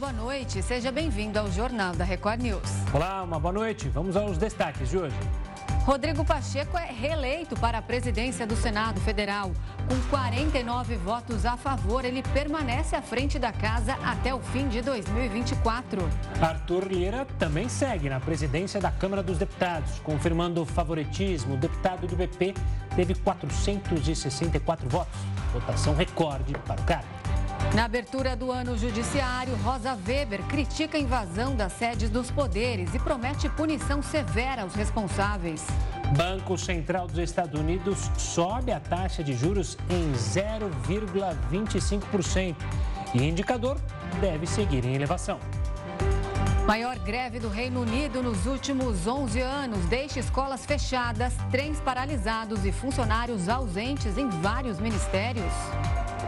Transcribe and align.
boa 0.00 0.12
noite. 0.14 0.62
Seja 0.62 0.90
bem-vindo 0.90 1.38
ao 1.38 1.52
Jornal 1.52 1.94
da 1.94 2.04
Record 2.04 2.40
News. 2.40 2.62
Olá, 2.90 3.22
uma 3.22 3.38
boa 3.38 3.52
noite. 3.52 3.86
Vamos 3.90 4.16
aos 4.16 4.38
destaques 4.38 4.88
de 4.88 4.96
hoje. 4.96 5.14
Rodrigo 5.84 6.24
Pacheco 6.24 6.78
é 6.78 6.90
reeleito 6.90 7.54
para 7.56 7.78
a 7.78 7.82
presidência 7.82 8.46
do 8.46 8.56
Senado 8.56 8.98
Federal. 9.02 9.52
Com 9.86 10.00
49 10.08 10.96
votos 10.96 11.44
a 11.44 11.54
favor, 11.54 12.02
ele 12.06 12.22
permanece 12.22 12.96
à 12.96 13.02
frente 13.02 13.38
da 13.38 13.52
casa 13.52 13.92
até 14.02 14.34
o 14.34 14.40
fim 14.40 14.68
de 14.68 14.80
2024. 14.80 16.00
Arthur 16.40 16.84
Lira 16.90 17.26
também 17.38 17.68
segue 17.68 18.08
na 18.08 18.20
presidência 18.20 18.80
da 18.80 18.90
Câmara 18.90 19.22
dos 19.22 19.36
Deputados, 19.36 19.98
confirmando 19.98 20.62
o 20.62 20.66
favoritismo. 20.66 21.54
O 21.54 21.58
deputado 21.58 22.06
do 22.06 22.16
BP 22.16 22.54
teve 22.96 23.14
464 23.16 24.88
votos, 24.88 25.20
votação 25.52 25.94
recorde 25.94 26.54
para 26.66 26.80
o 26.80 26.84
cargo. 26.84 27.19
Na 27.74 27.84
abertura 27.84 28.34
do 28.34 28.50
ano 28.50 28.76
judiciário, 28.76 29.54
Rosa 29.62 29.96
Weber 30.04 30.42
critica 30.48 30.98
a 30.98 31.00
invasão 31.00 31.54
das 31.54 31.72
sedes 31.74 32.10
dos 32.10 32.28
poderes 32.28 32.92
e 32.94 32.98
promete 32.98 33.48
punição 33.48 34.02
severa 34.02 34.62
aos 34.62 34.74
responsáveis. 34.74 35.64
Banco 36.16 36.58
Central 36.58 37.06
dos 37.06 37.18
Estados 37.18 37.60
Unidos 37.60 38.10
sobe 38.18 38.72
a 38.72 38.80
taxa 38.80 39.22
de 39.22 39.34
juros 39.34 39.78
em 39.88 40.12
0,25% 40.12 42.56
e 43.14 43.22
indicador 43.22 43.78
deve 44.20 44.48
seguir 44.48 44.84
em 44.84 44.96
elevação. 44.96 45.38
Maior 46.70 47.00
greve 47.00 47.40
do 47.40 47.48
Reino 47.48 47.80
Unido 47.80 48.22
nos 48.22 48.46
últimos 48.46 49.04
11 49.04 49.40
anos 49.40 49.84
deixa 49.86 50.20
escolas 50.20 50.64
fechadas, 50.64 51.34
trens 51.50 51.80
paralisados 51.80 52.64
e 52.64 52.70
funcionários 52.70 53.48
ausentes 53.48 54.16
em 54.16 54.28
vários 54.28 54.78
ministérios. 54.78 55.52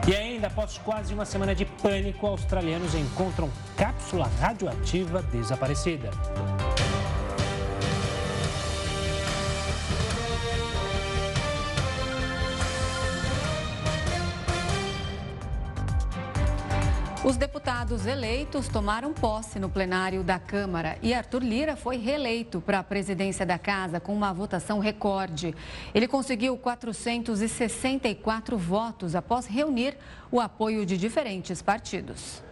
E 0.05 0.13
ainda, 0.13 0.49
após 0.49 0.79
quase 0.79 1.15
uma 1.15 1.25
semana 1.25 1.55
de 1.55 1.65
pânico, 1.65 2.27
australianos 2.27 2.93
encontram 2.93 3.49
cápsula 3.77 4.29
radioativa 4.41 5.23
desaparecida. 5.23 6.11
Os 17.25 17.37
deputados 17.37 18.05
eleitos 18.05 18.67
tomaram 18.67 19.13
posse 19.13 19.61
no 19.61 19.71
plenário 19.71 20.25
da 20.25 20.41
Câmara 20.41 20.99
e 21.01 21.15
Arthur 21.15 21.41
Lira 21.41 21.77
foi 21.77 21.97
reeleito 21.97 22.61
para 22.61 22.81
a 22.81 22.83
presidência 22.83 23.47
da 23.47 23.61
casa 23.61 24.01
com 24.01 24.13
uma 24.13 24.33
votação 24.33 24.81
recorde. 24.81 25.55
Ele 25.95 26.09
conseguiu 26.09 26.57
464 26.57 28.59
votos 28.59 29.15
após 29.15 29.47
reunir 29.47 29.97
o 30.33 30.41
apoio 30.41 30.85
de 30.85 30.99
diferentes 30.99 31.63
partidos. 31.63 32.43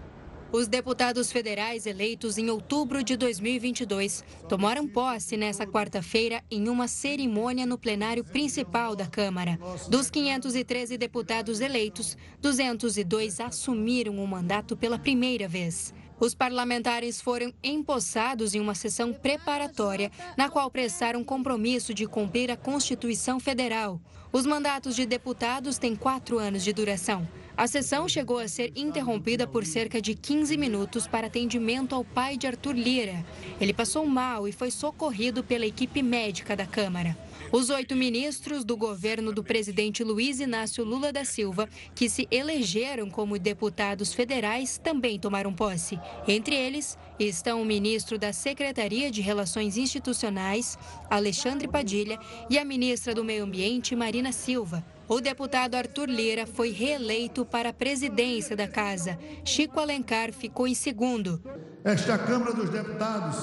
Os 0.53 0.67
deputados 0.67 1.31
federais 1.31 1.87
eleitos 1.87 2.37
em 2.37 2.51
outubro 2.51 3.05
de 3.05 3.17
2022 3.17 4.25
tomaram 4.49 4.87
posse 4.87 5.37
nesta 5.37 5.65
quarta-feira 5.65 6.43
em 6.51 6.69
uma 6.69 6.89
cerimônia 6.89 7.65
no 7.65 7.79
plenário 7.79 8.25
principal 8.25 8.97
da 8.97 9.07
Câmara. 9.07 9.57
Dos 9.89 10.11
513 10.11 10.99
deputados 10.99 11.61
eleitos, 11.61 12.19
202 12.41 13.39
assumiram 13.39 14.19
o 14.19 14.27
mandato 14.27 14.77
pela 14.77 14.99
primeira 14.99 15.47
vez. 15.47 15.95
Os 16.19 16.35
parlamentares 16.35 17.21
foram 17.21 17.53
empossados 17.63 18.53
em 18.53 18.61
uma 18.61 18.75
sessão 18.75 19.13
preparatória, 19.13 20.11
na 20.37 20.51
qual 20.51 20.69
prestaram 20.69 21.23
compromisso 21.23 21.95
de 21.95 22.07
cumprir 22.07 22.51
a 22.51 22.57
Constituição 22.57 23.39
Federal. 23.39 24.01
Os 24.33 24.45
mandatos 24.45 24.95
de 24.95 25.07
deputados 25.07 25.79
têm 25.79 25.97
quatro 25.97 26.39
anos 26.39 26.63
de 26.63 26.73
duração. 26.73 27.27
A 27.61 27.67
sessão 27.67 28.09
chegou 28.09 28.39
a 28.39 28.49
ser 28.49 28.73
interrompida 28.75 29.47
por 29.47 29.67
cerca 29.67 30.01
de 30.01 30.15
15 30.15 30.57
minutos 30.57 31.07
para 31.07 31.27
atendimento 31.27 31.95
ao 31.95 32.03
pai 32.03 32.35
de 32.39 32.47
Arthur 32.47 32.75
Lira. 32.75 33.23
Ele 33.61 33.75
passou 33.75 34.07
mal 34.07 34.49
e 34.49 34.53
foi 34.53 34.71
socorrido 34.71 35.45
pela 35.45 35.67
equipe 35.67 36.03
médica 36.03 36.57
da 36.57 36.65
Câmara. 36.65 37.15
Os 37.53 37.69
oito 37.69 37.95
ministros 37.95 38.65
do 38.65 38.79
governo 38.79 39.31
do 39.31 39.45
presidente 39.45 40.03
Luiz 40.03 40.41
Inácio 40.41 40.83
Lula 40.87 41.13
da 41.13 41.23
Silva, 41.23 41.69
que 41.95 42.09
se 42.09 42.27
elegeram 42.31 43.11
como 43.11 43.39
deputados 43.39 44.15
federais, 44.15 44.81
também 44.83 45.19
tomaram 45.19 45.53
posse. 45.53 46.01
Entre 46.27 46.55
eles 46.57 46.97
estão 47.19 47.61
o 47.61 47.67
ministro 47.67 48.19
da 48.19 48.33
Secretaria 48.33 49.11
de 49.11 49.21
Relações 49.21 49.77
Institucionais, 49.77 50.79
Alexandre 51.11 51.69
Padilha, 51.69 52.19
e 52.49 52.59
a 52.59 52.65
ministra 52.65 53.15
do 53.15 53.23
Meio 53.23 53.45
Ambiente, 53.45 53.95
Marina 53.95 54.33
Silva. 54.33 54.83
O 55.11 55.21
deputado 55.21 55.75
Arthur 55.75 56.09
Lira 56.09 56.47
foi 56.47 56.71
reeleito 56.71 57.45
para 57.45 57.71
a 57.71 57.73
presidência 57.73 58.55
da 58.55 58.69
casa. 58.69 59.19
Chico 59.45 59.81
Alencar 59.81 60.33
ficou 60.33 60.69
em 60.69 60.75
segundo. 60.75 61.43
Esta 61.83 62.17
Câmara 62.17 62.53
dos 62.55 62.71
Deputados 62.71 63.37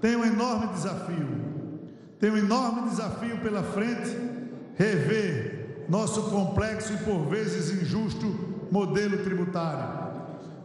tem 0.00 0.14
um 0.14 0.24
enorme 0.24 0.68
desafio. 0.68 1.26
Tem 2.20 2.30
um 2.30 2.36
enorme 2.36 2.88
desafio 2.90 3.40
pela 3.40 3.60
frente 3.60 4.16
rever 4.76 5.84
nosso 5.88 6.30
complexo 6.30 6.92
e 6.92 6.98
por 6.98 7.26
vezes 7.26 7.82
injusto 7.82 8.68
modelo 8.70 9.24
tributário. 9.24 10.12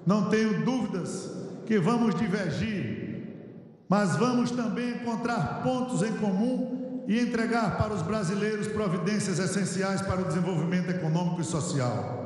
Não 0.05 0.29
tenho 0.29 0.63
dúvidas 0.63 1.27
que 1.65 1.79
vamos 1.79 2.13
divergir, 2.13 3.49
mas 3.89 4.15
vamos 4.17 4.51
também 4.51 4.91
encontrar 4.91 5.63
pontos 5.63 6.03
em 6.03 6.13
comum 6.17 6.84
e 7.07 7.19
entregar 7.19 7.77
para 7.77 7.93
os 7.93 8.01
brasileiros 8.01 8.67
providências 8.67 9.39
essenciais 9.39 10.01
para 10.01 10.21
o 10.21 10.25
desenvolvimento 10.25 10.89
econômico 10.89 11.41
e 11.41 11.43
social. 11.43 12.25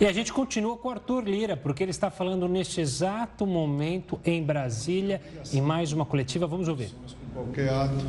E 0.00 0.06
a 0.06 0.12
gente 0.12 0.32
continua 0.32 0.76
com 0.76 0.88
o 0.88 0.90
Arthur 0.90 1.22
Lira, 1.22 1.56
porque 1.56 1.82
ele 1.82 1.92
está 1.92 2.10
falando 2.10 2.48
neste 2.48 2.80
exato 2.80 3.46
momento 3.46 4.18
em 4.24 4.42
Brasília, 4.42 5.22
em 5.52 5.60
mais 5.60 5.92
uma 5.92 6.04
coletiva. 6.04 6.46
Vamos 6.48 6.66
ouvir. 6.66 6.92
Qualquer 7.32 7.68
ato 7.68 8.04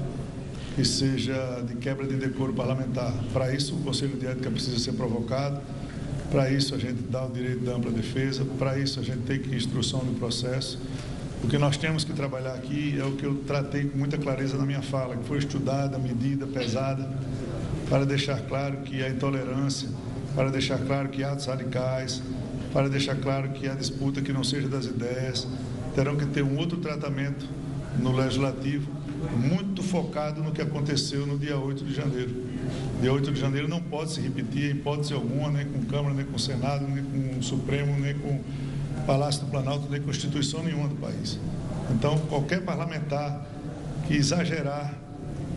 que 0.75 0.83
seja 0.83 1.61
de 1.65 1.75
quebra 1.75 2.05
de 2.05 2.17
decoro 2.17 2.53
parlamentar. 2.53 3.13
Para 3.31 3.53
isso, 3.53 3.75
o 3.75 3.83
Conselho 3.83 4.17
de 4.17 4.27
Ética 4.27 4.51
precisa 4.51 4.77
ser 4.77 4.93
provocado. 4.93 5.61
Para 6.31 6.49
isso, 6.49 6.75
a 6.75 6.77
gente 6.77 7.03
dá 7.03 7.23
o 7.23 7.31
direito 7.31 7.59
de 7.59 7.69
ampla 7.69 7.91
defesa. 7.91 8.43
Para 8.57 8.77
isso, 8.77 8.99
a 8.99 9.03
gente 9.03 9.21
tem 9.21 9.39
que 9.39 9.55
instrução 9.55 9.99
do 9.99 10.19
processo. 10.19 10.79
O 11.45 11.47
que 11.47 11.59
nós 11.59 11.77
temos 11.77 12.03
que 12.03 12.11
trabalhar 12.11 12.55
aqui 12.55 12.97
é 12.99 13.03
o 13.05 13.11
que 13.11 13.23
eu 13.23 13.35
tratei 13.45 13.85
com 13.85 13.99
muita 13.99 14.17
clareza 14.17 14.57
na 14.57 14.65
minha 14.65 14.81
fala, 14.81 15.15
que 15.15 15.27
foi 15.27 15.37
estudada, 15.37 15.95
medida, 15.99 16.47
pesada, 16.47 17.07
para 17.87 18.03
deixar 18.03 18.41
claro 18.47 18.77
que 18.77 19.03
a 19.03 19.09
intolerância, 19.09 19.87
para 20.33 20.49
deixar 20.49 20.79
claro 20.79 21.07
que 21.09 21.23
atos 21.23 21.45
radicais, 21.45 22.23
para 22.73 22.89
deixar 22.89 23.15
claro 23.17 23.49
que 23.49 23.67
a 23.67 23.75
disputa 23.75 24.23
que 24.23 24.33
não 24.33 24.43
seja 24.43 24.67
das 24.67 24.87
ideias, 24.87 25.47
terão 25.93 26.15
que 26.15 26.25
ter 26.25 26.43
um 26.43 26.57
outro 26.57 26.79
tratamento 26.79 27.45
no 27.99 28.11
legislativo, 28.11 28.91
muito 29.37 29.83
focado 29.83 30.41
no 30.41 30.51
que 30.51 30.63
aconteceu 30.63 31.27
no 31.27 31.37
dia 31.37 31.59
8 31.59 31.85
de 31.85 31.93
janeiro. 31.93 32.43
Dia 32.99 33.13
8 33.13 33.31
de 33.31 33.39
janeiro 33.39 33.67
não 33.67 33.79
pode 33.83 34.13
se 34.13 34.19
repetir 34.19 34.71
em 34.71 34.77
hipótese 34.77 35.13
alguma, 35.13 35.51
nem 35.51 35.67
com 35.67 35.83
Câmara, 35.85 36.15
nem 36.15 36.25
com 36.25 36.39
Senado, 36.39 36.87
nem 36.87 37.03
com 37.03 37.39
Supremo, 37.43 37.95
nem 37.99 38.15
com 38.15 38.41
Palácio 39.05 39.41
do 39.41 39.51
Planalto 39.51 39.87
nem 39.89 40.01
Constituição 40.01 40.63
nenhuma 40.63 40.87
do 40.87 40.95
país. 40.95 41.39
Então, 41.91 42.17
qualquer 42.27 42.61
parlamentar 42.61 43.45
que 44.07 44.15
exagerar 44.15 44.93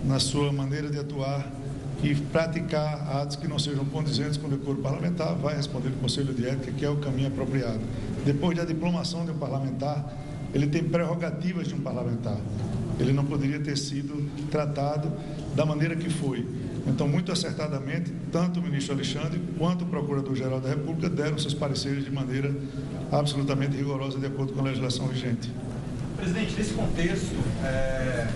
na 0.04 0.18
sua 0.18 0.52
maneira 0.52 0.90
de 0.90 0.98
atuar 0.98 1.50
e 2.02 2.14
praticar 2.14 3.16
atos 3.16 3.36
que 3.36 3.48
não 3.48 3.58
sejam 3.58 3.84
condizentes 3.86 4.36
com 4.36 4.46
o 4.46 4.50
decoro 4.50 4.78
parlamentar, 4.78 5.34
vai 5.34 5.56
responder 5.56 5.88
no 5.88 5.96
Conselho 5.96 6.32
de 6.32 6.46
Ética, 6.46 6.70
que 6.72 6.84
é 6.84 6.90
o 6.90 6.96
caminho 6.96 7.28
apropriado. 7.28 7.80
Depois 8.24 8.56
da 8.56 8.64
diplomação 8.64 9.24
de 9.24 9.32
um 9.32 9.38
parlamentar, 9.38 10.04
ele 10.54 10.66
tem 10.66 10.84
prerrogativas 10.84 11.66
de 11.66 11.74
um 11.74 11.80
parlamentar. 11.80 12.38
Ele 13.00 13.12
não 13.12 13.24
poderia 13.24 13.60
ter 13.60 13.76
sido 13.76 14.28
tratado 14.50 15.10
da 15.54 15.64
maneira 15.64 15.96
que 15.96 16.08
foi. 16.08 16.46
Então, 16.88 17.06
muito 17.06 17.30
acertadamente, 17.30 18.12
tanto 18.32 18.60
o 18.60 18.62
ministro 18.62 18.94
Alexandre 18.94 19.40
quanto 19.58 19.84
o 19.84 19.86
Procurador-Geral 19.86 20.60
da 20.60 20.70
República 20.70 21.08
deram 21.08 21.38
seus 21.38 21.54
pareceres 21.54 22.04
de 22.04 22.10
maneira 22.10 22.52
absolutamente 23.12 23.76
rigorosa, 23.76 24.18
de 24.18 24.26
acordo 24.26 24.52
com 24.52 24.60
a 24.60 24.64
legislação 24.64 25.06
vigente. 25.06 25.50
Presidente, 26.16 26.54
nesse 26.56 26.74
contexto, 26.74 27.36
é, 27.62 28.26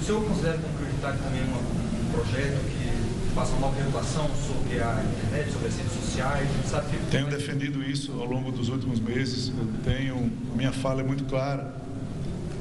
o 0.00 0.04
senhor 0.04 0.24
considera 0.24 0.58
como 0.58 0.74
prioritário 0.74 1.18
também 1.20 1.42
um 1.42 2.12
projeto 2.12 2.58
que 2.64 3.34
faça 3.34 3.52
uma 3.54 3.72
regulação 3.72 4.28
sobre 4.34 4.80
a 4.82 5.04
internet, 5.04 5.52
sobre 5.52 5.68
as 5.68 5.76
redes 5.76 5.92
sociais? 5.92 6.48
Sabe. 6.66 6.86
Tenho 7.10 7.28
defendido 7.28 7.82
isso 7.82 8.12
ao 8.12 8.24
longo 8.24 8.50
dos 8.50 8.68
últimos 8.68 8.98
meses. 8.98 9.52
Eu 9.56 9.68
tenho, 9.84 10.32
minha 10.56 10.72
fala 10.72 11.02
é 11.02 11.04
muito 11.04 11.24
clara. 11.24 11.72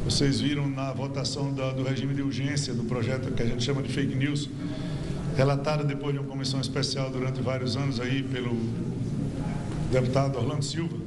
Vocês 0.05 0.39
viram 0.39 0.69
na 0.69 0.93
votação 0.93 1.51
da, 1.51 1.71
do 1.71 1.83
regime 1.83 2.13
de 2.13 2.21
urgência 2.21 2.73
do 2.73 2.83
projeto 2.83 3.31
que 3.33 3.41
a 3.41 3.45
gente 3.45 3.63
chama 3.63 3.81
de 3.81 3.91
fake 3.91 4.15
news, 4.15 4.49
relatada 5.37 5.83
depois 5.83 6.13
de 6.13 6.19
uma 6.19 6.27
comissão 6.27 6.59
especial 6.59 7.11
durante 7.11 7.39
vários 7.43 7.77
anos 7.77 7.99
aí 7.99 8.23
pelo 8.23 8.57
deputado 9.91 10.35
Orlando 10.35 10.65
Silva, 10.65 10.97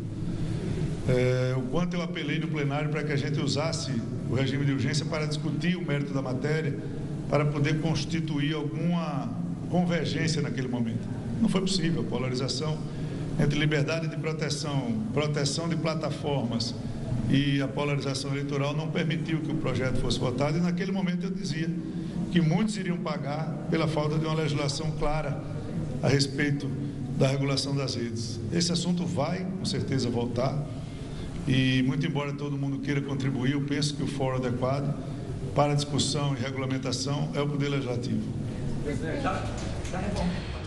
é, 1.09 1.55
o 1.56 1.62
quanto 1.62 1.94
eu 1.94 2.03
apelei 2.03 2.38
no 2.38 2.47
plenário 2.47 2.91
para 2.91 3.03
que 3.03 3.12
a 3.12 3.17
gente 3.17 3.41
usasse 3.41 3.91
o 4.31 4.35
regime 4.37 4.65
de 4.65 4.71
urgência 4.71 5.05
para 5.05 5.27
discutir 5.27 5.77
o 5.77 5.85
mérito 5.85 6.15
da 6.15 6.23
matéria, 6.23 6.79
para 7.29 7.44
poder 7.44 7.81
constituir 7.81 8.55
alguma 8.55 9.29
convergência 9.69 10.41
naquele 10.41 10.69
momento. 10.69 11.09
Não 11.43 11.49
foi 11.49 11.62
possível, 11.62 12.03
a 12.03 12.05
polarização 12.05 12.79
entre 13.43 13.59
liberdade 13.59 14.06
de 14.06 14.17
proteção, 14.17 14.93
proteção 15.12 15.69
de 15.69 15.75
plataformas 15.75 16.73
e 17.29 17.61
a 17.61 17.67
polarização 17.67 18.31
eleitoral 18.31 18.77
não 18.77 18.88
permitiu 18.91 19.41
que 19.41 19.50
o 19.50 19.56
projeto 19.56 19.97
fosse 19.97 20.21
votado 20.21 20.59
e 20.59 20.61
naquele 20.61 20.93
momento 20.93 21.27
eu 21.27 21.31
dizia 21.31 21.69
que 22.31 22.41
muitos 22.41 22.77
iriam 22.77 22.97
pagar 22.99 23.67
pela 23.71 23.88
falta 23.88 24.19
de 24.19 24.25
uma 24.25 24.35
legislação 24.35 24.91
clara 24.93 25.43
a 26.03 26.09
respeito 26.09 26.67
da 27.19 27.27
regulação 27.27 27.75
das 27.75 27.94
redes. 27.94 28.41
Esse 28.53 28.73
assunto 28.73 29.05
vai, 29.05 29.44
com 29.59 29.65
certeza, 29.65 30.09
voltar 30.09 30.56
e, 31.47 31.82
muito 31.87 32.06
embora 32.06 32.32
todo 32.32 32.56
mundo 32.56 32.79
queira 32.79 33.00
contribuir, 33.00 33.53
eu 33.53 33.62
penso 33.62 33.94
que 33.94 34.03
o 34.03 34.06
fórum 34.06 34.37
adequado 34.37 34.94
para 35.55 35.75
discussão 35.75 36.35
e 36.37 36.41
regulamentação 36.41 37.31
é 37.35 37.41
o 37.41 37.49
Poder 37.49 37.69
Legislativo. 37.69 38.23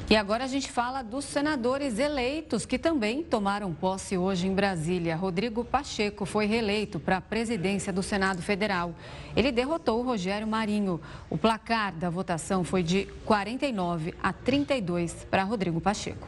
E 0.10 0.18
agora 0.18 0.44
a 0.44 0.48
gente 0.48 0.70
fala 0.70 1.02
dos 1.02 1.24
senadores 1.24 1.98
eleitos 1.98 2.66
que 2.66 2.78
também 2.78 3.24
tomaram 3.24 3.74
posse 3.74 4.18
hoje 4.18 4.48
em 4.48 4.54
Brasília. 4.54 5.16
Rodrigo 5.16 5.64
Pacheco 5.64 6.26
foi 6.26 6.46
reeleito 6.46 7.00
para 7.00 7.18
a 7.18 7.22
presidência 7.22 7.92
do 7.92 8.04
Senado 8.04 8.42
Federal. 8.42 8.94
Ele 9.34 9.52
derrotou 9.52 10.04
Rogério 10.04 10.46
Marinho. 10.46 11.00
O 11.30 11.38
placar 11.38 11.94
da 11.94 12.10
votação 12.10 12.66
foi 12.66 12.84
de 12.84 13.06
49 13.26 14.14
a 14.22 14.34
32 14.34 15.26
para 15.32 15.44
Rodrigo 15.44 15.80
Pacheco. 15.80 16.28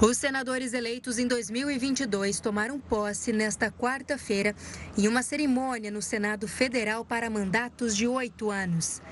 Os 0.00 0.16
senadores 0.16 0.74
eleitos 0.74 1.18
em 1.18 1.26
2022 1.26 2.40
tomaram 2.40 2.78
posse 2.78 3.32
nesta 3.32 3.70
quarta-feira 3.70 4.54
em 4.96 5.08
uma 5.08 5.22
cerimônia 5.22 5.90
no 5.90 6.02
Senado 6.02 6.46
Federal 6.46 7.04
para 7.04 7.30
mandatos 7.30 7.96
de 7.96 8.06
oito 8.06 8.50
anos. 8.50 9.02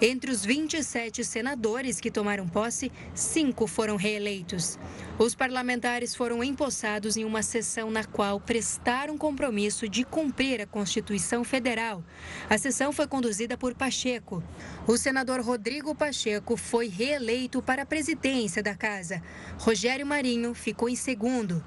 Entre 0.00 0.30
os 0.30 0.44
27 0.44 1.24
senadores 1.24 1.98
que 2.00 2.10
tomaram 2.10 2.46
posse, 2.46 2.92
cinco 3.14 3.66
foram 3.66 3.96
reeleitos. 3.96 4.78
Os 5.18 5.34
parlamentares 5.34 6.14
foram 6.14 6.44
empossados 6.44 7.16
em 7.16 7.24
uma 7.24 7.42
sessão 7.42 7.90
na 7.90 8.04
qual 8.04 8.38
prestaram 8.38 9.16
compromisso 9.16 9.88
de 9.88 10.04
cumprir 10.04 10.60
a 10.60 10.66
Constituição 10.66 11.42
Federal. 11.42 12.04
A 12.50 12.58
sessão 12.58 12.92
foi 12.92 13.06
conduzida 13.06 13.56
por 13.56 13.74
Pacheco. 13.74 14.42
O 14.86 14.98
senador 14.98 15.40
Rodrigo 15.40 15.94
Pacheco 15.94 16.58
foi 16.58 16.88
reeleito 16.88 17.62
para 17.62 17.82
a 17.82 17.86
presidência 17.86 18.62
da 18.62 18.74
casa. 18.74 19.22
Rogério 19.58 20.06
Marinho 20.06 20.52
ficou 20.52 20.90
em 20.90 20.96
segundo. 20.96 21.64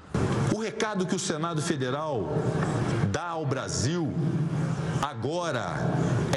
O 0.54 0.60
recado 0.60 1.04
que 1.04 1.16
o 1.16 1.18
Senado 1.18 1.60
Federal 1.60 2.28
dá 3.10 3.30
ao 3.30 3.44
Brasil 3.44 4.12
agora 5.02 5.74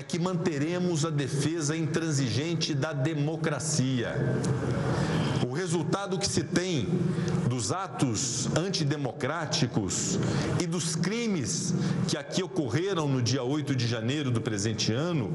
que 0.04 0.20
manteremos 0.20 1.06
a 1.06 1.10
defesa 1.10 1.76
intransigente 1.76 2.74
da 2.74 2.94
democracia. 2.94 4.16
O 5.48 5.54
resultado 5.54 6.18
que 6.18 6.28
se 6.28 6.44
tem 6.44 6.88
dos 7.54 7.72
atos 7.72 8.48
antidemocráticos 8.58 10.18
e 10.60 10.66
dos 10.66 10.96
crimes 10.96 11.72
que 12.08 12.18
aqui 12.18 12.42
ocorreram 12.42 13.08
no 13.08 13.22
dia 13.22 13.44
8 13.44 13.76
de 13.76 13.86
janeiro 13.86 14.32
do 14.32 14.42
presente 14.42 14.92
ano 14.92 15.32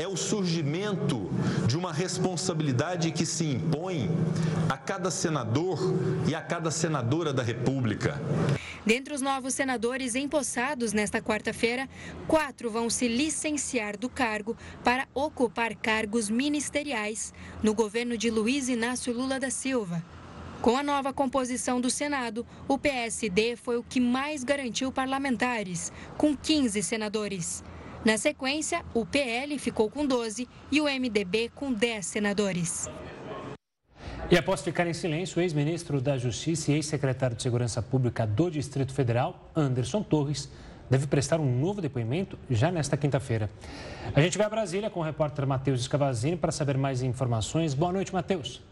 é 0.00 0.08
o 0.08 0.16
surgimento 0.16 1.30
de 1.66 1.76
uma 1.76 1.92
responsabilidade 1.92 3.10
que 3.10 3.26
se 3.26 3.44
impõe 3.44 4.10
a 4.66 4.78
cada 4.78 5.10
senador 5.10 5.78
e 6.26 6.34
a 6.34 6.40
cada 6.40 6.70
senadora 6.70 7.34
da 7.34 7.42
República. 7.42 8.18
Dentre 8.86 9.12
os 9.12 9.20
novos 9.20 9.52
senadores 9.52 10.14
empossados 10.14 10.94
nesta 10.94 11.20
quarta-feira, 11.20 11.86
quatro 12.26 12.70
vão 12.70 12.88
se 12.88 13.06
licenciar 13.08 13.98
do 13.98 14.08
cargo 14.08 14.56
para 14.82 15.06
ocupar 15.12 15.74
cargos 15.76 16.30
ministeriais 16.30 17.34
no 17.62 17.74
governo 17.74 18.16
de 18.16 18.30
Luiz 18.30 18.70
Inácio 18.70 19.12
Lula 19.12 19.38
da 19.38 19.50
Silva. 19.50 20.02
Com 20.62 20.76
a 20.76 20.82
nova 20.84 21.12
composição 21.12 21.80
do 21.80 21.90
Senado, 21.90 22.46
o 22.68 22.78
PSD 22.78 23.56
foi 23.56 23.76
o 23.78 23.82
que 23.82 23.98
mais 23.98 24.44
garantiu 24.44 24.92
parlamentares, 24.92 25.92
com 26.16 26.36
15 26.36 26.80
senadores. 26.84 27.64
Na 28.04 28.16
sequência, 28.16 28.84
o 28.94 29.04
PL 29.04 29.58
ficou 29.58 29.90
com 29.90 30.06
12 30.06 30.48
e 30.70 30.80
o 30.80 30.84
MDB 30.84 31.50
com 31.52 31.72
10 31.72 32.06
senadores. 32.06 32.88
E 34.30 34.38
após 34.38 34.62
ficar 34.62 34.86
em 34.86 34.94
silêncio, 34.94 35.40
o 35.40 35.42
ex-ministro 35.42 36.00
da 36.00 36.16
Justiça 36.16 36.70
e 36.70 36.74
ex-secretário 36.76 37.36
de 37.36 37.42
Segurança 37.42 37.82
Pública 37.82 38.24
do 38.24 38.48
Distrito 38.48 38.94
Federal, 38.94 39.50
Anderson 39.56 40.00
Torres, 40.00 40.48
deve 40.88 41.08
prestar 41.08 41.40
um 41.40 41.58
novo 41.58 41.80
depoimento 41.80 42.38
já 42.48 42.70
nesta 42.70 42.96
quinta-feira. 42.96 43.50
A 44.14 44.20
gente 44.20 44.38
vai 44.38 44.46
a 44.46 44.50
Brasília 44.50 44.88
com 44.88 45.00
o 45.00 45.02
repórter 45.02 45.44
Matheus 45.44 45.80
Escavazini 45.80 46.36
para 46.36 46.52
saber 46.52 46.78
mais 46.78 47.02
informações. 47.02 47.74
Boa 47.74 47.92
noite, 47.92 48.12
Matheus. 48.12 48.62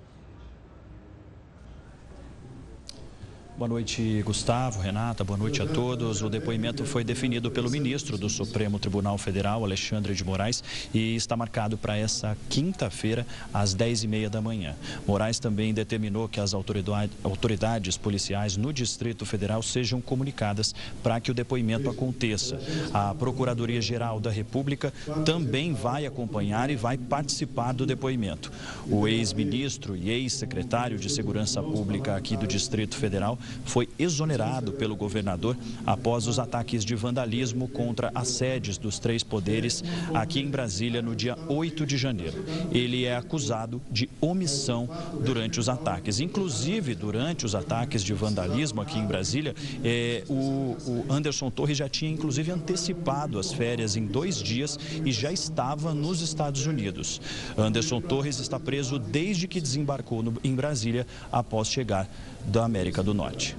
Boa 3.61 3.69
noite, 3.69 4.23
Gustavo, 4.25 4.81
Renata, 4.81 5.23
boa 5.23 5.39
noite 5.39 5.61
a 5.61 5.67
todos. 5.67 6.23
O 6.23 6.31
depoimento 6.31 6.83
foi 6.87 7.05
definido 7.05 7.51
pelo 7.51 7.71
ministro 7.71 8.17
do 8.17 8.27
Supremo 8.31 8.79
Tribunal 8.79 9.19
Federal, 9.19 9.63
Alexandre 9.63 10.15
de 10.15 10.25
Moraes, 10.25 10.65
e 10.95 11.15
está 11.15 11.37
marcado 11.37 11.77
para 11.77 11.95
essa 11.95 12.35
quinta-feira, 12.49 13.27
às 13.53 13.77
10h30 13.77 14.31
da 14.31 14.41
manhã. 14.41 14.75
Moraes 15.07 15.39
também 15.39 15.75
determinou 15.75 16.27
que 16.27 16.41
as 16.41 16.55
autoridades 16.55 17.99
policiais 17.99 18.57
no 18.57 18.73
Distrito 18.73 19.27
Federal 19.27 19.63
sejam 19.63 20.01
comunicadas 20.01 20.75
para 21.03 21.21
que 21.21 21.31
o 21.31 21.35
depoimento 21.35 21.91
aconteça. 21.91 22.59
A 22.95 23.15
Procuradoria-Geral 23.15 24.21
da 24.21 24.31
República 24.31 24.91
também 25.27 25.75
vai 25.75 26.07
acompanhar 26.07 26.71
e 26.71 26.77
vai 26.77 26.97
participar 26.97 27.73
do 27.73 27.85
depoimento. 27.85 28.51
O 28.89 29.07
ex-ministro 29.07 29.95
e 29.95 30.09
ex-secretário 30.09 30.99
de 30.99 31.11
Segurança 31.11 31.63
Pública 31.63 32.17
aqui 32.17 32.39
do 32.39 32.47
Distrito 32.47 32.97
Federal 32.97 33.39
foi 33.65 33.89
exonerado 33.99 34.73
pelo 34.73 34.97
governador 34.97 35.57
após 35.87 36.27
os 36.27 36.39
ataques 36.39 36.85
de 36.85 36.95
vandalismo 36.95 37.69
contra 37.69 38.11
as 38.15 38.29
sedes 38.29 38.79
dos 38.79 38.99
três 38.99 39.23
poderes 39.23 39.83
aqui 40.15 40.41
em 40.41 40.49
Brasília 40.49 41.03
no 41.03 41.15
dia 41.15 41.37
8 41.49 41.87
de 41.87 41.97
janeiro. 41.97 42.45
Ele 42.73 43.05
é 43.05 43.17
acusado 43.17 43.81
de 43.91 44.09
omissão 44.21 44.89
durante 45.25 45.61
os 45.61 45.69
ataques. 45.69 46.21
Inclusive, 46.21 46.95
durante 46.95 47.47
os 47.47 47.55
ataques 47.55 48.03
de 48.03 48.13
vandalismo 48.13 48.81
aqui 48.81 48.99
em 48.99 49.07
Brasília, 49.07 49.55
é, 49.85 50.25
o, 50.29 50.77
o 50.87 51.07
Anderson 51.09 51.51
Torres 51.51 51.77
já 51.77 51.89
tinha 51.89 52.11
inclusive 52.11 52.51
antecipado 52.51 53.39
as 53.39 53.53
férias 53.53 53.97
em 53.97 54.07
dois 54.07 54.43
dias 54.43 54.79
e 55.05 55.13
já 55.13 55.33
estava 55.33 55.95
nos 55.95 56.21
Estados 56.21 56.67
Unidos. 56.67 57.21
Anderson 57.57 58.01
Torres 58.01 58.39
está 58.39 58.59
preso 58.59 58.99
desde 58.99 59.47
que 59.47 59.61
desembarcou 59.61 60.23
no, 60.23 60.35
em 60.43 60.55
Brasília 60.55 61.07
após 61.31 61.69
chegar 61.69 62.09
da 62.45 62.65
América 62.65 63.03
do 63.03 63.15
Norte. 63.15 63.57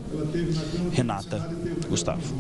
Renata, 0.92 1.50
Gustavo. 1.88 2.36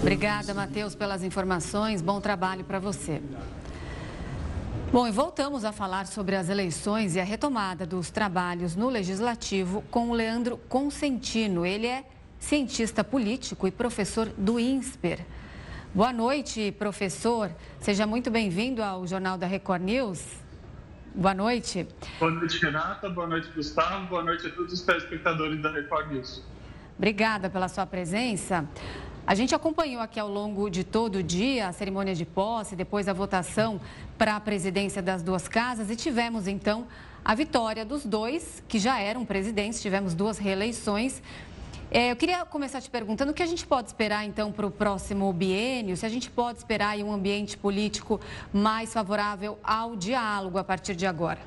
Obrigada, 0.00 0.54
Matheus, 0.54 0.94
pelas 0.94 1.22
informações. 1.22 2.00
Bom 2.00 2.20
trabalho 2.20 2.64
para 2.64 2.78
você. 2.78 3.20
Bom, 4.92 5.06
e 5.06 5.10
voltamos 5.10 5.64
a 5.64 5.72
falar 5.72 6.06
sobre 6.06 6.36
as 6.36 6.48
eleições 6.48 7.16
e 7.16 7.20
a 7.20 7.24
retomada 7.24 7.86
dos 7.86 8.10
trabalhos 8.10 8.76
no 8.76 8.88
Legislativo 8.88 9.82
com 9.90 10.10
o 10.10 10.12
Leandro 10.12 10.58
Consentino. 10.68 11.64
Ele 11.64 11.86
é 11.86 12.04
cientista 12.38 13.02
político 13.02 13.66
e 13.66 13.70
professor 13.70 14.28
do 14.36 14.60
INSPER. 14.60 15.20
Boa 15.94 16.12
noite, 16.12 16.72
professor. 16.78 17.50
Seja 17.80 18.06
muito 18.06 18.30
bem-vindo 18.30 18.82
ao 18.82 19.06
Jornal 19.06 19.38
da 19.38 19.46
Record 19.46 19.82
News. 19.82 20.41
Boa 21.14 21.34
noite. 21.34 21.86
Boa 22.18 22.30
noite, 22.30 22.58
Renata. 22.58 23.06
Boa 23.10 23.26
noite, 23.26 23.46
Gustavo. 23.54 24.06
Boa 24.06 24.22
noite 24.22 24.46
a 24.46 24.50
todos 24.50 24.72
os 24.72 24.80
telespectadores 24.80 25.60
da 25.60 25.70
Record 25.70 26.10
News. 26.10 26.42
Obrigada 26.96 27.50
pela 27.50 27.68
sua 27.68 27.84
presença. 27.84 28.66
A 29.26 29.34
gente 29.34 29.54
acompanhou 29.54 30.00
aqui 30.00 30.18
ao 30.18 30.28
longo 30.28 30.70
de 30.70 30.82
todo 30.82 31.16
o 31.16 31.22
dia 31.22 31.68
a 31.68 31.72
cerimônia 31.72 32.14
de 32.14 32.24
posse, 32.24 32.74
depois 32.74 33.08
a 33.08 33.12
votação 33.12 33.78
para 34.16 34.36
a 34.36 34.40
presidência 34.40 35.02
das 35.02 35.22
duas 35.22 35.46
casas 35.46 35.90
e 35.90 35.96
tivemos 35.96 36.48
então 36.48 36.86
a 37.22 37.34
vitória 37.34 37.84
dos 37.84 38.06
dois 38.06 38.64
que 38.66 38.78
já 38.78 38.98
eram 38.98 39.24
presidentes, 39.24 39.82
tivemos 39.82 40.14
duas 40.14 40.38
reeleições. 40.38 41.22
É, 41.94 42.10
eu 42.10 42.16
queria 42.16 42.42
começar 42.46 42.80
te 42.80 42.88
perguntando 42.88 43.32
o 43.32 43.34
que 43.34 43.42
a 43.42 43.46
gente 43.46 43.66
pode 43.66 43.88
esperar, 43.88 44.24
então, 44.24 44.50
para 44.50 44.66
o 44.66 44.70
próximo 44.70 45.30
biênio, 45.30 45.94
se 45.94 46.06
a 46.06 46.08
gente 46.08 46.30
pode 46.30 46.56
esperar 46.56 46.96
um 46.96 47.12
ambiente 47.12 47.58
político 47.58 48.18
mais 48.50 48.94
favorável 48.94 49.58
ao 49.62 49.94
diálogo 49.94 50.56
a 50.56 50.64
partir 50.64 50.96
de 50.96 51.04
agora. 51.04 51.40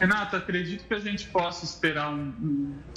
Renato, 0.00 0.34
acredito 0.34 0.88
que 0.88 0.94
a 0.94 0.98
gente 0.98 1.26
possa 1.28 1.66
esperar 1.66 2.10
um, 2.10 2.32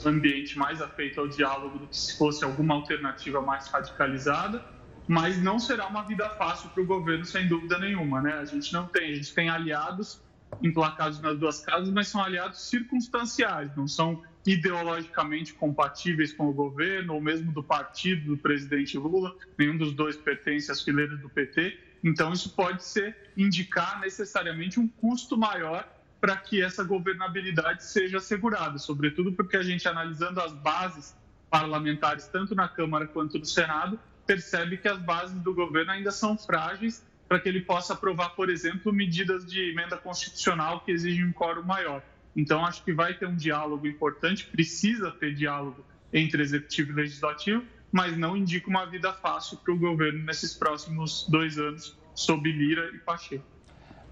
um 0.06 0.08
ambiente 0.08 0.58
mais 0.58 0.82
afeito 0.82 1.20
ao 1.20 1.28
diálogo 1.28 1.80
do 1.80 1.88
que 1.88 1.98
se 1.98 2.18
fosse 2.18 2.46
alguma 2.46 2.76
alternativa 2.76 3.42
mais 3.42 3.68
radicalizada, 3.68 4.64
mas 5.06 5.38
não 5.42 5.60
será 5.60 5.88
uma 5.88 6.04
vida 6.04 6.30
fácil 6.30 6.70
para 6.70 6.82
o 6.82 6.86
governo, 6.86 7.26
sem 7.26 7.46
dúvida 7.46 7.78
nenhuma. 7.78 8.22
Né? 8.22 8.36
A 8.36 8.46
gente 8.46 8.72
não 8.72 8.86
tem, 8.88 9.12
a 9.12 9.16
gente 9.16 9.34
tem 9.34 9.50
aliados 9.50 10.22
emplacados 10.64 11.20
nas 11.20 11.38
duas 11.38 11.60
casas, 11.60 11.90
mas 11.90 12.08
são 12.08 12.24
aliados 12.24 12.62
circunstanciais, 12.62 13.76
não 13.76 13.88
são 13.88 14.24
ideologicamente 14.46 15.54
compatíveis 15.54 16.34
com 16.34 16.48
o 16.48 16.54
governo, 16.54 17.14
ou 17.14 17.22
mesmo 17.22 17.52
do 17.52 17.64
partido 17.64 18.36
do 18.36 18.38
presidente 18.38 18.98
Lula, 18.98 19.36
nenhum 19.58 19.78
dos 19.78 19.94
dois 19.94 20.16
pertence 20.16 20.72
às 20.72 20.82
fileiras 20.82 21.20
do 21.20 21.30
PT. 21.30 21.78
Então, 22.04 22.32
isso 22.32 22.52
pode 22.56 22.84
ser 22.84 23.16
indicar 23.36 24.00
necessariamente 24.00 24.80
um 24.80 24.88
custo 24.88 25.38
maior 25.38 25.88
para 26.20 26.36
que 26.36 26.62
essa 26.62 26.84
governabilidade 26.84 27.84
seja 27.84 28.18
assegurada, 28.18 28.78
sobretudo 28.78 29.32
porque 29.34 29.58
a 29.58 29.64
gente, 29.64 29.88
analisando 29.88 30.42
as 30.42 30.54
bases 30.54 31.16
parlamentares, 31.50 32.28
tanto 32.28 32.54
na 32.54 32.68
Câmara 32.68 33.08
quanto 33.08 33.40
no 33.40 33.46
Senado, 33.46 34.00
percebe 34.26 34.78
que 34.78 34.88
as 34.88 35.00
bases 35.00 35.42
do 35.42 35.54
governo 35.54 35.92
ainda 35.92 36.12
são 36.12 36.38
frágeis 36.38 37.04
para 37.28 37.40
que 37.40 37.48
ele 37.48 37.62
possa 37.62 37.94
aprovar, 37.94 38.30
por 38.30 38.50
exemplo, 38.50 38.92
medidas 38.92 39.46
de 39.46 39.72
emenda 39.72 39.98
constitucional 39.98 40.82
que 40.82 40.92
exigem 40.92 41.26
um 41.26 41.32
quórum 41.32 41.64
maior. 41.64 42.04
Então, 42.36 42.66
acho 42.66 42.84
que 42.84 42.94
vai 42.94 43.14
ter 43.14 43.28
um 43.28 43.36
diálogo 43.36 43.88
importante, 43.88 44.46
precisa 44.46 45.12
ter 45.12 45.34
diálogo 45.34 45.84
entre 46.14 46.42
executivo 46.42 46.92
e 46.92 46.96
legislativo, 46.96 47.64
mas 47.92 48.18
não 48.18 48.38
indica 48.38 48.70
uma 48.70 48.86
vida 48.86 49.12
fácil 49.14 49.58
para 49.58 49.74
o 49.74 49.78
governo 49.78 50.24
nesses 50.24 50.54
próximos 50.54 51.28
dois 51.30 51.58
anos, 51.58 51.98
sob 52.14 52.52
Lira 52.52 52.90
e 52.94 53.00
Pacheco. 53.00 53.44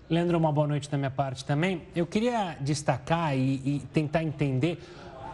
Leandro, 0.09 0.37
uma 0.37 0.51
boa 0.51 0.67
noite 0.67 0.89
da 0.89 0.97
minha 0.97 1.11
parte 1.11 1.43
também. 1.43 1.83
Eu 1.95 2.07
queria 2.07 2.55
destacar 2.61 3.37
e, 3.37 3.55
e 3.65 3.79
tentar 3.93 4.23
entender 4.23 4.79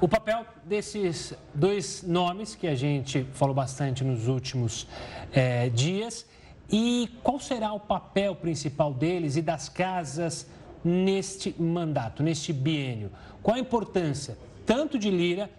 o 0.01 0.07
papel 0.07 0.45
desses 0.65 1.33
dois 1.53 2.03
nomes 2.03 2.55
que 2.55 2.67
a 2.67 2.75
gente 2.75 3.25
falou 3.33 3.53
bastante 3.53 4.03
nos 4.03 4.27
últimos 4.27 4.87
é, 5.31 5.69
dias 5.69 6.25
e 6.69 7.09
qual 7.21 7.39
será 7.39 7.71
o 7.71 7.79
papel 7.79 8.35
principal 8.35 8.93
deles 8.93 9.37
e 9.37 9.41
das 9.41 9.69
casas 9.69 10.49
neste 10.83 11.55
mandato, 11.61 12.21
neste 12.21 12.51
biênio. 12.51 13.11
Qual 13.41 13.55
a 13.55 13.59
importância 13.59 14.37
tanto 14.65 14.97
de 14.97 15.09
Lira 15.09 15.49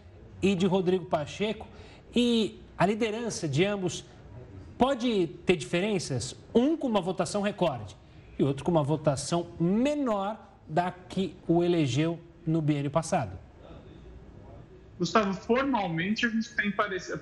e 0.42 0.54
de 0.54 0.66
Rodrigo 0.66 1.06
Pacheco 1.06 1.66
e 2.14 2.60
a 2.76 2.86
liderança 2.86 3.48
de 3.48 3.64
ambos 3.64 4.04
pode 4.76 5.28
ter 5.46 5.56
diferenças, 5.56 6.34
um 6.54 6.76
com 6.76 6.86
uma 6.86 7.00
votação 7.00 7.40
recorde 7.40 7.96
e 8.38 8.42
outro 8.42 8.64
com 8.64 8.70
uma 8.70 8.82
votação 8.82 9.48
menor 9.60 10.38
da 10.68 10.90
que 10.90 11.34
o 11.46 11.62
elegeu 11.62 12.18
no 12.46 12.60
biênio 12.60 12.90
passado. 12.90 13.38
Gustavo, 14.98 15.34
formalmente 15.34 16.24
a 16.26 16.28
gente 16.28 16.54
tem 16.54 16.72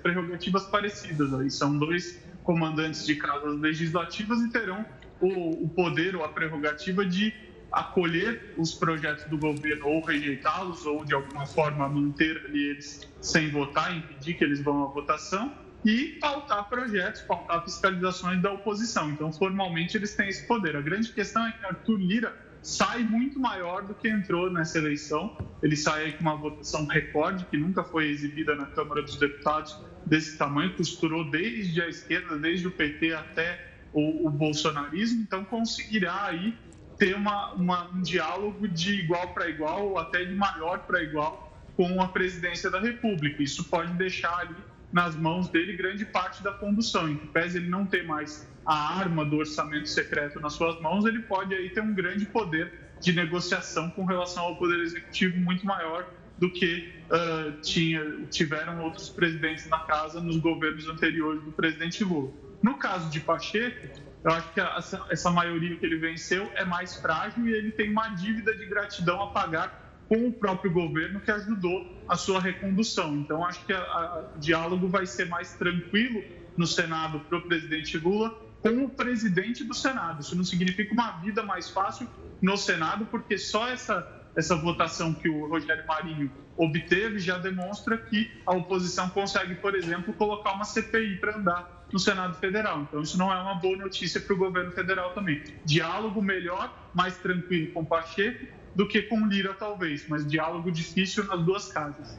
prerrogativas 0.03 0.65
parecidas 0.67 1.33
aí. 1.35 1.51
São 1.51 1.79
dois 1.79 2.23
comandantes 2.43 3.07
de 3.07 3.17
casas 3.17 3.59
legislativas 3.59 4.41
e 4.41 4.51
terão 4.51 4.85
o, 5.21 5.65
o 5.65 5.69
poder 5.69 6.17
ou 6.17 6.25
a 6.25 6.29
prerrogativa 6.29 7.05
de 7.05 7.33
acolher 7.73 8.55
os 8.59 8.75
projetos 8.75 9.25
do 9.25 9.39
governo 9.39 9.89
ou 9.89 10.05
rejeitá-los 10.05 10.85
ou 10.85 11.05
de 11.05 11.15
alguma 11.15 11.47
forma 11.47 11.89
manter 11.89 12.45
eles 12.53 13.09
sem 13.21 13.51
votar, 13.51 13.97
impedir 13.97 14.35
que 14.35 14.45
eles 14.45 14.61
vão 14.61 14.85
à 14.85 14.87
votação 14.89 15.53
e 15.85 16.19
pautar 16.21 16.69
projetos, 16.69 17.23
pautar 17.23 17.65
fiscalizações 17.65 18.41
da 18.41 18.53
oposição. 18.53 19.11
Então, 19.11 19.33
formalmente, 19.33 19.97
eles 19.97 20.15
têm 20.15 20.29
esse 20.29 20.47
poder. 20.47 20.77
A 20.77 20.81
grande 20.81 21.13
questão 21.13 21.45
é 21.47 21.53
que 21.53 21.65
Arthur 21.65 21.99
Lira 21.99 22.37
sai 22.63 23.03
muito 23.03 23.41
maior 23.41 23.83
do 23.83 23.95
que 23.95 24.09
entrou 24.09 24.53
nessa 24.53 24.79
eleição. 24.79 25.37
Ele 25.61 25.75
sai 25.75 26.13
com 26.13 26.21
uma 26.21 26.37
votação 26.37 26.87
recorde, 26.87 27.45
que 27.47 27.57
nunca 27.57 27.83
foi 27.83 28.09
exibida 28.11 28.55
na 28.55 28.67
Câmara 28.67 29.03
dos 29.03 29.17
Deputados 29.17 29.77
desse 30.07 30.39
tamanho, 30.39 30.77
costurou 30.77 31.29
desde 31.31 31.81
a 31.83 31.89
esquerda, 31.89 32.39
desde 32.39 32.69
o 32.69 32.71
PT 32.71 33.15
até 33.15 33.73
o, 33.93 34.27
o 34.27 34.31
bolsonarismo, 34.31 35.23
então 35.23 35.45
conseguirá 35.45 36.27
aí 36.27 36.55
ter 37.03 37.17
uma, 37.17 37.53
uma, 37.55 37.91
um 37.91 38.01
diálogo 38.01 38.69
de 38.69 39.01
igual 39.01 39.35
para 39.35 39.49
igual, 39.49 39.89
ou 39.89 39.99
até 39.99 40.25
de 40.25 40.37
maior 40.37 40.79
para 40.87 41.03
igual, 41.03 41.53
com 41.77 42.01
a 42.01 42.07
presidência 42.07 42.71
da 42.71 42.79
República. 42.79 43.43
Isso 43.43 43.65
pode 43.65 43.93
deixar 43.95 44.39
ali 44.39 44.55
nas 44.93 45.17
mãos 45.17 45.49
dele 45.49 45.77
grande 45.77 46.05
parte 46.05 46.45
da 46.45 46.53
condução. 46.53 47.11
Em 47.11 47.17
que 47.17 47.27
pese 47.27 47.59
ele 47.59 47.69
não 47.69 47.85
ter 47.85 48.05
mais 48.07 48.49
a 48.65 49.01
arma 49.01 49.25
do 49.25 49.39
orçamento 49.39 49.89
secreto 49.89 50.39
nas 50.39 50.53
suas 50.53 50.81
mãos, 50.81 51.05
ele 51.05 51.19
pode 51.23 51.53
aí 51.53 51.71
ter 51.71 51.81
um 51.81 51.93
grande 51.93 52.25
poder 52.25 52.73
de 53.01 53.13
negociação 53.13 53.91
com 53.91 54.05
relação 54.05 54.45
ao 54.45 54.55
poder 54.55 54.79
executivo 54.79 55.37
muito 55.41 55.67
maior 55.67 56.09
do 56.39 56.53
que 56.53 56.93
uh, 57.11 57.61
tinha, 57.63 58.27
tiveram 58.31 58.81
outros 58.81 59.09
presidentes 59.09 59.69
na 59.69 59.81
casa 59.81 60.21
nos 60.21 60.37
governos 60.37 60.89
anteriores 60.89 61.43
do 61.43 61.51
presidente 61.51 62.05
Lula. 62.05 62.31
No 62.63 62.75
caso 62.75 63.11
de 63.11 63.19
Pacheco, 63.19 63.89
eu 64.25 64.31
acho 64.31 64.53
que 64.53 64.61
essa, 64.61 65.07
essa 65.11 65.31
maioria 65.31 65.77
que 65.77 65.85
ele 65.85 65.97
venceu 65.97 66.51
é 66.55 66.65
mais 66.65 66.97
frágil 66.97 67.47
e 67.47 67.53
ele 67.53 67.73
tem 67.73 67.91
uma 67.91 68.09
dívida 68.11 68.55
de 68.55 68.67
gratidão 68.67 69.21
a 69.23 69.27
pagar 69.29 69.83
com 70.09 70.29
o 70.29 70.33
próprio 70.33 70.71
governo 70.71 71.21
que 71.21 71.31
ajudou 71.31 72.05
a 72.09 72.17
sua 72.17 72.41
recondução. 72.41 73.17
Então, 73.17 73.45
acho 73.45 73.65
que 73.65 73.73
o 73.73 74.39
diálogo 74.39 74.89
vai 74.89 75.07
ser 75.07 75.27
mais 75.27 75.55
tranquilo 75.55 76.23
no 76.57 76.67
Senado 76.67 77.21
para 77.21 77.39
o 77.39 77.43
presidente 77.43 77.97
Lula 77.99 78.31
com 78.61 78.85
o 78.85 78.89
presidente 78.89 79.65
do 79.65 79.75
Senado. 79.75 80.21
Isso 80.21 80.37
não 80.37 80.45
significa 80.45 80.93
uma 80.95 81.13
vida 81.21 81.43
mais 81.43 81.69
fácil 81.69 82.09
no 82.41 82.57
Senado, 82.57 83.07
porque 83.07 83.37
só 83.37 83.69
essa, 83.69 84.07
essa 84.37 84.55
votação 84.55 85.13
que 85.13 85.29
o 85.29 85.49
Rogério 85.49 85.85
Marinho 85.87 86.31
obteve 86.57 87.19
já 87.19 87.39
demonstra 87.39 87.99
que 87.99 88.31
a 88.47 88.53
oposição 88.55 89.09
consegue, 89.09 89.57
por 89.57 89.75
exemplo, 89.75 90.15
colocar 90.15 90.53
uma 90.53 90.65
CPI 90.65 91.17
para 91.17 91.37
andar 91.37 91.82
no 91.93 91.99
Senado 91.99 92.35
Federal. 92.39 92.83
Então, 92.83 93.03
isso 93.03 93.19
não 93.19 93.33
é 93.33 93.41
uma 93.41 93.55
boa 93.55 93.77
notícia 93.77 94.21
para 94.21 94.33
o 94.33 94.37
governo 94.37 94.73
federal 94.73 95.13
também. 95.13 95.43
Diálogo 95.65 96.23
melhor, 96.23 96.73
mais 96.95 97.17
tranquilo 97.19 97.73
com 97.73 97.85
Pacheco 97.85 98.47
do 98.75 98.89
que 98.89 99.03
com 99.03 99.27
Lira, 99.27 99.55
talvez, 99.55 100.09
mas 100.09 100.27
diálogo 100.27 100.71
difícil 100.71 101.25
nas 101.25 101.43
duas 101.43 101.69
casas. 101.69 102.19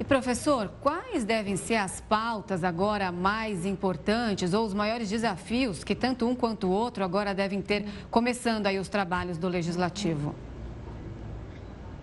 E 0.00 0.04
professor, 0.04 0.70
quais 0.80 1.24
devem 1.24 1.56
ser 1.56 1.74
as 1.74 2.00
pautas 2.00 2.62
agora 2.62 3.10
mais 3.10 3.66
importantes 3.66 4.54
ou 4.54 4.64
os 4.64 4.72
maiores 4.72 5.10
desafios 5.10 5.82
que 5.82 5.94
tanto 5.94 6.26
um 6.26 6.36
quanto 6.36 6.68
o 6.68 6.70
outro 6.70 7.02
agora 7.02 7.34
devem 7.34 7.60
ter, 7.60 7.84
começando 8.10 8.66
aí 8.66 8.78
os 8.78 8.88
trabalhos 8.88 9.38
do 9.38 9.48
Legislativo? 9.48 10.34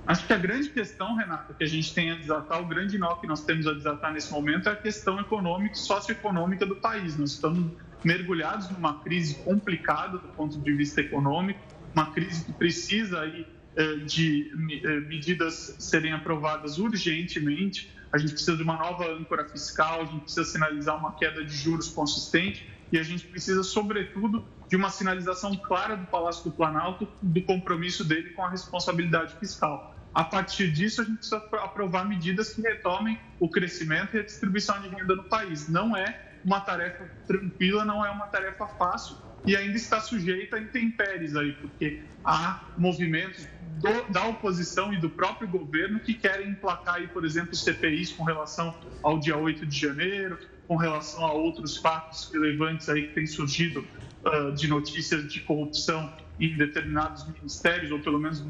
Acho 0.07 0.27
que 0.27 0.33
a 0.33 0.37
grande 0.37 0.69
questão, 0.69 1.15
Renata, 1.15 1.53
que 1.53 1.63
a 1.63 1.67
gente 1.67 1.91
tem 1.93 2.11
a 2.11 2.15
desatar, 2.15 2.61
o 2.61 2.65
grande 2.65 2.97
nó 2.97 3.15
que 3.15 3.25
nós 3.25 3.43
temos 3.43 3.65
a 3.65 3.73
desatar 3.73 4.13
nesse 4.13 4.31
momento 4.31 4.69
é 4.69 4.73
a 4.73 4.75
questão 4.75 5.19
econômica 5.19 5.73
e 5.73 5.79
socioeconômica 5.79 6.63
do 6.63 6.75
país. 6.75 7.17
Nós 7.17 7.31
estamos 7.31 7.71
mergulhados 8.03 8.69
numa 8.69 9.01
crise 9.01 9.35
complicada 9.35 10.19
do 10.19 10.27
ponto 10.29 10.59
de 10.59 10.73
vista 10.73 11.01
econômico, 11.01 11.59
uma 11.91 12.11
crise 12.11 12.45
que 12.45 12.53
precisa 12.53 13.21
aí 13.21 13.47
eh, 13.75 13.95
de 14.05 14.51
eh, 14.83 14.99
medidas 15.01 15.75
serem 15.79 16.13
aprovadas 16.13 16.77
urgentemente. 16.77 17.91
A 18.13 18.19
gente 18.19 18.33
precisa 18.33 18.55
de 18.55 18.61
uma 18.61 18.77
nova 18.77 19.11
âncora 19.11 19.43
fiscal, 19.45 20.01
a 20.01 20.05
gente 20.05 20.21
precisa 20.21 20.45
sinalizar 20.45 20.99
uma 20.99 21.15
queda 21.15 21.43
de 21.43 21.55
juros 21.55 21.89
consistente 21.89 22.69
e 22.91 22.99
a 22.99 23.03
gente 23.03 23.25
precisa, 23.25 23.63
sobretudo, 23.63 24.45
de 24.69 24.75
uma 24.75 24.91
sinalização 24.91 25.55
clara 25.55 25.97
do 25.97 26.05
Palácio 26.05 26.43
do 26.43 26.51
Planalto 26.51 27.07
do 27.19 27.41
compromisso 27.41 28.03
dele 28.03 28.29
com 28.31 28.43
a 28.43 28.49
responsabilidade 28.49 29.35
fiscal. 29.39 29.94
A 30.15 30.23
partir 30.23 30.71
disso, 30.71 31.01
a 31.01 31.03
gente 31.03 31.17
precisa 31.17 31.37
aprovar 31.61 32.07
medidas 32.07 32.53
que 32.53 32.61
retomem 32.61 33.19
o 33.37 33.49
crescimento 33.49 34.15
e 34.15 34.19
a 34.21 34.23
distribuição 34.23 34.81
de 34.81 34.87
renda 34.87 35.13
no 35.13 35.25
país. 35.25 35.67
Não 35.67 35.95
é 35.95 36.37
uma 36.45 36.61
tarefa 36.61 37.05
tranquila, 37.27 37.83
não 37.83 38.05
é 38.05 38.09
uma 38.09 38.27
tarefa 38.27 38.65
fácil, 38.65 39.17
e 39.45 39.57
ainda 39.57 39.75
está 39.75 39.99
sujeita 39.99 40.55
a 40.55 40.61
intempéries 40.61 41.35
aí, 41.35 41.51
porque 41.53 42.01
há 42.23 42.63
movimentos 42.77 43.45
do, 43.81 44.11
da 44.13 44.25
oposição 44.27 44.93
e 44.93 44.97
do 45.01 45.09
próprio 45.09 45.49
governo 45.49 45.99
que 45.99 46.13
querem 46.13 46.51
emplacar 46.51 46.95
aí, 46.95 47.09
por 47.09 47.25
exemplo, 47.25 47.53
CPIs 47.53 48.13
com 48.13 48.23
relação 48.23 48.73
ao 49.03 49.19
dia 49.19 49.35
8 49.35 49.65
de 49.65 49.77
janeiro, 49.77 50.39
com 50.65 50.77
relação 50.77 51.25
a 51.25 51.33
outros 51.33 51.75
fatos 51.75 52.31
relevantes 52.31 52.87
aí 52.87 53.09
que 53.09 53.15
têm 53.15 53.27
surgido 53.27 53.85
uh, 54.23 54.53
de 54.53 54.67
notícias 54.69 55.27
de 55.27 55.41
corrupção 55.41 56.15
em 56.39 56.55
determinados 56.55 57.27
ministérios, 57.27 57.91
ou 57.91 57.99
pelo 57.99 58.17
menos 58.17 58.41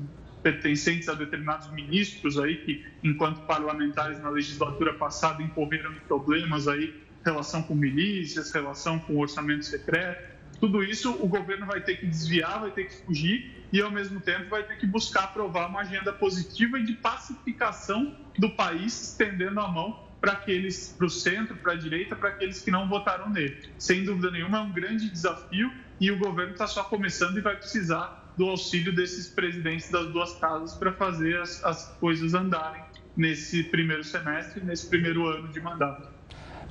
pertencentes 0.46 1.10
a 1.10 1.16
determinados 1.16 1.72
ministros 1.72 2.38
aí 2.38 2.58
que, 2.58 2.86
enquanto 3.04 3.42
parlamentares 3.48 4.22
na 4.22 4.30
legislatura 4.30 4.94
passada, 4.94 5.42
incorreram 5.42 5.92
em 5.92 6.00
problemas 6.02 6.68
aí, 6.68 6.94
relação 7.25 7.64
com 7.64 7.74
milícias, 7.74 8.52
relação 8.52 9.00
com 9.00 9.18
orçamento 9.18 9.66
secreto. 9.66 10.36
Tudo 10.60 10.84
isso 10.84 11.12
o 11.14 11.28
governo 11.28 11.66
vai 11.66 11.82
ter 11.82 11.98
que 11.98 12.06
desviar, 12.06 12.60
vai 12.60 12.70
ter 12.70 12.84
que 12.84 12.94
fugir 12.94 13.66
e, 13.74 13.82
ao 13.82 13.90
mesmo 13.90 14.22
tempo, 14.22 14.48
vai 14.48 14.62
ter 14.62 14.78
que 14.78 14.86
buscar 14.86 15.24
aprovar 15.24 15.68
uma 15.68 15.82
agenda 15.82 16.14
positiva 16.14 16.78
e 16.78 16.84
de 16.84 16.94
pacificação 16.94 18.16
do 18.38 18.52
país, 18.52 19.02
estendendo 19.02 19.60
a 19.60 19.68
mão 19.68 20.00
para 20.22 20.34
aqueles, 20.34 20.94
para 20.96 21.08
o 21.08 21.10
centro, 21.10 21.56
para 21.56 21.74
a 21.74 21.75
direita, 21.75 22.16
para 22.16 22.30
aqueles 22.30 22.62
que 22.62 22.70
não 22.70 22.88
votaram 22.88 23.32
nele. 23.32 23.58
Sem 23.80 24.06
dúvida 24.06 24.30
nenhuma, 24.30 24.60
é 24.60 24.62
um 24.62 24.72
grande 24.72 25.10
desafio 25.10 25.72
e 26.00 26.12
o 26.12 26.20
governo 26.20 26.52
está 26.52 26.68
só 26.68 26.84
começando 26.84 27.36
e 27.40 27.42
vai 27.42 27.56
precisar 27.56 28.25
do 28.38 28.50
auxílio 28.50 28.94
desses 28.94 29.27
presidentes 29.27 29.89
das 29.89 30.08
duas 30.12 30.34
casas 30.36 30.74
para 30.74 30.92
fazer 30.92 31.39
as, 31.39 31.63
as 31.63 31.88
coisas 32.00 32.34
andarem 32.34 32.84
nesse 33.15 33.63
primeiro 33.63 34.04
semestre, 34.04 34.63
nesse 34.63 34.88
primeiro 34.88 35.25
ano 35.27 35.48
de 35.48 35.62
mandato. 35.62 36.15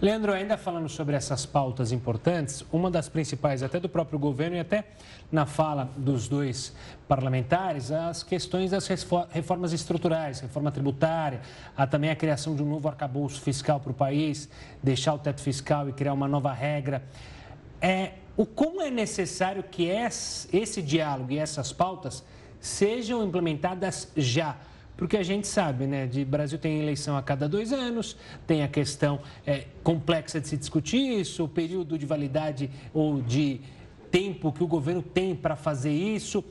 Leandro, 0.03 0.33
ainda 0.33 0.59
falando 0.59 0.89
sobre 0.89 1.15
essas 1.15 1.47
pautas 1.47 1.93
importantes, 1.93 2.65
uma 2.73 2.91
das 2.91 3.09
principais, 3.09 3.63
até 3.63 3.79
do 3.79 3.89
próprio 3.89 4.19
governo 4.19 4.57
e 4.57 4.61
até 4.61 4.85
na 5.31 5.47
fala 5.47 5.89
dos 5.97 6.29
dois 6.29 6.75
parlamentares, 7.09 7.91
as 7.91 8.23
questões 8.23 8.73
das 8.73 8.87
reformas 9.31 9.73
estruturais, 9.73 10.41
reforma 10.41 10.71
tributária, 10.71 11.41
há 11.77 11.87
também 11.87 12.11
a 12.11 12.17
criação 12.17 12.57
de 12.57 12.63
um 12.63 12.69
novo 12.69 12.89
arcabouço 12.89 13.41
fiscal 13.41 13.81
para 13.81 13.93
o 13.93 13.95
país, 13.95 14.49
deixar 14.83 15.15
o 15.15 15.19
teto 15.19 15.41
fiscal 15.41 15.89
e 15.89 15.93
criar 15.93 16.13
uma 16.13 16.29
nova 16.29 16.53
regra. 16.53 17.03
É, 17.81 18.15
o 18.37 18.45
como 18.45 18.83
é 18.83 18.91
necessário 18.91 19.63
que 19.63 19.85
esse 19.85 20.83
diálogo 20.83 21.33
e 21.33 21.39
essas 21.39 21.73
pautas 21.73 22.25
sejam 22.61 23.25
implementadas 23.25 24.11
já. 24.17 24.57
Porque 24.97 25.17
a 25.17 25.23
gente 25.23 25.47
sabe, 25.47 25.87
né? 25.87 26.07
De 26.07 26.25
Brasil 26.25 26.59
tem 26.59 26.81
eleição 26.81 27.17
a 27.17 27.23
cada 27.23 27.49
dois 27.49 27.73
anos, 27.73 28.17
tem 28.47 28.63
a 28.63 28.69
questão 28.69 29.21
é, 29.45 29.67
complexa 29.83 30.41
de 30.41 30.49
se 30.49 30.57
discutir 30.57 31.21
isso, 31.21 31.45
o 31.45 31.49
período 31.49 31.99
de 31.99 32.07
validade 32.07 32.71
ou 32.93 33.21
de 33.21 33.61
tempo 34.11 34.53
que 34.53 34.63
o 34.63 34.67
governo 34.67 35.03
tem 35.03 35.35
para 35.35 35.57
fazer 35.57 35.93
isso. 35.93 36.45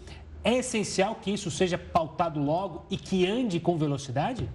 É 0.43 0.57
essencial 0.57 1.15
que 1.15 1.31
isso 1.31 1.49
seja 1.49 1.77
pautado 1.77 2.39
logo 2.39 2.85
e 2.89 2.97
que 2.97 3.25
ande 3.25 3.61
com 3.61 3.77
velocidade? 3.77 4.49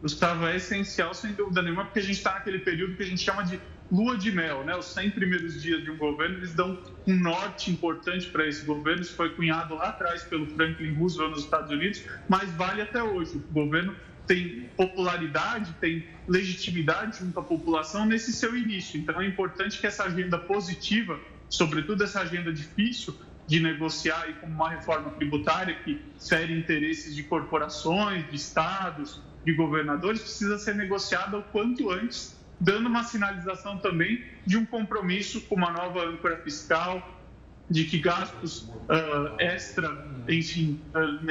Gustavo, 0.00 0.46
é 0.46 0.56
essencial, 0.56 1.12
sem 1.12 1.32
dúvida 1.32 1.60
nenhuma, 1.60 1.84
porque 1.84 1.98
a 1.98 2.02
gente 2.02 2.16
está 2.16 2.34
naquele 2.34 2.60
período 2.60 2.96
que 2.96 3.02
a 3.02 3.06
gente 3.06 3.20
chama 3.20 3.42
de 3.42 3.60
lua 3.90 4.16
de 4.16 4.32
mel, 4.32 4.64
né? 4.64 4.76
Os 4.76 4.86
100 4.86 5.10
primeiros 5.10 5.60
dias 5.62 5.82
de 5.82 5.90
um 5.90 5.96
governo, 5.96 6.38
eles 6.38 6.54
dão 6.54 6.78
um 7.06 7.14
norte 7.14 7.70
importante 7.70 8.28
para 8.28 8.46
esse 8.46 8.64
governo. 8.64 9.02
Isso 9.02 9.14
foi 9.14 9.30
cunhado 9.30 9.74
lá 9.74 9.88
atrás 9.88 10.22
pelo 10.24 10.46
Franklin 10.46 10.94
Roosevelt 10.94 11.30
nos 11.30 11.44
Estados 11.44 11.70
Unidos, 11.70 12.02
mas 12.28 12.50
vale 12.52 12.82
até 12.82 13.02
hoje. 13.02 13.36
O 13.36 13.52
governo 13.52 13.94
tem 14.26 14.68
popularidade, 14.76 15.72
tem 15.80 16.04
legitimidade 16.26 17.18
junto 17.20 17.38
à 17.38 17.42
população 17.42 18.04
nesse 18.04 18.32
seu 18.32 18.56
início. 18.56 18.98
Então 18.98 19.20
é 19.20 19.26
importante 19.26 19.78
que 19.78 19.86
essa 19.86 20.04
agenda 20.04 20.36
positiva, 20.36 21.18
sobretudo 21.48 22.02
essa 22.02 22.20
agenda 22.20 22.52
difícil 22.52 23.16
de 23.46 23.60
negociar 23.60 24.28
e 24.28 24.32
como 24.34 24.52
uma 24.52 24.70
reforma 24.70 25.10
tributária 25.10 25.76
que 25.84 26.00
fere 26.18 26.52
interesses 26.52 27.14
de 27.14 27.22
corporações, 27.22 28.28
de 28.28 28.34
estados, 28.34 29.22
de 29.44 29.52
governadores, 29.52 30.20
precisa 30.20 30.58
ser 30.58 30.74
negociada 30.74 31.38
o 31.38 31.42
quanto 31.44 31.88
antes 31.88 32.35
dando 32.60 32.86
uma 32.86 33.04
sinalização 33.04 33.78
também 33.78 34.24
de 34.44 34.56
um 34.56 34.64
compromisso 34.64 35.40
com 35.42 35.54
uma 35.54 35.70
nova 35.70 36.04
âncora 36.04 36.36
fiscal, 36.38 37.16
de 37.68 37.84
que 37.84 37.98
gastos 37.98 38.62
uh, 38.62 39.34
extra, 39.38 40.06
enfim, 40.28 40.80
uh, 40.94 41.24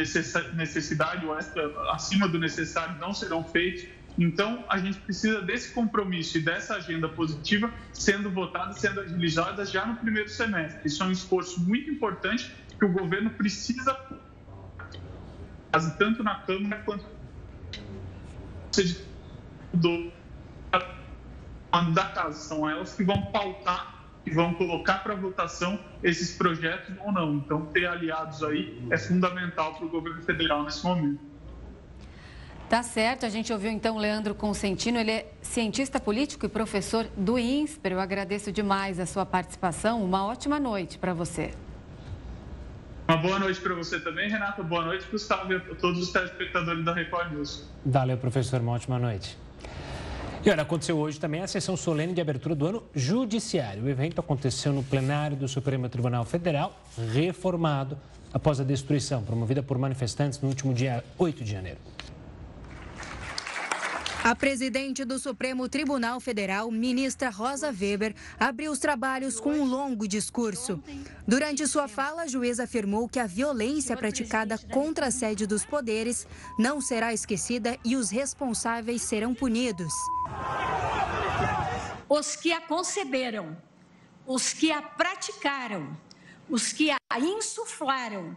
necessidade 0.55 1.25
ou 1.25 1.37
extra 1.37 1.71
acima 1.91 2.27
do 2.27 2.37
necessário 2.37 2.97
não 2.99 3.13
serão 3.13 3.43
feitos. 3.43 3.85
Então, 4.17 4.63
a 4.69 4.77
gente 4.77 4.97
precisa 4.99 5.41
desse 5.41 5.73
compromisso 5.73 6.37
e 6.37 6.41
dessa 6.41 6.75
agenda 6.75 7.07
positiva 7.09 7.71
sendo 7.93 8.29
votada, 8.29 8.73
sendo 8.73 9.01
agilizada 9.01 9.65
já 9.65 9.85
no 9.85 9.95
primeiro 9.97 10.29
semestre. 10.29 10.81
Isso 10.85 11.03
é 11.03 11.05
um 11.05 11.11
esforço 11.11 11.61
muito 11.61 11.89
importante 11.89 12.51
que 12.77 12.85
o 12.85 12.91
governo 12.91 13.29
precisa 13.31 13.97
fazer 15.71 15.91
tanto 15.97 16.23
na 16.23 16.35
Câmara 16.35 16.81
quanto 16.83 17.05
do 19.73 20.11
da 21.83 22.05
casa. 22.05 22.37
São 22.37 22.69
elas 22.69 22.93
que 22.93 23.03
vão 23.03 23.21
pautar, 23.27 24.03
que 24.23 24.31
vão 24.31 24.53
colocar 24.53 25.03
para 25.03 25.15
votação 25.15 25.79
esses 26.03 26.37
projetos 26.37 26.95
ou 27.03 27.11
não. 27.11 27.35
Então, 27.35 27.65
ter 27.67 27.85
aliados 27.85 28.43
aí 28.43 28.81
é 28.89 28.97
fundamental 28.97 29.75
para 29.75 29.85
o 29.85 29.89
governo 29.89 30.21
federal 30.21 30.63
nesse 30.63 30.83
momento. 30.83 31.19
Tá 32.67 32.81
certo, 32.81 33.27
a 33.27 33.29
gente 33.29 33.53
ouviu 33.53 33.69
então 33.69 33.95
o 33.95 33.99
Leandro 33.99 34.33
Consentino, 34.33 34.97
ele 34.97 35.11
é 35.11 35.31
cientista 35.39 35.99
político 35.99 36.47
e 36.47 36.49
professor 36.49 37.05
do 37.15 37.37
INSPER. 37.37 37.91
Eu 37.91 37.99
agradeço 37.99 38.51
demais 38.51 38.99
a 38.99 39.05
sua 39.05 39.23
participação. 39.23 40.03
Uma 40.03 40.25
ótima 40.25 40.59
noite 40.59 40.97
para 40.97 41.13
você. 41.13 41.53
Uma 43.07 43.17
boa 43.17 43.37
noite 43.37 43.61
para 43.61 43.75
você 43.75 43.99
também, 43.99 44.27
Renato. 44.31 44.63
Boa 44.63 44.83
noite, 44.83 45.05
Gustavo, 45.11 45.53
e 45.53 45.57
a 45.57 45.59
todos 45.75 46.01
os 46.01 46.11
telespectadores 46.11 46.83
da 46.83 46.91
Record 46.91 47.33
News. 47.33 47.69
Valeu, 47.85 48.17
professor. 48.17 48.59
Uma 48.61 48.71
ótima 48.71 48.97
noite. 48.97 49.37
E 50.45 50.49
olha, 50.51 50.61
aconteceu 50.61 50.95
hoje 50.99 51.19
também 51.19 51.41
a 51.41 51.47
sessão 51.47 51.75
solene 51.75 52.13
de 52.13 52.21
abertura 52.21 52.53
do 52.53 52.67
ano 52.67 52.83
judiciário. 52.93 53.83
O 53.83 53.89
evento 53.89 54.19
aconteceu 54.19 54.71
no 54.71 54.83
plenário 54.83 55.35
do 55.35 55.47
Supremo 55.47 55.89
Tribunal 55.89 56.23
Federal, 56.23 56.79
reformado 57.11 57.97
após 58.31 58.59
a 58.59 58.63
destruição 58.63 59.23
promovida 59.23 59.63
por 59.63 59.79
manifestantes 59.79 60.39
no 60.39 60.47
último 60.47 60.71
dia 60.71 61.03
8 61.17 61.43
de 61.43 61.51
janeiro. 61.51 61.79
A 64.25 64.33
presidente 64.33 65.05
do 65.05 65.19
Supremo 65.19 65.69
Tribunal 65.69 66.19
Federal, 66.19 66.71
ministra 66.71 67.29
Rosa 67.29 67.67
Weber, 67.67 68.15
abriu 68.39 68.71
os 68.71 68.79
trabalhos 68.79 69.39
com 69.39 69.51
um 69.51 69.63
longo 69.63 70.07
discurso. 70.07 70.81
Durante 71.27 71.67
sua 71.67 71.87
fala, 71.87 72.23
a 72.23 72.27
juíza 72.27 72.63
afirmou 72.63 73.07
que 73.07 73.19
a 73.19 73.27
violência 73.27 73.95
praticada 73.95 74.57
contra 74.57 75.05
a 75.05 75.11
sede 75.11 75.45
dos 75.45 75.63
poderes 75.63 76.27
não 76.57 76.81
será 76.81 77.13
esquecida 77.13 77.77
e 77.85 77.95
os 77.95 78.09
responsáveis 78.09 79.03
serão 79.03 79.35
punidos. 79.35 79.93
Os 82.09 82.35
que 82.35 82.51
a 82.51 82.61
conceberam, 82.61 83.55
os 84.25 84.53
que 84.53 84.71
a 84.71 84.81
praticaram, 84.81 85.95
os 86.49 86.73
que 86.73 86.89
a 86.89 87.19
insuflaram 87.19 88.35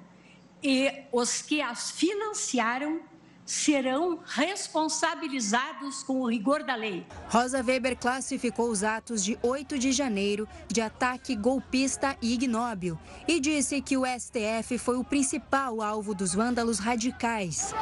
e 0.63 0.93
os 1.11 1.41
que 1.41 1.63
as 1.63 1.93
financiaram 1.93 3.01
serão 3.49 4.21
responsabilizados 4.27 6.03
com 6.03 6.21
o 6.21 6.31
rigor 6.31 6.63
da 6.63 6.75
lei. 6.75 7.07
Rosa 7.29 7.63
Weber 7.63 7.97
classificou 7.97 8.69
os 8.69 8.85
atos 8.85 9.25
de 9.25 9.39
8 9.43 9.79
de 9.79 9.91
janeiro 9.91 10.47
de 10.69 10.83
ataque 10.83 11.35
golpista 11.35 12.15
e 12.21 12.35
ignóbil 12.35 12.99
e 13.27 13.41
disse 13.41 13.81
que 13.81 13.97
o 13.97 14.05
STF 14.05 14.77
foi 14.77 14.99
o 14.99 15.05
principal 15.05 15.81
alvo 15.81 16.15
dos 16.15 16.35
vândalos 16.35 16.79
radicais. 16.79 17.73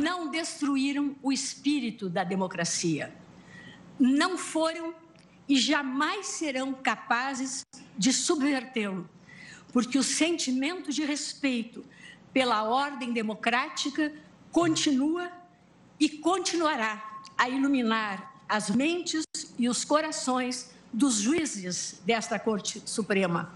Não 0.00 0.30
destruíram 0.30 1.16
o 1.20 1.32
espírito 1.32 2.08
da 2.08 2.22
democracia. 2.22 3.12
Não 3.98 4.38
foram 4.38 4.94
e 5.48 5.58
jamais 5.58 6.28
serão 6.28 6.72
capazes 6.72 7.66
de 7.98 8.12
subvertê-lo, 8.12 9.10
porque 9.72 9.98
o 9.98 10.02
sentimento 10.04 10.92
de 10.92 11.04
respeito 11.04 11.84
pela 12.32 12.62
ordem 12.64 13.12
democrática 13.12 14.12
continua 14.52 15.30
e 15.98 16.08
continuará 16.08 17.22
a 17.36 17.48
iluminar 17.48 18.34
as 18.48 18.70
mentes 18.70 19.24
e 19.58 19.68
os 19.68 19.84
corações 19.84 20.70
dos 20.92 21.16
juízes 21.16 22.00
desta 22.04 22.38
Corte 22.38 22.82
Suprema, 22.84 23.54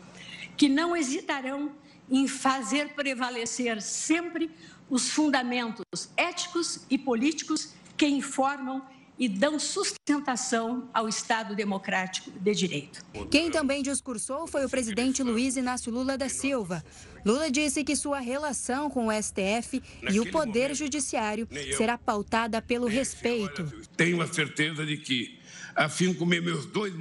que 0.57 0.69
não 0.69 0.97
hesitarão 0.97 1.73
em 2.11 2.29
fazer 2.29 2.91
prevalecer 2.91 3.81
sempre 3.83 4.51
os 4.89 5.11
fundamentos 5.11 5.85
éticos 6.17 6.81
e 6.91 6.99
políticos 6.99 7.73
que 7.97 8.07
informam 8.07 8.83
e 9.19 9.29
dão 9.29 9.59
sustentação 9.59 10.89
ao 10.93 11.09
Estado 11.09 11.55
democrático 11.55 12.31
de 12.31 12.55
direito. 12.55 13.05
Quem 13.31 13.51
também 13.51 13.83
discursou 13.83 14.47
foi 14.47 14.65
o 14.65 14.69
presidente 14.69 15.23
Luiz 15.23 15.57
Inácio 15.57 15.93
Lula 15.93 16.19
da 16.19 16.29
Silva. 16.29 16.85
Lula 17.25 17.51
disse 17.51 17.85
que 17.85 17.95
sua 17.95 18.19
relação 18.19 18.91
com 18.91 19.07
o 19.07 19.13
STF 19.13 19.83
e 20.11 20.21
o 20.21 20.31
Poder 20.31 20.75
Judiciário 20.75 21.49
será 21.77 21.97
pautada 21.97 22.61
pelo 22.61 22.87
respeito. 22.87 23.65
Tenho 23.97 24.21
a 24.21 24.27
certeza 24.27 24.85
de 24.85 24.97
que, 24.97 25.39
assim 25.77 26.13
como 26.13 26.35
em 26.35 26.41
meus 26.41 26.67
dois, 26.67 26.93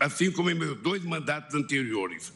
assim 0.00 0.32
como 0.32 0.50
em 0.50 0.54
meus 0.54 0.78
dois 0.78 1.04
mandatos 1.04 1.54
anteriores, 1.54 2.32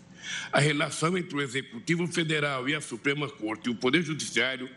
a 0.53 0.61
relação 0.61 1.17
entre 1.17 1.35
o 1.35 1.41
Executivo 1.41 2.07
Federal 2.07 2.69
e 2.69 2.75
a 2.75 2.81
Suprema 2.81 3.29
Corte 3.29 3.69
e 3.69 3.73
o 3.73 3.75
Poder 3.75 4.03
Judiciário, 4.03 4.69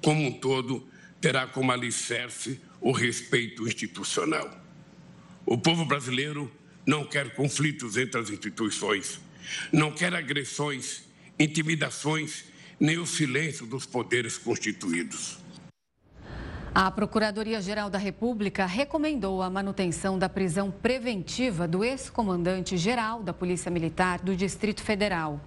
como 0.00 0.24
um 0.24 0.32
todo, 0.32 0.86
terá 1.20 1.46
como 1.46 1.72
alicerce 1.72 2.60
o 2.82 2.90
respeito 2.90 3.66
institucional. 3.66 4.50
O 5.46 5.56
povo 5.56 5.84
brasileiro 5.84 6.50
não 6.84 7.04
quer 7.04 7.34
conflitos 7.34 7.96
entre 7.96 8.20
as 8.20 8.28
instituições, 8.28 9.20
não 9.72 9.92
quer 9.92 10.12
agressões, 10.14 11.04
intimidações, 11.38 12.44
nem 12.78 12.98
o 12.98 13.06
silêncio 13.06 13.64
dos 13.64 13.86
poderes 13.86 14.36
constituídos. 14.36 15.38
A 16.74 16.90
Procuradoria-Geral 16.90 17.88
da 17.90 17.98
República 17.98 18.66
recomendou 18.66 19.42
a 19.42 19.50
manutenção 19.50 20.18
da 20.18 20.28
prisão 20.28 20.70
preventiva 20.70 21.68
do 21.68 21.84
ex-comandante-geral 21.84 23.22
da 23.22 23.32
Polícia 23.32 23.70
Militar 23.70 24.20
do 24.20 24.34
Distrito 24.34 24.82
Federal. 24.82 25.38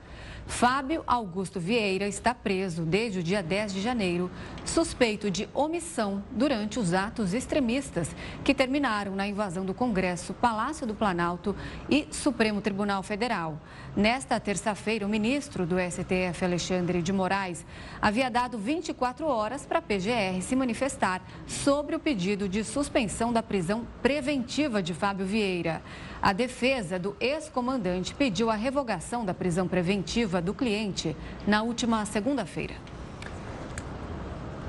Fábio 0.47 1.03
Augusto 1.07 1.59
Vieira 1.59 2.07
está 2.07 2.33
preso 2.33 2.83
desde 2.83 3.19
o 3.19 3.23
dia 3.23 3.41
10 3.41 3.73
de 3.73 3.81
janeiro, 3.81 4.29
suspeito 4.63 5.29
de 5.29 5.49
omissão 5.53 6.23
durante 6.31 6.79
os 6.79 6.93
atos 6.93 7.33
extremistas 7.33 8.15
que 8.43 8.53
terminaram 8.53 9.15
na 9.15 9.27
invasão 9.27 9.65
do 9.65 9.73
Congresso, 9.73 10.33
Palácio 10.35 10.85
do 10.85 10.93
Planalto 10.93 11.55
e 11.89 12.07
Supremo 12.11 12.61
Tribunal 12.61 13.01
Federal. 13.01 13.59
Nesta 13.95 14.39
terça-feira, 14.39 15.05
o 15.05 15.09
ministro 15.09 15.65
do 15.65 15.77
STF, 15.79 16.45
Alexandre 16.45 17.01
de 17.01 17.11
Moraes, 17.11 17.65
havia 18.01 18.29
dado 18.29 18.57
24 18.57 19.25
horas 19.25 19.65
para 19.65 19.79
a 19.79 19.81
PGR 19.81 20.41
se 20.41 20.55
manifestar 20.55 21.21
sobre 21.47 21.95
o 21.95 21.99
pedido 21.99 22.47
de 22.47 22.63
suspensão 22.63 23.33
da 23.33 23.41
prisão 23.41 23.85
preventiva 24.01 24.81
de 24.81 24.93
Fábio 24.93 25.25
Vieira. 25.25 25.81
A 26.25 26.33
defesa 26.33 26.97
do 26.97 27.15
ex-comandante 27.19 28.15
pediu 28.15 28.49
a 28.49 28.55
revogação 28.55 29.23
da 29.23 29.31
prisão 29.31 29.67
preventiva 29.67 30.41
do 30.41 30.55
cliente 30.55 31.15
na 31.45 31.61
última 31.61 32.03
segunda-feira. 32.03 32.73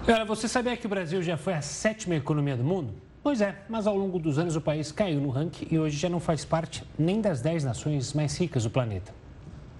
Olha, 0.06 0.26
você 0.26 0.48
sabia 0.48 0.76
que 0.76 0.84
o 0.84 0.88
Brasil 0.90 1.22
já 1.22 1.38
foi 1.38 1.54
a 1.54 1.62
sétima 1.62 2.14
economia 2.14 2.58
do 2.58 2.62
mundo? 2.62 2.92
Pois 3.22 3.40
é, 3.40 3.56
mas 3.70 3.86
ao 3.86 3.96
longo 3.96 4.18
dos 4.18 4.38
anos 4.38 4.54
o 4.54 4.60
país 4.60 4.92
caiu 4.92 5.18
no 5.18 5.30
ranking 5.30 5.66
e 5.70 5.78
hoje 5.78 5.96
já 5.96 6.10
não 6.10 6.20
faz 6.20 6.44
parte 6.44 6.84
nem 6.98 7.22
das 7.22 7.40
10 7.40 7.64
nações 7.64 8.12
mais 8.12 8.36
ricas 8.36 8.64
do 8.64 8.68
planeta. 8.68 9.14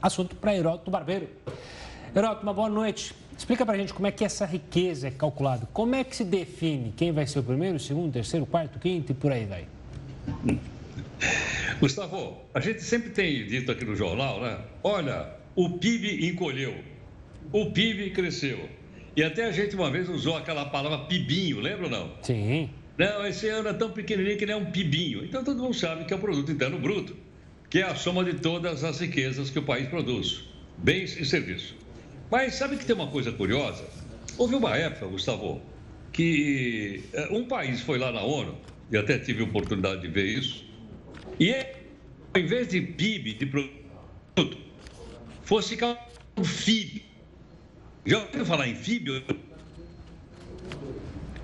Assunto 0.01 0.35
para 0.35 0.57
Heródoto 0.57 0.91
Barbeiro. 0.91 1.29
Heródoto, 2.15 2.43
uma 2.43 2.55
boa 2.55 2.71
noite. 2.71 3.15
Explica 3.37 3.67
para 3.67 3.75
a 3.75 3.79
gente 3.79 3.93
como 3.93 4.07
é 4.07 4.11
que 4.11 4.25
essa 4.25 4.47
riqueza 4.47 5.09
é 5.09 5.11
calculada. 5.11 5.69
Como 5.75 5.95
é 5.95 6.03
que 6.03 6.17
se 6.17 6.25
define 6.25 6.95
quem 6.97 7.13
vai 7.13 7.27
ser 7.27 7.41
o 7.41 7.43
primeiro, 7.43 7.77
o 7.77 7.81
segundo, 7.81 8.09
o 8.09 8.13
terceiro, 8.13 8.45
o 8.45 8.49
quarto, 8.49 8.77
o 8.77 8.79
quinto 8.81 9.13
e 9.13 9.15
por 9.15 9.31
aí 9.31 9.45
vai? 9.45 9.69
Gustavo, 11.81 12.39
a 12.55 12.61
gente 12.61 12.83
sempre 12.83 13.11
tem 13.11 13.47
dito 13.47 13.71
aqui 13.71 13.85
no 13.85 13.95
jornal, 13.95 14.41
né? 14.41 14.59
Olha, 14.83 15.29
o 15.55 15.79
PIB 15.79 16.27
encolheu, 16.27 16.75
o 17.53 17.71
PIB 17.71 18.11
cresceu. 18.11 18.69
E 19.17 19.23
até 19.23 19.45
a 19.45 19.51
gente 19.51 19.75
uma 19.75 19.91
vez 19.91 20.09
usou 20.09 20.37
aquela 20.37 20.67
palavra 20.67 21.07
pibinho, 21.07 21.61
lembra 21.61 21.85
ou 21.85 21.91
não? 21.91 22.13
Sim. 22.23 22.69
Não, 22.99 23.27
esse 23.27 23.49
ano 23.49 23.69
é 23.69 23.73
tão 23.73 23.91
pequenininho 23.91 24.37
que 24.37 24.47
nem 24.47 24.57
um 24.57 24.71
pibinho. 24.71 25.25
Então 25.25 25.43
todo 25.43 25.63
mundo 25.63 25.75
sabe 25.75 26.05
que 26.05 26.13
é 26.13 26.17
o 26.17 26.19
produto 26.19 26.51
interno 26.53 26.79
bruto, 26.79 27.17
que 27.71 27.79
é 27.79 27.83
a 27.83 27.95
soma 27.95 28.25
de 28.25 28.35
todas 28.35 28.85
as 28.85 29.01
riquezas 29.01 29.51
que 29.51 29.59
o 29.59 29.63
país 29.63 29.89
produz, 29.89 30.45
bens 30.79 31.19
e 31.19 31.25
serviços. 31.25 31.75
Mas 32.31 32.55
sabe 32.55 32.77
que 32.77 32.85
tem 32.85 32.95
uma 32.95 33.07
coisa 33.07 33.33
curiosa? 33.33 33.85
Houve 34.37 34.55
uma 34.55 34.77
época, 34.77 35.07
Gustavo, 35.07 35.63
que 36.13 37.05
eh, 37.13 37.29
um 37.31 37.47
país 37.47 37.81
foi 37.81 37.99
lá 37.99 38.11
na 38.13 38.23
ONU, 38.23 38.55
e 38.91 38.97
até 38.97 39.19
tive 39.19 39.43
a 39.43 39.45
oportunidade 39.45 40.03
de 40.03 40.09
ver 40.09 40.27
isso, 40.27 40.66
e 41.39 41.55
ao 42.35 42.41
invés 42.41 42.69
de 42.69 42.81
PIB, 42.81 43.35
de 43.35 43.47
produto, 43.47 44.59
fosse 45.43 45.77
um 46.37 46.45
FIB. 46.45 47.05
Já 48.05 48.23
ouviu 48.23 48.45
falar 48.45 48.69
em 48.69 48.75
FIB? 48.75 49.25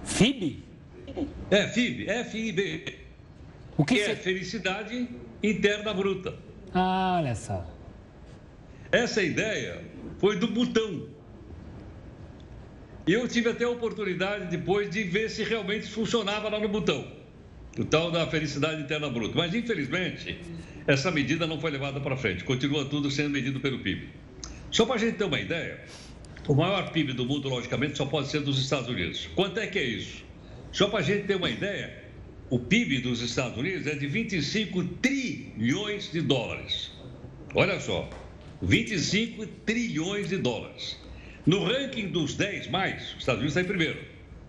FIB? 0.05 0.65
É, 1.51 1.69
FIB, 1.69 2.09
F-I-B. 2.09 2.99
O 3.77 3.85
que, 3.85 3.97
que 3.97 4.01
é 4.01 4.17
felicidade 4.17 5.09
interna 5.43 5.93
bruta. 5.93 6.35
Ah, 6.73 7.17
olha 7.19 7.35
só. 7.35 7.67
Essa 8.91 9.23
ideia 9.23 9.83
foi 10.19 10.37
do 10.37 10.47
Butão. 10.49 11.09
E 13.07 13.13
eu 13.13 13.27
tive 13.27 13.51
até 13.51 13.65
a 13.65 13.71
oportunidade 13.71 14.47
depois 14.47 14.89
de 14.89 15.03
ver 15.03 15.29
se 15.29 15.43
realmente 15.43 15.89
funcionava 15.89 16.49
lá 16.49 16.61
no 16.61 16.69
Butão, 16.69 17.11
o 17.79 17.85
tal 17.85 18.11
da 18.11 18.27
felicidade 18.27 18.83
interna 18.83 19.09
bruta. 19.09 19.35
Mas, 19.37 19.55
infelizmente, 19.55 20.39
essa 20.87 21.11
medida 21.11 21.47
não 21.47 21.61
foi 21.61 21.71
levada 21.71 22.01
para 22.01 22.17
frente, 22.17 22.45
continua 22.45 22.85
tudo 22.85 23.11
sendo 23.11 23.31
medido 23.31 23.61
pelo 23.61 23.79
PIB. 23.79 24.09
Só 24.71 24.85
para 24.85 24.97
a 24.97 24.99
gente 24.99 25.17
ter 25.17 25.25
uma 25.25 25.41
ideia, 25.41 25.81
o 26.49 26.55
maior 26.55 26.91
PIB 26.91 27.13
do 27.13 27.25
mundo, 27.25 27.49
logicamente, 27.49 27.97
só 27.97 28.07
pode 28.07 28.29
ser 28.29 28.41
dos 28.41 28.59
Estados 28.59 28.89
Unidos. 28.89 29.29
Quanto 29.35 29.61
é 29.61 29.67
que 29.67 29.79
é 29.79 29.85
isso? 29.85 30.25
Só 30.73 30.89
para 30.89 31.01
a 31.01 31.03
gente 31.03 31.27
ter 31.27 31.37
uma 31.37 31.51
ideia, 31.51 32.03
o 32.51 32.59
PIB 32.59 32.99
dos 32.99 33.21
Estados 33.21 33.57
Unidos 33.57 33.87
é 33.87 33.95
de 33.95 34.07
25 34.07 34.85
trilhões 35.01 36.11
de 36.11 36.21
dólares. 36.21 36.91
Olha 37.55 37.79
só, 37.79 38.09
25 38.63 39.47
trilhões 39.67 40.29
de 40.29 40.39
dólares. 40.39 40.99
No 41.45 41.65
ranking 41.65 42.09
dos 42.09 42.35
10 42.35 42.69
mais, 42.69 43.13
os 43.13 43.19
Estados 43.19 43.41
Unidos 43.41 43.57
está 43.57 43.61
em 43.61 43.65
primeiro. 43.65 44.01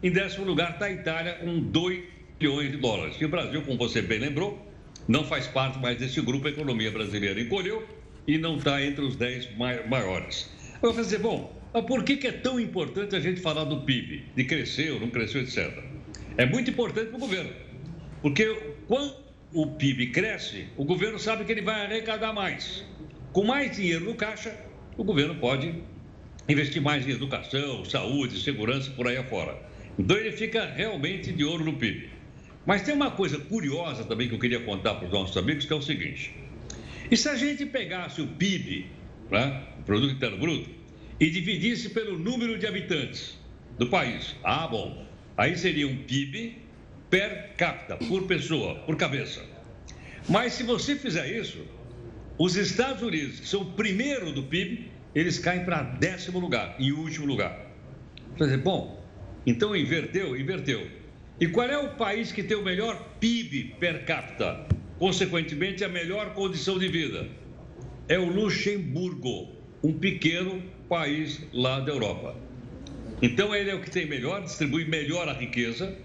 Em 0.02 0.12
décimo 0.12 0.46
lugar 0.46 0.74
está 0.74 0.86
a 0.86 0.92
Itália, 0.92 1.34
com 1.36 1.60
2 1.60 2.13
trilhões 2.44 2.72
de 2.72 2.78
dólares. 2.78 3.16
E 3.22 3.26
o 3.26 3.30
Brasil, 3.30 3.62
como 3.62 3.78
você 3.78 4.02
bem 4.02 4.20
lembrou, 4.20 4.62
não 5.08 5.24
faz 5.24 5.48
parte 5.48 5.80
mais 5.80 5.98
desse 5.98 6.20
grupo. 6.20 6.48
A 6.48 6.50
economia 6.50 6.92
brasileira 6.92 7.40
encolheu 7.40 7.88
e 8.28 8.38
não 8.38 8.58
está 8.58 8.84
entre 8.84 9.02
os 9.06 9.16
10 9.16 9.56
maiores. 9.88 10.52
Eu 10.82 10.92
vou 10.92 11.02
dizer, 11.02 11.20
bom, 11.20 11.58
por 11.88 12.04
que, 12.04 12.18
que 12.18 12.28
é 12.28 12.34
tão 12.34 12.60
importante 12.60 13.16
a 13.16 13.20
gente 13.22 13.40
falar 13.40 13.64
do 13.64 13.82
PIB? 13.82 14.26
De 14.36 14.44
crescer 14.44 14.92
ou 14.92 15.00
não 15.00 15.10
cresceu, 15.10 15.42
etc. 15.42 15.72
É 16.38 16.46
muito 16.46 16.70
importante 16.70 17.08
para 17.08 17.16
o 17.16 17.20
governo. 17.20 17.52
Porque 18.22 18.46
quando 18.88 19.16
o 19.54 19.68
PIB 19.68 20.08
cresce, 20.08 20.68
o 20.76 20.84
governo 20.84 21.18
sabe 21.18 21.46
que 21.46 21.52
ele 21.54 21.62
vai 21.62 21.86
arrecadar 21.86 22.34
mais. 22.34 22.84
Com 23.32 23.46
mais 23.46 23.74
dinheiro 23.74 24.04
no 24.04 24.16
caixa, 24.16 24.54
o 24.98 25.04
governo 25.06 25.36
pode 25.36 25.74
investir 26.50 26.82
mais 26.82 27.08
em 27.08 27.12
educação, 27.12 27.86
saúde, 27.86 28.38
segurança 28.42 28.92
por 28.92 29.08
aí 29.08 29.16
afora. 29.16 29.58
Então 29.98 30.18
ele 30.18 30.34
fica 30.34 30.66
realmente 30.66 31.32
de 31.32 31.46
ouro 31.46 31.64
no 31.64 31.74
PIB. 31.74 32.23
Mas 32.66 32.82
tem 32.82 32.94
uma 32.94 33.12
coisa 33.12 33.38
curiosa 33.38 34.04
também 34.04 34.28
que 34.28 34.36
eu 34.36 34.40
queria 34.40 34.62
contar 34.62 34.96
para 34.96 35.06
os 35.06 35.12
nossos 35.12 35.36
amigos, 35.36 35.66
que 35.66 35.74
é 35.74 35.76
o 35.76 35.82
seguinte. 35.82 36.34
E 37.12 37.18
se 37.18 37.28
a 37.28 37.36
gente 37.36 37.66
pegasse 37.66 38.22
o 38.22 38.28
PIB, 38.28 38.88
né, 39.30 39.64
o 39.80 39.84
Produto 39.84 40.14
Interno 40.14 40.38
Bruto, 40.38 40.70
e 41.20 41.30
dividisse 41.30 41.90
pelo 41.90 42.18
número 42.18 42.58
de 42.58 42.66
habitantes 42.66 43.38
do 43.78 43.88
país? 43.88 44.36
Ah, 44.44 44.68
bom. 44.68 45.06
Aí 45.38 45.58
seria 45.58 45.88
um 45.88 45.98
PIB 45.98 46.58
per 47.10 47.54
capita, 47.58 47.98
por 47.98 48.24
pessoa, 48.24 48.76
por 48.86 48.96
cabeça. 48.96 49.42
Mas 50.30 50.54
se 50.54 50.64
você 50.64 50.96
fizer 50.96 51.30
isso, 51.30 51.60
os 52.38 52.56
Estados 52.56 53.04
Unidos, 53.04 53.40
que 53.42 53.48
são 53.48 53.62
o 53.62 53.72
primeiro 53.74 54.32
do 54.32 54.44
PIB, 54.44 54.90
eles 55.14 55.38
caem 55.38 55.66
para 55.66 55.84
décimo 55.84 56.40
lugar, 56.40 56.76
em 56.80 56.92
último 56.92 57.26
lugar. 57.26 57.60
Quer 58.38 58.46
dizer, 58.46 58.58
bom, 58.58 59.04
então 59.46 59.76
inverteu, 59.76 60.40
inverteu. 60.40 61.03
E 61.40 61.48
qual 61.48 61.68
é 61.68 61.78
o 61.78 61.96
país 61.96 62.32
que 62.32 62.44
tem 62.44 62.56
o 62.56 62.64
melhor 62.64 63.16
PIB 63.20 63.76
per 63.80 64.06
capita? 64.06 64.68
Consequentemente, 65.00 65.84
a 65.84 65.90
melhor 65.90 66.34
condição 66.34 66.78
de 66.78 66.88
vida? 66.88 67.28
É 68.08 68.20
o 68.20 68.26
Luxemburgo, 68.26 69.50
um 69.84 69.94
pequeno 69.94 70.62
país 70.88 71.42
lá 71.52 71.80
da 71.80 71.92
Europa. 71.92 72.36
Então, 73.22 73.56
ele 73.56 73.72
é 73.72 73.76
o 73.76 73.82
que 73.82 73.90
tem 73.90 74.06
melhor, 74.06 74.44
distribui 74.44 74.86
melhor 74.86 75.28
a 75.28 75.34
riqueza. 75.34 75.98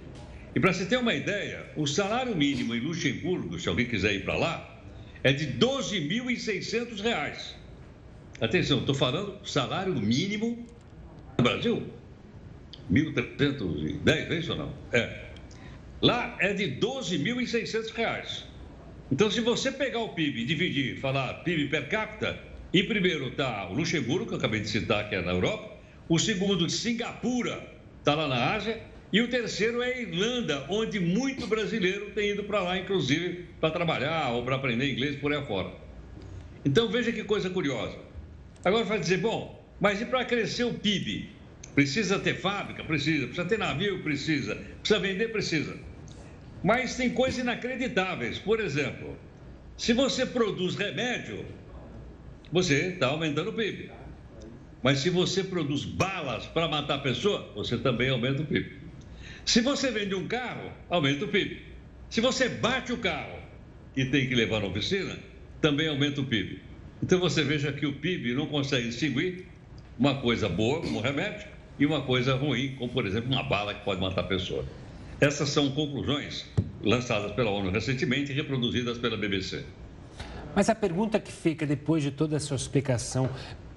E 0.54 0.60
para 0.60 0.72
você 0.72 0.86
ter 0.86 0.96
uma 0.96 1.14
ideia, 1.14 1.66
o 1.76 1.86
salário 1.86 2.34
mínimo 2.34 2.74
em 2.74 2.80
Luxemburgo, 2.80 3.58
se 3.60 3.68
alguém 3.68 3.86
quiser 3.86 4.14
ir 4.14 4.24
para 4.24 4.36
lá, 4.36 4.82
é 5.22 5.32
de 5.32 5.44
R$ 5.44 5.58
12.600. 5.58 7.54
Atenção, 8.40 8.78
estou 8.78 8.94
falando 8.94 9.46
salário 9.46 9.94
mínimo 9.94 10.66
no 11.36 11.44
Brasil. 11.44 11.97
1.310, 12.90 14.30
é 14.30 14.34
isso 14.38 14.52
ou 14.52 14.58
não? 14.58 14.74
É. 14.92 15.28
Lá 16.00 16.36
é 16.40 16.52
de 16.52 16.64
R$ 16.64 16.76
12.600. 16.80 18.44
Então, 19.10 19.30
se 19.30 19.40
você 19.40 19.72
pegar 19.72 20.00
o 20.00 20.10
PIB 20.10 20.42
e 20.42 20.44
dividir, 20.44 21.00
falar 21.00 21.42
PIB 21.42 21.68
per 21.68 21.88
capita, 21.88 22.38
em 22.72 22.84
primeiro 22.84 23.28
está 23.28 23.68
o 23.68 23.74
Luxemburgo, 23.74 24.26
que 24.26 24.34
eu 24.34 24.38
acabei 24.38 24.60
de 24.60 24.68
citar, 24.68 25.08
que 25.08 25.14
é 25.14 25.22
na 25.22 25.32
Europa. 25.32 25.76
O 26.08 26.18
segundo, 26.18 26.68
Singapura, 26.68 27.66
está 27.98 28.14
lá 28.14 28.28
na 28.28 28.52
Ásia. 28.52 28.80
E 29.10 29.22
o 29.22 29.28
terceiro 29.28 29.80
é 29.82 29.94
a 29.94 30.00
Irlanda, 30.00 30.66
onde 30.68 31.00
muito 31.00 31.46
brasileiro 31.46 32.10
tem 32.10 32.30
ido 32.30 32.44
para 32.44 32.60
lá, 32.60 32.78
inclusive, 32.78 33.46
para 33.58 33.70
trabalhar 33.70 34.28
ou 34.32 34.44
para 34.44 34.56
aprender 34.56 34.92
inglês 34.92 35.16
por 35.16 35.32
aí 35.32 35.38
afora. 35.38 35.72
Então 36.62 36.88
veja 36.88 37.10
que 37.10 37.24
coisa 37.24 37.48
curiosa. 37.48 37.96
Agora 38.62 38.84
vai 38.84 38.98
dizer, 38.98 39.18
bom, 39.18 39.66
mas 39.80 40.02
e 40.02 40.04
para 40.04 40.24
crescer 40.26 40.64
o 40.64 40.74
PIB? 40.74 41.30
Precisa 41.78 42.18
ter 42.18 42.34
fábrica? 42.34 42.82
Precisa. 42.82 43.26
Precisa 43.26 43.46
ter 43.46 43.56
navio? 43.56 44.02
Precisa. 44.02 44.56
Precisa 44.80 44.98
vender? 44.98 45.28
Precisa. 45.28 45.76
Mas 46.60 46.96
tem 46.96 47.10
coisas 47.10 47.38
inacreditáveis. 47.38 48.36
Por 48.36 48.58
exemplo, 48.58 49.16
se 49.76 49.92
você 49.92 50.26
produz 50.26 50.74
remédio, 50.74 51.46
você 52.50 52.88
está 52.88 53.06
aumentando 53.06 53.50
o 53.50 53.52
PIB. 53.52 53.92
Mas 54.82 54.98
se 54.98 55.08
você 55.08 55.44
produz 55.44 55.84
balas 55.84 56.46
para 56.46 56.66
matar 56.66 56.96
a 56.96 56.98
pessoa, 56.98 57.48
você 57.54 57.78
também 57.78 58.10
aumenta 58.10 58.42
o 58.42 58.44
PIB. 58.44 58.72
Se 59.44 59.60
você 59.60 59.92
vende 59.92 60.16
um 60.16 60.26
carro, 60.26 60.72
aumenta 60.90 61.26
o 61.26 61.28
PIB. 61.28 61.62
Se 62.10 62.20
você 62.20 62.48
bate 62.48 62.92
o 62.92 62.98
carro 62.98 63.38
e 63.96 64.04
tem 64.04 64.26
que 64.26 64.34
levar 64.34 64.58
na 64.58 64.66
oficina, 64.66 65.16
também 65.60 65.86
aumenta 65.86 66.20
o 66.20 66.26
PIB. 66.26 66.60
Então 67.00 67.20
você 67.20 67.44
veja 67.44 67.70
que 67.70 67.86
o 67.86 67.92
PIB 67.92 68.34
não 68.34 68.48
consegue 68.48 68.88
distinguir 68.88 69.46
uma 69.96 70.20
coisa 70.20 70.48
boa, 70.48 70.80
como 70.80 71.00
remédio, 71.00 71.56
e 71.78 71.86
uma 71.86 72.02
coisa 72.02 72.34
ruim, 72.34 72.74
como 72.76 72.92
por 72.92 73.06
exemplo 73.06 73.30
uma 73.30 73.42
bala 73.42 73.74
que 73.74 73.84
pode 73.84 74.00
matar 74.00 74.22
a 74.22 74.24
pessoa. 74.24 74.64
Essas 75.20 75.48
são 75.48 75.70
conclusões 75.70 76.46
lançadas 76.82 77.32
pela 77.32 77.50
ONU 77.50 77.70
recentemente 77.70 78.32
e 78.32 78.34
reproduzidas 78.34 78.98
pela 78.98 79.16
BBC. 79.16 79.64
Mas 80.54 80.68
a 80.68 80.74
pergunta 80.74 81.20
que 81.20 81.30
fica 81.30 81.66
depois 81.66 82.02
de 82.02 82.10
toda 82.10 82.36
essa 82.36 82.54
explicação, 82.54 83.28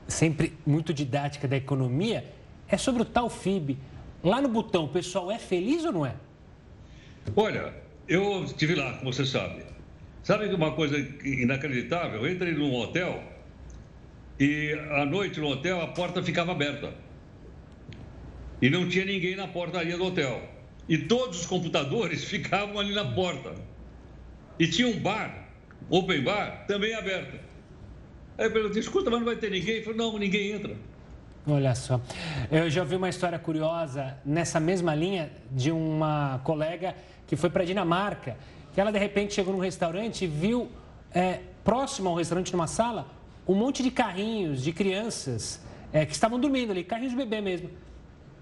sempre 0.08 0.54
muito 0.66 0.94
didática 0.94 1.48
da 1.48 1.58
economia, 1.58 2.26
é 2.68 2.78
sobre 2.78 3.02
o 3.02 3.06
tal 3.06 3.30
FIB. 3.30 3.78
Lá 4.24 4.42
no 4.42 4.48
Butão, 4.48 4.86
o 4.86 4.88
pessoal 4.88 5.32
é 5.32 5.38
feliz 5.38 5.84
ou 5.84 5.92
não 5.92 6.06
é? 6.06 6.16
Olha, 7.36 7.74
eu 8.08 8.44
estive 8.44 8.76
lá, 8.76 8.94
como 8.94 9.12
você 9.12 9.26
sabe. 9.26 9.64
Sabe 10.24 10.46
uma 10.54 10.72
coisa 10.72 10.98
inacreditável? 11.24 12.26
Eu 12.26 12.32
entrei 12.32 12.54
num 12.54 12.74
hotel 12.76 13.24
e 14.40 14.74
à 14.92 15.06
noite 15.06 15.40
no 15.40 15.48
hotel 15.48 15.82
a 15.82 15.88
porta 15.88 16.22
ficava 16.22 16.52
aberta. 16.52 16.94
E 18.62 18.70
não 18.70 18.88
tinha 18.88 19.06
ninguém 19.06 19.36
na 19.36 19.48
portaria 19.48 19.98
do 19.98 20.06
hotel. 20.06 20.42
E 20.88 20.98
todos 20.98 21.42
os 21.42 21.46
computadores 21.46 22.24
ficavam 22.30 22.80
ali 22.80 22.94
na 22.94 23.06
porta. 23.06 23.56
E 24.60 24.68
tinha 24.68 24.88
um 24.88 25.00
bar, 25.00 25.50
open 25.90 26.22
bar, 26.24 26.66
também 26.68 26.94
aberto. 26.94 27.40
Aí 28.38 28.46
eu 28.46 28.52
perguntei, 28.52 28.80
escuta, 28.80 29.10
mas 29.10 29.20
não 29.20 29.26
vai 29.26 29.36
ter 29.36 29.50
ninguém? 29.50 29.76
Ele 29.76 29.84
falou, 29.84 29.98
não, 29.98 30.20
ninguém 30.20 30.52
entra. 30.52 30.76
Olha 31.48 31.74
só, 31.74 32.00
eu 32.52 32.70
já 32.70 32.84
vi 32.84 32.96
uma 32.96 33.10
história 33.10 33.40
curiosa 33.40 34.16
nessa 34.24 34.60
mesma 34.60 34.94
linha 34.94 35.32
de 35.50 35.72
uma 35.72 36.40
colega 36.44 36.96
que 37.26 37.36
foi 37.36 37.50
para 37.50 37.64
Dinamarca, 37.64 38.38
que 38.74 38.80
ela 38.80 38.92
de 38.92 39.00
repente 39.00 39.34
chegou 39.34 39.52
num 39.52 39.60
restaurante 39.60 40.26
e 40.26 40.28
viu 40.28 40.70
é, 41.12 41.40
próximo 41.64 42.10
ao 42.10 42.16
restaurante, 42.16 42.54
numa 42.54 42.68
sala, 42.68 43.08
um 43.48 43.56
monte 43.56 43.82
de 43.82 43.90
carrinhos 43.90 44.62
de 44.62 44.72
crianças 44.72 45.60
é, 45.92 46.06
que 46.06 46.14
estavam 46.14 46.40
dormindo 46.40 46.72
ali, 46.72 46.84
carrinhos 46.84 47.12
de 47.12 47.18
bebê 47.18 47.42
mesmo. 47.42 47.72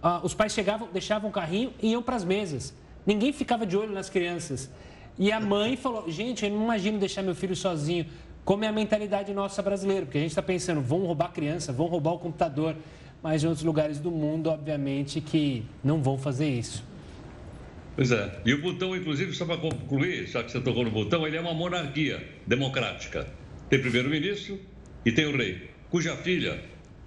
Ah, 0.01 0.21
os 0.23 0.33
pais 0.33 0.53
chegavam, 0.53 0.88
deixavam 0.91 1.29
o 1.29 1.33
carrinho 1.33 1.73
e 1.81 1.91
iam 1.91 2.01
para 2.01 2.15
as 2.15 2.23
mesas. 2.23 2.73
Ninguém 3.05 3.33
ficava 3.33 3.65
de 3.65 3.75
olho 3.75 3.91
nas 3.91 4.09
crianças. 4.09 4.69
E 5.17 5.31
a 5.31 5.39
mãe 5.39 5.75
falou: 5.75 6.09
gente, 6.09 6.45
eu 6.45 6.51
não 6.51 6.63
imagino 6.63 6.97
deixar 6.97 7.21
meu 7.21 7.35
filho 7.35 7.55
sozinho. 7.55 8.05
Como 8.45 8.63
é 8.63 8.67
a 8.67 8.71
mentalidade 8.71 9.33
nossa 9.33 9.62
brasileira, 9.62 10.05
porque 10.05 10.17
a 10.17 10.21
gente 10.21 10.31
está 10.31 10.41
pensando, 10.41 10.81
vão 10.81 11.05
roubar 11.05 11.25
a 11.25 11.29
criança, 11.29 11.71
vão 11.71 11.88
roubar 11.88 12.13
o 12.13 12.19
computador. 12.19 12.75
Mas 13.21 13.43
em 13.43 13.47
outros 13.47 13.65
lugares 13.65 13.99
do 13.99 14.09
mundo, 14.09 14.49
obviamente, 14.49 15.19
que 15.19 15.65
não 15.83 16.01
vão 16.01 16.17
fazer 16.17 16.49
isso. 16.49 16.83
Pois 17.95 18.12
é. 18.12 18.39
E 18.45 18.53
o 18.53 18.62
Butão, 18.62 18.95
inclusive, 18.95 19.33
só 19.33 19.45
para 19.45 19.57
concluir, 19.57 20.25
já 20.25 20.41
que 20.41 20.51
você 20.51 20.62
tocou 20.62 20.85
no 20.85 20.89
Butão, 20.89 21.27
ele 21.27 21.35
é 21.35 21.41
uma 21.41 21.53
monarquia 21.53 22.25
democrática. 22.47 23.27
Tem 23.69 23.81
primeiro-ministro 23.81 24.57
e 25.05 25.12
tem 25.12 25.25
o 25.25 25.35
rei, 25.35 25.69
cuja 25.89 26.15
filha 26.15 26.63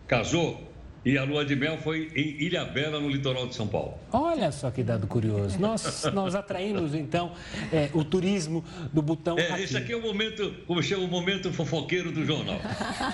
casou 0.07 0.72
e 1.05 1.19
a 1.19 1.25
lua 1.25 1.45
de 1.45 1.57
mel 1.57 1.79
foi 1.79 2.11
em 2.15 2.43
Ilha 2.43 2.65
Bela, 2.65 3.01
no 3.01 3.09
litoral 3.09 3.47
de 3.47 3.55
São 3.55 3.67
Paulo. 3.67 3.95
Olha 4.12 4.53
só 4.53 4.71
que 4.71 4.83
dado 4.83 5.07
curioso. 5.07 5.59
Nós, 5.59 6.05
nós 6.15 6.35
atraímos, 6.35 6.95
então, 6.95 7.33
é, 7.73 7.91
o 7.93 8.05
turismo 8.05 8.65
do 8.93 9.03
Butão 9.03 9.38
é, 9.38 9.51
aqui. 9.51 9.62
Esse 9.62 9.77
aqui 9.77 9.93
é 9.93 9.97
o 9.97 10.03
momento, 10.03 10.55
como 10.67 10.83
chama, 10.83 11.05
o 11.05 11.09
momento 11.09 11.53
fofoqueiro 11.53 12.12
do 12.12 12.25
jornal. 12.25 12.61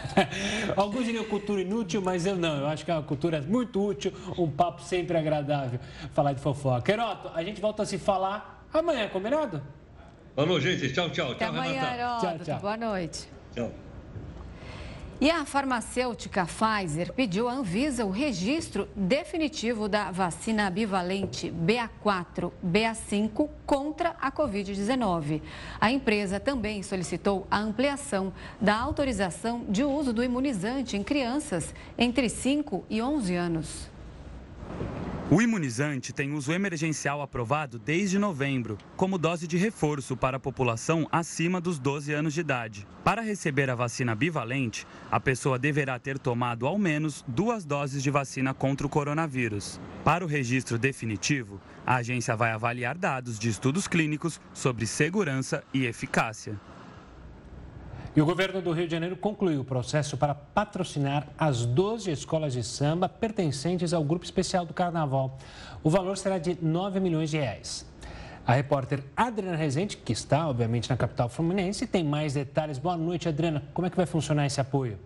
Alguns 0.77 1.07
diriam 1.07 1.25
cultura 1.25 1.63
inútil, 1.63 2.03
mas 2.03 2.27
eu 2.27 2.37
não. 2.37 2.59
Eu 2.59 2.67
acho 2.67 2.85
que 2.85 2.91
é 2.91 2.95
uma 2.95 3.03
cultura 3.03 3.41
muito 3.41 3.85
útil, 3.85 4.13
um 4.37 4.51
papo 4.51 4.83
sempre 4.83 5.17
agradável 5.17 5.81
falar 6.13 6.33
de 6.33 6.41
fofoca. 6.41 6.83
Queroto, 6.83 7.31
a 7.35 7.43
gente 7.43 7.61
volta 7.61 7.83
a 7.83 7.87
se 7.87 7.99
falar 7.99 8.67
amanhã, 8.73 9.09
combinado? 9.09 9.63
Falou, 10.35 10.61
gente. 10.61 10.93
Tchau, 10.93 11.11
tchau. 11.11 11.33
Até 11.33 11.47
tchau, 11.47 11.55
amanhã, 11.55 11.73
Renata. 11.73 11.95
Heródoto. 11.97 12.27
Tchau, 12.27 12.39
tchau. 12.45 12.61
Boa 12.61 12.77
noite. 12.77 13.29
Tchau. 13.55 13.88
E 15.21 15.33
a 15.33 15.45
farmacêutica 15.45 16.47
Pfizer 16.47 17.13
pediu 17.13 17.49
à 17.49 17.53
Anvisa 17.53 18.07
o 18.07 18.11
registro 18.11 18.89
definitivo 18.95 19.89
da 19.89 20.13
vacina 20.13 20.71
bivalente 20.71 21.51
BA4, 21.51 22.53
BA5 22.65 23.49
contra 23.67 24.15
a 24.21 24.31
Covid-19. 24.31 25.43
A 25.81 25.91
empresa 25.91 26.39
também 26.39 26.85
solicitou 26.85 27.49
a 27.51 27.59
ampliação 27.59 28.33
da 28.61 28.77
autorização 28.77 29.65
de 29.69 29.83
uso 29.83 30.13
do 30.13 30.23
imunizante 30.23 30.97
em 30.97 31.03
crianças 31.03 31.75
entre 31.99 32.29
5 32.29 32.85
e 32.89 33.03
11 33.03 33.35
anos. 33.35 33.98
O 35.31 35.43
imunizante 35.43 36.11
tem 36.11 36.33
uso 36.33 36.55
emergencial 36.55 37.21
aprovado 37.21 37.79
desde 37.79 38.19
novembro, 38.19 38.79
como 38.97 39.19
dose 39.19 39.47
de 39.47 39.59
reforço 39.59 40.17
para 40.17 40.39
a 40.39 40.41
população 40.41 41.07
acima 41.13 41.61
dos 41.61 41.79
12 41.79 42.15
anos 42.15 42.33
de 42.33 42.41
idade. 42.41 42.87
Para 43.05 43.21
receber 43.21 43.69
a 43.69 43.75
vacina 43.75 44.15
bivalente, 44.15 44.87
a 45.11 45.21
pessoa 45.21 45.59
deverá 45.59 45.99
ter 45.99 46.19
tomado 46.19 46.67
ao 46.67 46.79
menos 46.79 47.27
duas 47.29 47.67
doses 47.67 48.03
de 48.03 48.11
vacina 48.11 48.55
contra 48.55 48.87
o 48.87 48.91
coronavírus. 48.91 49.79
Para 50.03 50.25
o 50.25 50.29
registro 50.29 50.79
definitivo, 50.79 51.61
a 51.87 51.97
agência 51.97 52.35
vai 52.35 52.53
avaliar 52.53 52.97
dados 52.97 53.39
de 53.39 53.51
estudos 53.51 53.87
clínicos 53.87 54.41
sobre 54.55 54.87
segurança 54.87 55.63
e 55.75 55.85
eficácia. 55.85 56.59
E 58.19 58.21
o 58.21 58.27
governo 58.27 58.61
do 58.61 58.73
Rio 58.73 58.87
de 58.87 58.91
Janeiro 58.91 59.17
concluiu 59.17 59.61
o 59.61 59.65
processo 59.65 60.17
para 60.17 60.35
patrocinar 60.35 61.29
as 61.39 61.65
12 61.65 62.11
escolas 62.11 62.53
de 62.53 62.65
samba 62.65 63.09
pertencentes 63.09 63.93
ao 63.93 64.03
grupo 64.03 64.25
especial 64.25 64.67
do 64.67 64.75
Carnaval. 64.75 65.39
O 65.85 65.89
valor 65.89 66.19
será 66.19 66.37
de 66.37 66.59
9 66.61 66.99
milhões 66.99 67.31
de 67.31 67.39
reais. 67.39 67.87
A 68.45 68.55
repórter 68.55 69.05
Adriana 69.17 69.57
Rezende, 69.57 69.97
que 69.97 70.13
está, 70.13 70.49
obviamente, 70.49 70.91
na 70.91 70.97
capital 70.97 71.29
fluminense, 71.29 71.87
tem 71.87 72.03
mais 72.03 72.35
detalhes. 72.35 72.77
Boa 72.77 72.97
noite, 72.97 73.29
Adriana. 73.29 73.63
Como 73.73 73.87
é 73.87 73.91
que 73.91 73.97
vai 73.97 74.05
funcionar 74.05 74.47
esse 74.47 74.61
apoio? 74.61 74.99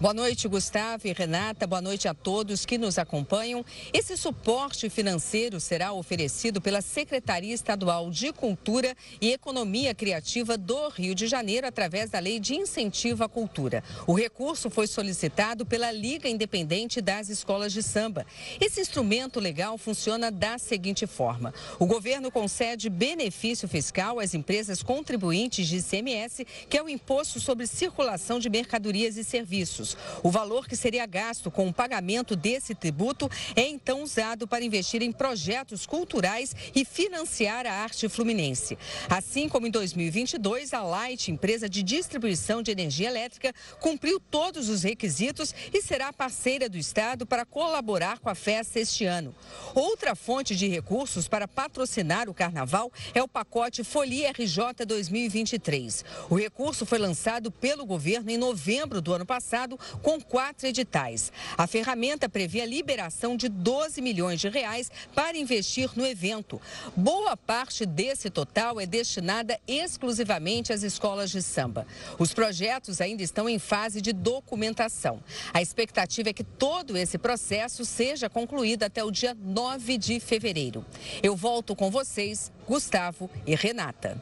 Boa 0.00 0.14
noite, 0.14 0.46
Gustavo 0.46 1.08
e 1.08 1.12
Renata. 1.12 1.66
Boa 1.66 1.82
noite 1.82 2.06
a 2.06 2.14
todos 2.14 2.64
que 2.64 2.78
nos 2.78 2.98
acompanham. 2.98 3.64
Esse 3.92 4.16
suporte 4.16 4.88
financeiro 4.88 5.58
será 5.58 5.92
oferecido 5.92 6.60
pela 6.60 6.80
Secretaria 6.80 7.52
Estadual 7.52 8.08
de 8.08 8.32
Cultura 8.32 8.96
e 9.20 9.32
Economia 9.32 9.92
Criativa 9.96 10.56
do 10.56 10.88
Rio 10.90 11.16
de 11.16 11.26
Janeiro 11.26 11.66
através 11.66 12.10
da 12.10 12.20
Lei 12.20 12.38
de 12.38 12.54
Incentivo 12.54 13.24
à 13.24 13.28
Cultura. 13.28 13.82
O 14.06 14.14
recurso 14.14 14.70
foi 14.70 14.86
solicitado 14.86 15.66
pela 15.66 15.90
Liga 15.90 16.28
Independente 16.28 17.00
das 17.00 17.28
Escolas 17.28 17.72
de 17.72 17.82
Samba. 17.82 18.24
Esse 18.60 18.80
instrumento 18.80 19.40
legal 19.40 19.76
funciona 19.76 20.30
da 20.30 20.58
seguinte 20.58 21.08
forma: 21.08 21.52
o 21.76 21.86
governo 21.86 22.30
concede 22.30 22.88
benefício 22.88 23.66
fiscal 23.66 24.20
às 24.20 24.32
empresas 24.32 24.80
contribuintes 24.80 25.66
de 25.66 25.78
ICMS, 25.78 26.46
que 26.70 26.78
é 26.78 26.82
o 26.84 26.88
Imposto 26.88 27.40
sobre 27.40 27.66
Circulação 27.66 28.38
de 28.38 28.48
Mercadorias 28.48 29.16
e 29.16 29.24
Serviços. 29.24 29.87
O 30.22 30.30
valor 30.30 30.66
que 30.66 30.76
seria 30.76 31.06
gasto 31.06 31.50
com 31.50 31.68
o 31.68 31.72
pagamento 31.72 32.34
desse 32.34 32.74
tributo 32.74 33.30
é 33.54 33.66
então 33.66 34.02
usado 34.02 34.46
para 34.46 34.64
investir 34.64 35.02
em 35.02 35.12
projetos 35.12 35.86
culturais 35.86 36.54
e 36.74 36.84
financiar 36.84 37.66
a 37.66 37.72
arte 37.72 38.08
fluminense. 38.08 38.78
Assim 39.08 39.48
como 39.48 39.66
em 39.66 39.70
2022, 39.70 40.72
a 40.72 40.82
Light, 40.82 41.30
empresa 41.30 41.68
de 41.68 41.82
distribuição 41.82 42.62
de 42.62 42.70
energia 42.70 43.08
elétrica, 43.08 43.54
cumpriu 43.80 44.20
todos 44.20 44.68
os 44.68 44.82
requisitos 44.82 45.54
e 45.72 45.82
será 45.82 46.12
parceira 46.12 46.68
do 46.68 46.76
Estado 46.76 47.26
para 47.26 47.44
colaborar 47.44 48.18
com 48.18 48.28
a 48.28 48.34
festa 48.34 48.80
este 48.80 49.04
ano. 49.04 49.34
Outra 49.74 50.14
fonte 50.14 50.56
de 50.56 50.68
recursos 50.68 51.28
para 51.28 51.46
patrocinar 51.46 52.28
o 52.28 52.34
carnaval 52.34 52.92
é 53.14 53.22
o 53.22 53.28
pacote 53.28 53.84
Folia 53.84 54.30
RJ 54.30 54.86
2023. 54.86 56.04
O 56.28 56.34
recurso 56.34 56.84
foi 56.84 56.98
lançado 56.98 57.50
pelo 57.50 57.86
governo 57.86 58.30
em 58.30 58.36
novembro 58.36 59.00
do 59.00 59.12
ano 59.12 59.26
passado 59.26 59.77
com 60.02 60.20
quatro 60.20 60.66
editais. 60.66 61.32
A 61.56 61.66
ferramenta 61.66 62.28
prevê 62.28 62.60
a 62.60 62.66
liberação 62.66 63.36
de 63.36 63.48
12 63.48 64.00
milhões 64.00 64.40
de 64.40 64.48
reais 64.48 64.90
para 65.14 65.36
investir 65.36 65.90
no 65.96 66.06
evento. 66.06 66.60
Boa 66.96 67.36
parte 67.36 67.84
desse 67.86 68.30
total 68.30 68.80
é 68.80 68.86
destinada 68.86 69.58
exclusivamente 69.66 70.72
às 70.72 70.82
escolas 70.82 71.30
de 71.30 71.42
samba. 71.42 71.86
Os 72.18 72.32
projetos 72.34 73.00
ainda 73.00 73.22
estão 73.22 73.48
em 73.48 73.58
fase 73.58 74.00
de 74.00 74.12
documentação. 74.12 75.22
A 75.52 75.62
expectativa 75.62 76.30
é 76.30 76.32
que 76.32 76.44
todo 76.44 76.96
esse 76.96 77.18
processo 77.18 77.84
seja 77.84 78.28
concluído 78.28 78.82
até 78.82 79.02
o 79.04 79.10
dia 79.10 79.34
9 79.34 79.98
de 79.98 80.20
fevereiro. 80.20 80.84
Eu 81.22 81.36
volto 81.36 81.74
com 81.74 81.90
vocês, 81.90 82.52
Gustavo 82.66 83.30
e 83.46 83.54
Renata. 83.54 84.20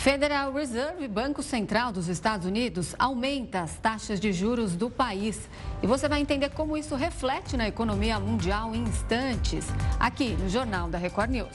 Federal 0.00 0.50
Reserve, 0.50 1.06
Banco 1.06 1.42
Central 1.42 1.92
dos 1.92 2.08
Estados 2.08 2.46
Unidos, 2.46 2.94
aumenta 2.98 3.60
as 3.60 3.76
taxas 3.76 4.18
de 4.18 4.32
juros 4.32 4.74
do 4.74 4.88
país. 4.88 5.46
E 5.82 5.86
você 5.86 6.08
vai 6.08 6.22
entender 6.22 6.48
como 6.52 6.74
isso 6.74 6.96
reflete 6.96 7.54
na 7.54 7.68
economia 7.68 8.18
mundial 8.18 8.74
em 8.74 8.80
instantes, 8.80 9.66
aqui 9.98 10.30
no 10.40 10.48
Jornal 10.48 10.88
da 10.88 10.96
Record 10.96 11.28
News. 11.28 11.54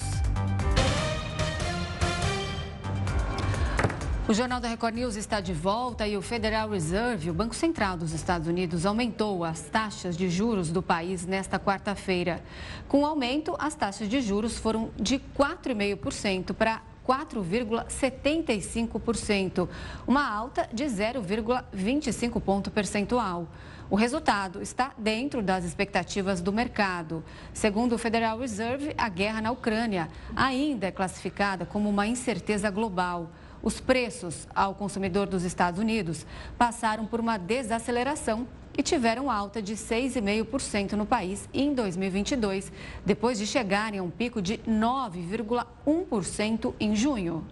O 4.29 4.33
Jornal 4.33 4.59
da 4.59 4.67
Record 4.67 4.93
News 4.93 5.15
está 5.15 5.41
de 5.41 5.51
volta 5.51 6.07
e 6.07 6.15
o 6.15 6.21
Federal 6.21 6.69
Reserve, 6.69 7.31
o 7.31 7.33
Banco 7.33 7.55
Central 7.55 7.97
dos 7.97 8.13
Estados 8.13 8.47
Unidos, 8.47 8.85
aumentou 8.85 9.43
as 9.43 9.61
taxas 9.61 10.15
de 10.15 10.29
juros 10.29 10.69
do 10.69 10.83
país 10.83 11.25
nesta 11.25 11.59
quarta-feira. 11.59 12.43
Com 12.87 13.01
o 13.01 13.05
aumento, 13.07 13.55
as 13.57 13.73
taxas 13.73 14.07
de 14.07 14.21
juros 14.21 14.55
foram 14.55 14.91
de 14.99 15.17
4,5% 15.35 16.53
para 16.53 16.83
4,75%, 17.07 19.69
uma 20.07 20.27
alta 20.27 20.67
de 20.73 20.85
0,25 20.85 22.41
ponto 22.41 22.71
percentual. 22.71 23.47
O 23.87 23.95
resultado 23.95 24.63
está 24.63 24.93
dentro 24.97 25.43
das 25.43 25.63
expectativas 25.63 26.41
do 26.41 26.51
mercado. 26.51 27.23
Segundo 27.53 27.93
o 27.93 27.99
Federal 27.99 28.39
Reserve, 28.39 28.95
a 28.97 29.07
guerra 29.07 29.41
na 29.41 29.51
Ucrânia 29.51 30.09
ainda 30.35 30.87
é 30.87 30.91
classificada 30.91 31.67
como 31.67 31.87
uma 31.87 32.07
incerteza 32.07 32.71
global. 32.71 33.29
Os 33.61 33.79
preços 33.79 34.47
ao 34.55 34.73
consumidor 34.73 35.27
dos 35.27 35.43
Estados 35.43 35.79
Unidos 35.79 36.25
passaram 36.57 37.05
por 37.05 37.19
uma 37.19 37.37
desaceleração 37.37 38.47
e 38.77 38.83
tiveram 38.83 39.31
alta 39.31 39.61
de 39.61 39.75
6,5% 39.75 40.93
no 40.93 41.05
país 41.05 41.47
em 41.53 41.73
2022, 41.73 42.71
depois 43.05 43.37
de 43.37 43.47
chegarem 43.47 43.99
a 43.99 44.03
um 44.03 44.09
pico 44.09 44.41
de 44.41 44.57
9,1% 44.59 46.73
em 46.79 46.95
junho. 46.95 47.45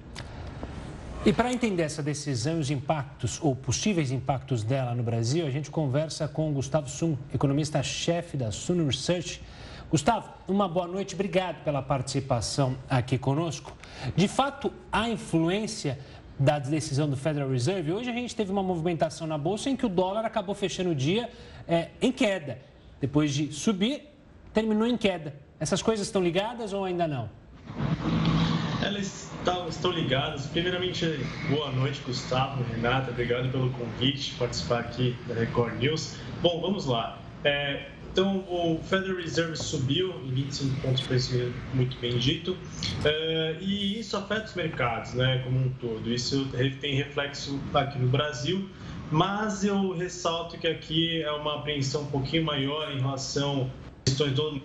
E 1.25 1.31
para 1.31 1.53
entender 1.53 1.83
essa 1.83 2.03
decisão 2.03 2.57
e 2.57 2.59
os 2.59 2.69
impactos 2.69 3.39
ou 3.41 3.55
possíveis 3.55 4.11
impactos 4.11 4.61
dela 4.61 4.93
no 4.93 5.03
Brasil, 5.03 5.47
a 5.47 5.49
gente 5.49 5.71
conversa 5.71 6.27
com 6.27 6.51
Gustavo 6.51 6.89
Sum, 6.89 7.15
economista-chefe 7.33 8.35
da 8.35 8.51
Sun 8.51 8.85
Research. 8.85 9.41
Gustavo, 9.89 10.27
uma 10.47 10.67
boa 10.67 10.85
noite, 10.85 11.15
obrigado 11.15 11.63
pela 11.63 11.81
participação 11.81 12.75
aqui 12.89 13.17
conosco. 13.17 13.71
De 14.17 14.27
fato, 14.27 14.69
há 14.91 15.07
influência 15.07 15.97
da 16.37 16.59
decisão 16.59 17.09
do 17.09 17.15
Federal 17.15 17.49
Reserve. 17.49 17.91
Hoje 17.91 18.09
a 18.09 18.13
gente 18.13 18.35
teve 18.35 18.51
uma 18.51 18.63
movimentação 18.63 19.27
na 19.27 19.37
Bolsa 19.37 19.69
em 19.69 19.75
que 19.75 19.85
o 19.85 19.89
dólar 19.89 20.25
acabou 20.25 20.55
fechando 20.55 20.89
o 20.89 20.95
dia 20.95 21.29
é, 21.67 21.89
em 22.01 22.11
queda. 22.11 22.57
Depois 22.99 23.33
de 23.33 23.51
subir, 23.51 24.09
terminou 24.53 24.87
em 24.87 24.97
queda. 24.97 25.33
Essas 25.59 25.81
coisas 25.81 26.07
estão 26.07 26.21
ligadas 26.21 26.73
ou 26.73 26.83
ainda 26.85 27.07
não? 27.07 27.29
Elas 28.81 29.31
estão 29.69 29.91
ligadas. 29.91 30.45
Primeiramente, 30.47 31.05
boa 31.49 31.71
noite, 31.71 32.01
Gustavo, 32.05 32.63
Renata, 32.63 33.11
obrigado 33.11 33.49
pelo 33.51 33.71
convite 33.71 34.33
participar 34.35 34.79
aqui 34.79 35.15
da 35.27 35.35
Record 35.35 35.79
News. 35.79 36.17
Bom, 36.41 36.59
vamos 36.59 36.85
lá. 36.85 37.17
É, 37.43 37.87
então, 38.13 38.45
o 38.47 38.79
Federal 38.83 39.17
Reserve 39.17 39.55
subiu 39.55 40.13
em 40.23 40.29
25 40.29 40.81
pontos, 40.81 41.01
foi 41.01 41.51
muito 41.73 41.97
bem 41.97 42.15
dito, 42.19 42.55
é, 43.03 43.57
e 43.59 43.99
isso 43.99 44.15
afeta 44.15 44.45
os 44.45 44.53
mercados, 44.53 45.15
né, 45.15 45.41
como 45.43 45.57
um 45.57 45.69
todo. 45.81 46.13
Isso 46.13 46.47
tem 46.79 46.93
reflexo 46.93 47.59
aqui 47.73 47.97
no 47.97 48.07
Brasil, 48.07 48.69
mas 49.11 49.63
eu 49.63 49.93
ressalto 49.93 50.59
que 50.59 50.67
aqui 50.67 51.23
é 51.23 51.31
uma 51.31 51.55
apreensão 51.55 52.03
um 52.03 52.11
pouquinho 52.11 52.45
maior 52.45 52.91
em 52.91 52.99
relação 52.99 53.71
às 54.05 54.11
questões 54.11 54.33
do 54.33 54.61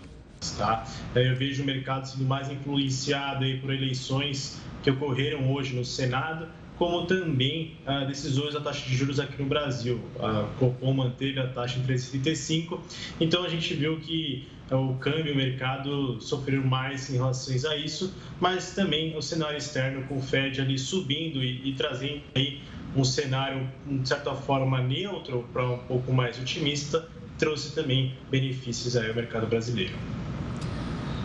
tá? 0.58 0.84
Eu 1.14 1.34
vejo 1.34 1.62
o 1.62 1.66
mercado 1.66 2.06
sendo 2.06 2.26
mais 2.26 2.50
influenciado 2.50 3.44
aí 3.44 3.58
por 3.58 3.72
eleições 3.72 4.60
que 4.82 4.90
ocorreram 4.90 5.50
hoje 5.50 5.74
no 5.74 5.86
Senado, 5.86 6.48
como 6.78 7.06
também 7.06 7.72
ah, 7.84 8.04
decisões 8.04 8.54
da 8.54 8.60
taxa 8.60 8.88
de 8.88 8.96
juros 8.96 9.18
aqui 9.18 9.42
no 9.42 9.48
Brasil. 9.48 10.00
A 10.20 10.48
Copom 10.58 10.94
manteve 10.94 11.38
a 11.40 11.48
taxa 11.48 11.78
em 11.78 11.82
3,35, 11.82 12.78
então 13.20 13.44
a 13.44 13.48
gente 13.48 13.74
viu 13.74 13.98
que 13.98 14.46
o 14.70 14.94
câmbio, 14.94 15.32
o 15.32 15.36
mercado 15.36 16.20
sofreram 16.20 16.62
mais 16.62 17.10
em 17.10 17.14
relação 17.14 17.70
a 17.70 17.76
isso, 17.76 18.14
mas 18.38 18.74
também 18.74 19.16
o 19.16 19.22
cenário 19.22 19.56
externo 19.56 20.06
com 20.06 20.18
o 20.18 20.22
Fed 20.22 20.60
ali 20.60 20.78
subindo 20.78 21.42
e, 21.42 21.70
e 21.70 21.72
trazendo 21.72 22.22
aí 22.34 22.60
um 22.94 23.04
cenário, 23.04 23.68
de 23.86 24.08
certa 24.08 24.34
forma, 24.34 24.80
neutro 24.80 25.46
para 25.52 25.68
um 25.68 25.78
pouco 25.78 26.12
mais 26.12 26.38
otimista, 26.38 27.08
trouxe 27.38 27.74
também 27.74 28.14
benefícios 28.30 28.96
aí 28.96 29.08
ao 29.08 29.14
mercado 29.14 29.46
brasileiro. 29.46 29.94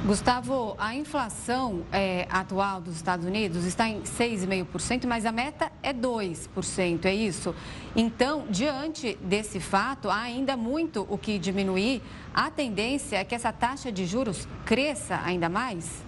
Gustavo, 0.05 0.75
a 0.77 0.93
inflação 0.93 1.85
é, 1.89 2.27
atual 2.29 2.81
dos 2.81 2.97
Estados 2.97 3.25
Unidos 3.25 3.63
está 3.63 3.87
em 3.87 4.01
6,5%, 4.01 5.07
mas 5.07 5.25
a 5.25 5.31
meta 5.31 5.71
é 5.81 5.93
2%, 5.93 7.05
é 7.05 7.15
isso? 7.15 7.55
Então, 7.95 8.45
diante 8.49 9.17
desse 9.21 9.61
fato, 9.61 10.09
há 10.09 10.19
ainda 10.19 10.57
muito 10.57 11.07
o 11.09 11.17
que 11.17 11.39
diminuir. 11.39 12.01
A 12.33 12.51
tendência 12.51 13.15
é 13.15 13.23
que 13.23 13.33
essa 13.33 13.53
taxa 13.53 13.93
de 13.93 14.05
juros 14.05 14.45
cresça 14.65 15.21
ainda 15.23 15.47
mais? 15.47 16.03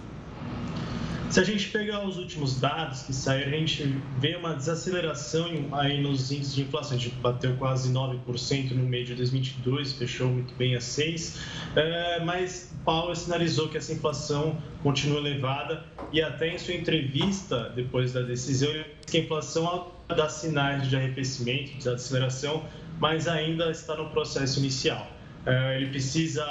Se 1.28 1.40
a 1.40 1.44
gente 1.44 1.68
pegar 1.68 2.06
os 2.06 2.16
últimos 2.18 2.60
dados 2.60 3.02
que 3.02 3.12
saíram, 3.12 3.48
a 3.48 3.58
gente 3.58 3.82
vê 4.18 4.36
uma 4.36 4.54
desaceleração 4.54 5.68
aí 5.72 6.00
nos 6.00 6.30
índices 6.30 6.54
de 6.54 6.62
inflação. 6.62 6.96
A 6.96 7.00
gente 7.00 7.14
bateu 7.16 7.54
quase 7.56 7.92
9% 7.92 8.70
no 8.70 8.84
mês 8.84 9.08
de 9.08 9.14
2022, 9.16 9.94
fechou 9.94 10.28
muito 10.28 10.54
bem 10.54 10.76
a 10.76 10.78
6%, 10.78 11.36
é, 11.74 12.20
mas 12.24 12.72
Powell 12.84 13.14
sinalizou 13.14 13.68
que 13.68 13.76
essa 13.76 13.92
inflação 13.92 14.56
continua 14.82 15.18
elevada 15.18 15.84
e 16.12 16.22
até 16.22 16.54
em 16.54 16.58
sua 16.58 16.74
entrevista, 16.74 17.70
depois 17.74 18.12
da 18.12 18.22
decisão, 18.22 18.70
ele 18.70 18.84
disse 18.84 19.10
que 19.10 19.18
a 19.18 19.20
inflação 19.20 19.92
dá 20.08 20.28
sinais 20.28 20.88
de 20.88 20.94
arrefecimento, 20.94 21.72
de 21.72 21.78
desaceleração, 21.78 22.64
mas 23.00 23.26
ainda 23.26 23.70
está 23.70 23.96
no 23.96 24.08
processo 24.10 24.60
inicial. 24.60 25.10
É, 25.44 25.76
ele 25.76 25.86
precisa, 25.86 26.44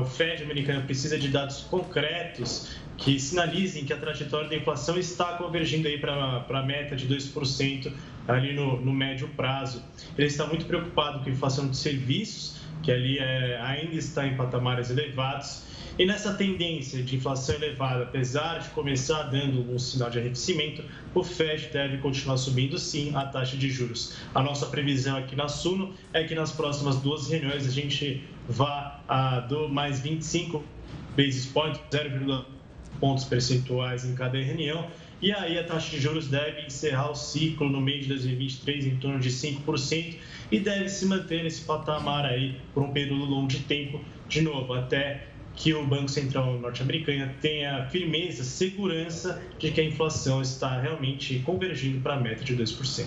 o 0.00 0.04
Fed 0.04 0.42
americano 0.42 0.82
precisa 0.82 1.18
de 1.18 1.28
dados 1.28 1.60
concretos 1.70 2.76
que 2.96 3.18
sinalizem 3.18 3.84
que 3.84 3.92
a 3.92 3.96
trajetória 3.96 4.48
da 4.48 4.56
inflação 4.56 4.98
está 4.98 5.36
convergindo 5.36 5.88
aí 5.88 5.98
para 5.98 6.44
a 6.48 6.62
meta 6.62 6.94
de 6.94 7.08
2% 7.08 7.92
ali 8.26 8.54
no, 8.54 8.80
no, 8.80 8.92
médio 8.92 9.28
prazo. 9.36 9.82
Ele 10.16 10.26
está 10.26 10.46
muito 10.46 10.64
preocupado 10.64 11.20
com 11.20 11.28
a 11.28 11.32
inflação 11.32 11.68
de 11.68 11.76
serviços, 11.76 12.56
que 12.82 12.90
ali 12.90 13.18
é, 13.18 13.60
ainda 13.60 13.94
está 13.96 14.26
em 14.26 14.36
patamares 14.36 14.90
elevados. 14.90 15.64
E 15.98 16.04
nessa 16.04 16.34
tendência 16.34 17.02
de 17.02 17.16
inflação 17.16 17.54
elevada, 17.54 18.02
apesar 18.02 18.58
de 18.58 18.68
começar 18.70 19.24
dando 19.24 19.70
um 19.72 19.78
sinal 19.78 20.10
de 20.10 20.18
arrefecimento, 20.18 20.82
o 21.14 21.22
Fed 21.22 21.68
deve 21.72 21.98
continuar 21.98 22.36
subindo 22.36 22.78
sim 22.78 23.14
a 23.14 23.26
taxa 23.26 23.56
de 23.56 23.70
juros. 23.70 24.16
A 24.34 24.42
nossa 24.42 24.66
previsão 24.66 25.16
aqui 25.16 25.36
na 25.36 25.46
Suno 25.46 25.94
é 26.12 26.24
que 26.24 26.34
nas 26.34 26.50
próximas 26.50 26.96
duas 26.96 27.28
reuniões 27.28 27.66
a 27.66 27.70
gente 27.70 28.24
vá 28.48 29.00
a 29.06 29.40
do 29.40 29.68
mais 29.68 30.00
25 30.00 30.64
basis 31.16 31.46
points, 31.46 31.80
0,1 31.92 32.53
pontos 33.04 33.24
percentuais 33.24 34.02
em 34.06 34.14
cada 34.14 34.38
reunião. 34.38 34.88
E 35.20 35.30
aí 35.30 35.58
a 35.58 35.64
taxa 35.64 35.90
de 35.90 36.00
juros 36.00 36.28
deve 36.28 36.62
encerrar 36.62 37.10
o 37.10 37.14
ciclo 37.14 37.68
no 37.68 37.78
mês 37.78 38.04
de 38.04 38.08
2023 38.08 38.86
em 38.86 38.96
torno 38.96 39.20
de 39.20 39.28
5% 39.28 40.16
e 40.50 40.58
deve 40.58 40.88
se 40.88 41.04
manter 41.04 41.44
nesse 41.44 41.66
patamar 41.66 42.24
aí 42.24 42.56
por 42.72 42.82
um 42.82 42.92
período 42.92 43.26
longo 43.26 43.46
de 43.46 43.58
tempo, 43.60 44.00
de 44.26 44.40
novo, 44.40 44.72
até 44.72 45.33
que 45.56 45.72
o 45.72 45.86
Banco 45.86 46.08
Central 46.08 46.58
norte-americano 46.58 47.32
tenha 47.40 47.86
firmeza, 47.86 48.42
segurança 48.42 49.40
de 49.58 49.70
que 49.70 49.80
a 49.80 49.84
inflação 49.84 50.42
está 50.42 50.80
realmente 50.80 51.38
convergindo 51.40 52.00
para 52.00 52.14
a 52.14 52.20
meta 52.20 52.42
de 52.44 52.56
2%. 52.56 53.06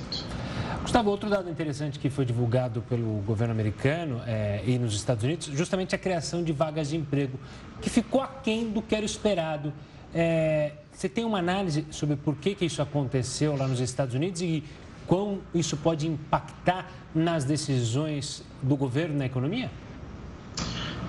Gustavo, 0.82 1.10
outro 1.10 1.30
dado 1.30 1.50
interessante 1.50 2.00
que 2.00 2.10
foi 2.10 2.24
divulgado 2.24 2.82
pelo 2.84 3.22
governo 3.26 3.54
americano 3.54 4.22
é, 4.26 4.64
e 4.66 4.80
nos 4.80 4.96
Estados 4.96 5.24
Unidos, 5.24 5.48
justamente 5.48 5.94
a 5.94 5.98
criação 5.98 6.44
de 6.44 6.54
vagas 6.54 6.90
de 6.90 6.96
emprego, 6.96 7.38
que 7.82 7.90
ficou 7.90 8.22
aquém 8.22 8.70
do 8.70 8.82
que 8.82 8.96
era 8.96 9.06
esperado. 9.06 9.74
É, 10.14 10.72
você 10.92 11.10
tem 11.10 11.26
uma 11.26 11.40
análise 11.40 11.86
sobre 11.92 12.16
por 12.16 12.36
que, 12.38 12.56
que 12.56 12.66
isso 12.66 12.82
aconteceu 12.82 13.56
lá 13.58 13.68
nos 13.68 13.80
Estados 13.80 14.16
Unidos 14.16 14.42
e 14.42 14.64
quão 15.06 15.40
isso 15.54 15.76
pode 15.78 16.08
impactar 16.08 16.90
nas 17.14 17.44
decisões 17.44 18.44
do 18.62 18.76
governo 18.76 19.18
na 19.18 19.26
economia? 19.26 19.70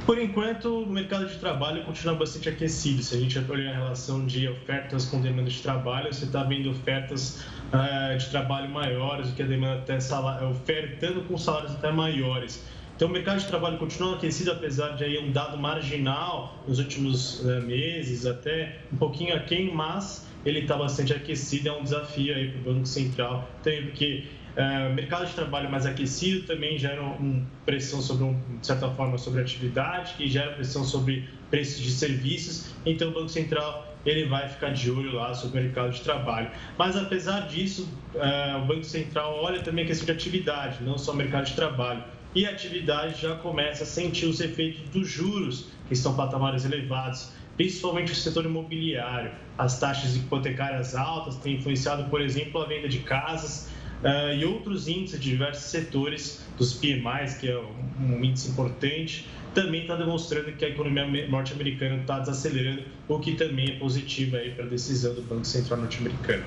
Por 0.08 0.18
enquanto, 0.18 0.84
o 0.84 0.86
mercado 0.86 1.26
de 1.26 1.36
trabalho 1.36 1.84
continua 1.84 2.14
bastante 2.14 2.48
aquecido. 2.48 3.02
Se 3.02 3.14
a 3.14 3.20
gente 3.20 3.38
olhar 3.40 3.72
a 3.72 3.74
relação 3.74 4.24
de 4.24 4.48
ofertas 4.48 5.04
com 5.04 5.20
demanda 5.20 5.50
de 5.50 5.60
trabalho, 5.60 6.10
você 6.10 6.24
está 6.24 6.44
vendo 6.44 6.70
ofertas 6.70 7.44
uh, 7.74 8.16
de 8.16 8.24
trabalho 8.30 8.70
maiores 8.70 9.28
do 9.28 9.34
que 9.34 9.42
a 9.42 9.46
demanda 9.46 9.80
até 9.80 10.00
salário, 10.00 10.48
ofertando 10.48 11.20
com 11.24 11.36
salários 11.36 11.72
até 11.72 11.92
maiores. 11.92 12.64
Então, 12.96 13.08
o 13.08 13.10
mercado 13.10 13.40
de 13.40 13.48
trabalho 13.48 13.76
continua 13.76 14.14
aquecido, 14.14 14.50
apesar 14.50 14.96
de 14.96 15.04
aí 15.04 15.18
um 15.18 15.30
dado 15.30 15.58
marginal 15.58 16.56
nos 16.66 16.78
últimos 16.78 17.40
uh, 17.40 17.60
meses, 17.66 18.24
até 18.24 18.78
um 18.90 18.96
pouquinho 18.96 19.36
aquém, 19.36 19.74
mas 19.74 20.26
ele 20.42 20.60
está 20.60 20.74
bastante 20.74 21.12
aquecido. 21.12 21.68
É 21.68 21.72
um 21.72 21.82
desafio 21.82 22.34
aí 22.34 22.50
para 22.50 22.60
o 22.60 22.74
Banco 22.74 22.86
Central, 22.86 23.46
também 23.62 23.82
porque 23.82 24.24
Uh, 24.58 24.92
mercado 24.92 25.24
de 25.24 25.34
trabalho 25.34 25.70
mais 25.70 25.86
aquecido 25.86 26.44
também 26.44 26.76
gera 26.76 27.00
uma 27.00 27.46
pressão 27.64 28.02
sobre, 28.02 28.24
um, 28.24 28.34
de 28.60 28.66
certa 28.66 28.90
forma, 28.90 29.16
sobre 29.16 29.40
atividade, 29.40 30.14
que 30.14 30.26
gera 30.26 30.50
pressão 30.50 30.82
sobre 30.82 31.28
preços 31.48 31.80
de 31.80 31.92
serviços. 31.92 32.74
Então, 32.84 33.10
o 33.10 33.12
Banco 33.12 33.28
Central 33.28 33.86
ele 34.04 34.26
vai 34.26 34.48
ficar 34.48 34.70
de 34.70 34.90
olho 34.90 35.14
lá 35.14 35.32
sobre 35.32 35.60
o 35.60 35.62
mercado 35.62 35.92
de 35.92 36.00
trabalho. 36.00 36.50
Mas, 36.76 36.96
apesar 36.96 37.46
disso, 37.46 37.88
uh, 38.16 38.60
o 38.60 38.66
Banco 38.66 38.82
Central 38.82 39.38
olha 39.40 39.60
também 39.60 39.84
a 39.84 39.86
questão 39.86 40.06
de 40.06 40.12
atividade, 40.12 40.82
não 40.82 40.98
só 40.98 41.12
mercado 41.12 41.44
de 41.44 41.54
trabalho. 41.54 42.02
E 42.34 42.44
a 42.44 42.50
atividade 42.50 43.22
já 43.22 43.36
começa 43.36 43.84
a 43.84 43.86
sentir 43.86 44.26
os 44.26 44.40
efeitos 44.40 44.80
dos 44.90 45.08
juros, 45.08 45.68
que 45.86 45.94
estão 45.94 46.16
patamares 46.16 46.64
elevados 46.64 47.30
principalmente 47.56 48.12
o 48.12 48.14
setor 48.14 48.44
imobiliário. 48.44 49.32
As 49.58 49.80
taxas 49.80 50.16
hipotecárias 50.16 50.94
altas 50.94 51.36
têm 51.36 51.56
influenciado, 51.56 52.08
por 52.08 52.22
exemplo, 52.22 52.62
a 52.62 52.66
venda 52.66 52.88
de 52.88 53.00
casas 53.00 53.68
uh, 54.02 54.34
e 54.34 54.44
outros 54.44 54.88
índices 54.88 55.20
de 55.20 55.30
diversos 55.30 55.64
setores 55.64 56.44
dos 56.56 56.74
PMIs, 56.74 57.34
que 57.38 57.48
é 57.48 57.58
um 57.58 58.24
índice 58.24 58.50
importante, 58.50 59.28
também 59.54 59.82
está 59.82 59.96
demonstrando 59.96 60.52
que 60.52 60.64
a 60.64 60.68
economia 60.68 61.28
norte-americana 61.28 61.96
está 62.00 62.18
desacelerando, 62.20 62.82
o 63.08 63.18
que 63.18 63.34
também 63.34 63.70
é 63.70 63.78
positivo 63.78 64.36
para 64.54 64.64
a 64.64 64.68
decisão 64.68 65.14
do 65.14 65.22
Banco 65.22 65.44
Central 65.44 65.80
norte-americano. 65.80 66.44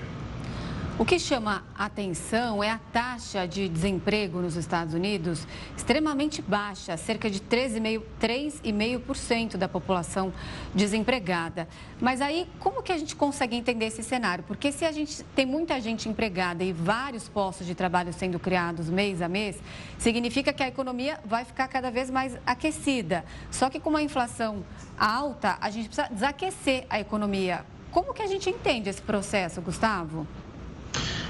O 0.99 1.05
que 1.05 1.17
chama 1.17 1.63
atenção 1.75 2.63
é 2.63 2.69
a 2.69 2.77
taxa 2.77 3.47
de 3.47 3.67
desemprego 3.67 4.39
nos 4.39 4.55
Estados 4.55 4.93
Unidos 4.93 5.47
extremamente 5.75 6.43
baixa, 6.43 6.95
cerca 6.97 7.27
de 7.29 7.39
3,5% 7.39 9.57
da 9.57 9.67
população 9.67 10.31
desempregada. 10.75 11.67
Mas 11.99 12.21
aí, 12.21 12.47
como 12.59 12.83
que 12.83 12.91
a 12.91 12.97
gente 12.97 13.15
consegue 13.15 13.55
entender 13.55 13.85
esse 13.85 14.03
cenário? 14.03 14.43
Porque 14.43 14.71
se 14.71 14.85
a 14.85 14.91
gente 14.91 15.23
tem 15.35 15.43
muita 15.45 15.81
gente 15.81 16.07
empregada 16.07 16.63
e 16.63 16.71
vários 16.71 17.27
postos 17.27 17.65
de 17.65 17.73
trabalho 17.73 18.13
sendo 18.13 18.37
criados 18.37 18.87
mês 18.87 19.23
a 19.23 19.29
mês, 19.29 19.57
significa 19.97 20.53
que 20.53 20.61
a 20.61 20.67
economia 20.67 21.19
vai 21.25 21.43
ficar 21.45 21.67
cada 21.67 21.89
vez 21.89 22.11
mais 22.11 22.37
aquecida. 22.45 23.25
Só 23.49 23.71
que 23.71 23.79
com 23.79 23.89
uma 23.89 24.03
inflação 24.03 24.63
alta, 24.99 25.57
a 25.59 25.71
gente 25.71 25.87
precisa 25.87 26.07
desaquecer 26.13 26.85
a 26.89 26.99
economia. 26.99 27.65
Como 27.91 28.13
que 28.13 28.21
a 28.21 28.27
gente 28.27 28.49
entende 28.49 28.89
esse 28.89 29.01
processo, 29.01 29.61
Gustavo? 29.61 30.27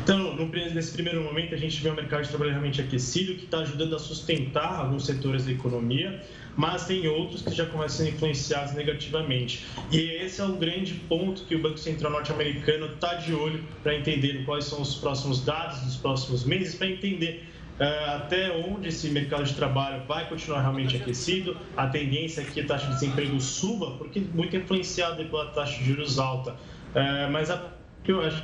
Então, 0.03 0.35
no, 0.35 0.47
nesse 0.47 0.93
primeiro 0.93 1.21
momento, 1.23 1.53
a 1.53 1.57
gente 1.57 1.79
vê 1.79 1.89
um 1.91 1.93
mercado 1.93 2.23
de 2.23 2.29
trabalho 2.29 2.49
realmente 2.51 2.81
aquecido, 2.81 3.35
que 3.35 3.45
está 3.45 3.59
ajudando 3.59 3.95
a 3.95 3.99
sustentar 3.99 4.79
alguns 4.79 5.05
setores 5.05 5.45
da 5.45 5.51
economia, 5.51 6.19
mas 6.57 6.87
tem 6.87 7.07
outros 7.07 7.43
que 7.43 7.53
já 7.53 7.67
começam 7.67 8.03
a 8.03 8.09
ser 8.09 8.15
influenciados 8.15 8.73
negativamente. 8.73 9.63
E 9.91 9.99
esse 9.99 10.41
é 10.41 10.43
o 10.43 10.53
grande 10.53 10.95
ponto 11.07 11.43
que 11.43 11.55
o 11.55 11.59
Banco 11.59 11.77
Central 11.77 12.11
norte-americano 12.13 12.87
está 12.87 13.13
de 13.13 13.31
olho 13.31 13.63
para 13.83 13.95
entender 13.95 14.43
quais 14.43 14.65
são 14.65 14.81
os 14.81 14.95
próximos 14.95 15.45
dados 15.45 15.79
dos 15.81 15.97
próximos 15.97 16.45
meses, 16.45 16.73
para 16.73 16.87
entender 16.87 17.43
uh, 17.79 18.15
até 18.15 18.51
onde 18.51 18.89
esse 18.89 19.07
mercado 19.09 19.43
de 19.43 19.53
trabalho 19.53 20.03
vai 20.07 20.27
continuar 20.27 20.61
realmente 20.61 20.97
aquecido. 20.97 21.55
A 21.77 21.85
tendência 21.85 22.41
é 22.41 22.45
que 22.45 22.59
a 22.59 22.65
taxa 22.65 22.87
de 22.87 22.93
desemprego 22.95 23.39
suba, 23.39 23.91
porque 23.99 24.19
muito 24.33 24.57
influenciada 24.57 25.23
pela 25.23 25.45
taxa 25.51 25.77
de 25.77 25.85
juros 25.85 26.17
alta. 26.17 26.55
É, 26.95 27.29
mas 27.29 27.51
a, 27.51 27.55
a 27.55 28.41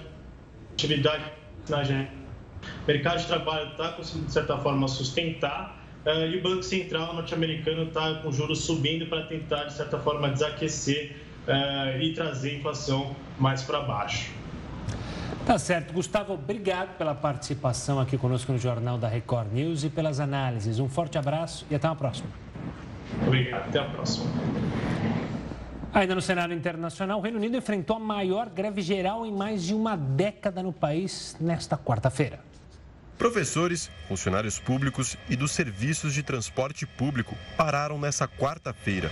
atividade 0.73 1.23
na 1.69 1.83
gente, 1.83 2.11
o 2.83 2.87
mercado 2.87 3.19
de 3.19 3.27
trabalho 3.27 3.71
está 3.71 3.89
conseguindo, 3.89 4.27
de 4.27 4.33
certa 4.33 4.57
forma, 4.57 4.87
sustentar 4.87 5.77
é, 6.05 6.29
e 6.29 6.37
o 6.37 6.41
Banco 6.41 6.63
Central 6.63 7.13
norte-americano 7.13 7.83
está 7.83 8.15
com 8.15 8.31
juros 8.31 8.61
subindo 8.61 9.07
para 9.07 9.23
tentar, 9.23 9.65
de 9.65 9.73
certa 9.73 9.99
forma, 9.99 10.29
desaquecer 10.29 11.17
é, 11.45 12.01
e 12.01 12.13
trazer 12.13 12.51
a 12.51 12.53
inflação 12.53 13.15
mais 13.37 13.61
para 13.61 13.81
baixo. 13.81 14.31
Tá 15.45 15.57
certo. 15.57 15.93
Gustavo, 15.93 16.33
obrigado 16.33 16.97
pela 16.97 17.13
participação 17.13 17.99
aqui 17.99 18.17
conosco 18.17 18.51
no 18.51 18.57
Jornal 18.57 18.97
da 18.97 19.07
Record 19.07 19.51
News 19.51 19.83
e 19.83 19.89
pelas 19.89 20.19
análises. 20.19 20.79
Um 20.79 20.89
forte 20.89 21.17
abraço 21.17 21.65
e 21.69 21.75
até 21.75 21.87
uma 21.87 21.95
próxima. 21.95 22.29
Obrigado. 23.25 23.67
Até 23.67 23.79
a 23.79 23.85
próxima. 23.85 24.29
Ainda 25.93 26.13
no 26.13 26.21
cenário 26.21 26.55
internacional, 26.55 27.19
o 27.19 27.21
Reino 27.21 27.37
Unido 27.37 27.57
enfrentou 27.57 27.95
a 27.95 27.99
maior 27.99 28.49
greve 28.49 28.81
geral 28.81 29.25
em 29.25 29.31
mais 29.31 29.63
de 29.63 29.73
uma 29.73 29.95
década 29.95 30.61
no 30.61 30.73
país 30.73 31.35
nesta 31.39 31.77
quarta-feira. 31.77 32.39
Professores, 33.17 33.89
funcionários 34.07 34.59
públicos 34.59 35.17
e 35.27 35.35
dos 35.35 35.51
serviços 35.51 36.13
de 36.13 36.21
transporte 36.21 36.85
público 36.85 37.35
pararam 37.55 37.97
nessa 37.97 38.27
quarta-feira. 38.27 39.09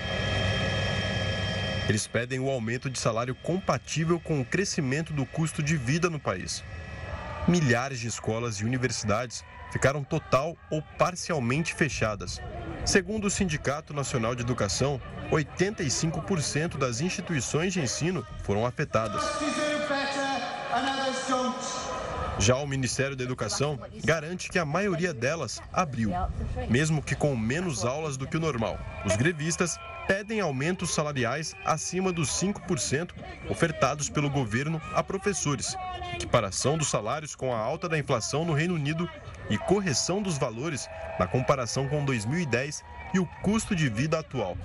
Eles 1.89 2.05
pedem 2.05 2.39
o 2.39 2.49
aumento 2.49 2.89
de 2.89 2.99
salário 2.99 3.33
compatível 3.33 4.19
com 4.19 4.39
o 4.41 4.45
crescimento 4.45 5.13
do 5.13 5.25
custo 5.25 5.63
de 5.63 5.77
vida 5.77 6.09
no 6.09 6.19
país. 6.19 6.63
Milhares 7.47 7.99
de 7.99 8.07
escolas 8.07 8.57
e 8.57 8.65
universidades 8.65 9.43
ficaram 9.71 10.03
total 10.03 10.55
ou 10.69 10.81
parcialmente 10.97 11.73
fechadas. 11.73 12.41
Segundo 12.85 13.25
o 13.25 13.29
Sindicato 13.31 13.93
Nacional 13.93 14.35
de 14.35 14.43
Educação, 14.43 15.01
85% 15.31 16.77
das 16.77 17.01
instituições 17.01 17.73
de 17.73 17.81
ensino 17.81 18.25
foram 18.43 18.63
afetadas. 18.63 19.23
Já 22.37 22.57
o 22.57 22.67
Ministério 22.67 23.15
da 23.15 23.23
Educação 23.23 23.79
garante 24.03 24.49
que 24.49 24.59
a 24.59 24.65
maioria 24.65 25.13
delas 25.13 25.59
abriu, 25.73 26.11
mesmo 26.69 27.01
que 27.01 27.15
com 27.15 27.35
menos 27.35 27.83
aulas 27.83 28.17
do 28.17 28.27
que 28.27 28.37
o 28.37 28.39
normal. 28.39 28.77
Os 29.03 29.15
grevistas 29.15 29.79
pedem 30.07 30.39
aumentos 30.39 30.93
salariais 30.93 31.55
acima 31.65 32.11
dos 32.11 32.29
5% 32.29 33.11
ofertados 33.49 34.09
pelo 34.09 34.29
governo 34.29 34.81
a 34.93 35.03
professores, 35.03 35.75
equiparação 36.13 36.77
dos 36.77 36.89
salários 36.89 37.35
com 37.35 37.53
a 37.53 37.57
alta 37.57 37.89
da 37.89 37.97
inflação 37.97 38.45
no 38.45 38.53
Reino 38.53 38.75
Unido 38.75 39.09
e 39.49 39.57
correção 39.57 40.21
dos 40.21 40.37
valores 40.37 40.87
na 41.19 41.27
comparação 41.27 41.87
com 41.87 42.03
2010 42.05 42.83
e 43.13 43.19
o 43.19 43.25
custo 43.41 43.75
de 43.75 43.89
vida 43.89 44.19
atual. 44.19 44.57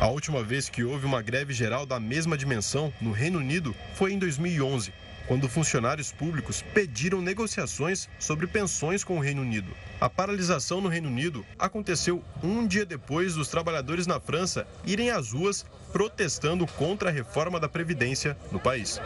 A 0.00 0.06
última 0.08 0.42
vez 0.42 0.68
que 0.68 0.84
houve 0.84 1.06
uma 1.06 1.22
greve 1.22 1.52
geral 1.52 1.84
da 1.84 1.98
mesma 1.98 2.36
dimensão 2.36 2.92
no 3.00 3.12
Reino 3.12 3.38
Unido 3.38 3.74
foi 3.94 4.12
em 4.12 4.18
2011, 4.18 4.92
quando 5.28 5.48
funcionários 5.48 6.10
públicos 6.10 6.64
pediram 6.74 7.20
negociações 7.20 8.08
sobre 8.18 8.46
pensões 8.46 9.04
com 9.04 9.18
o 9.18 9.20
Reino 9.20 9.42
Unido. 9.42 9.70
A 10.00 10.08
paralisação 10.08 10.80
no 10.80 10.88
Reino 10.88 11.08
Unido 11.08 11.44
aconteceu 11.58 12.24
um 12.42 12.66
dia 12.66 12.86
depois 12.86 13.34
dos 13.34 13.48
trabalhadores 13.48 14.06
na 14.06 14.18
França 14.18 14.66
irem 14.84 15.10
às 15.10 15.32
ruas 15.32 15.66
protestando 15.92 16.66
contra 16.66 17.10
a 17.10 17.12
reforma 17.12 17.60
da 17.60 17.68
Previdência 17.68 18.36
no 18.50 18.58
país. 18.58 19.00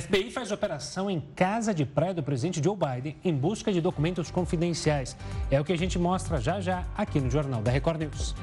FBI 0.00 0.30
faz 0.30 0.50
operação 0.50 1.10
em 1.10 1.20
casa 1.20 1.74
de 1.74 1.84
praia 1.84 2.14
do 2.14 2.22
presidente 2.22 2.64
Joe 2.64 2.74
Biden 2.74 3.16
em 3.22 3.34
busca 3.34 3.70
de 3.70 3.78
documentos 3.78 4.30
confidenciais. 4.30 5.14
É 5.50 5.60
o 5.60 5.64
que 5.64 5.72
a 5.72 5.76
gente 5.76 5.98
mostra 5.98 6.40
já 6.40 6.62
já 6.62 6.86
aqui 6.96 7.20
no 7.20 7.30
Jornal 7.30 7.60
da 7.60 7.70
Record 7.70 8.00
News. 8.00 8.34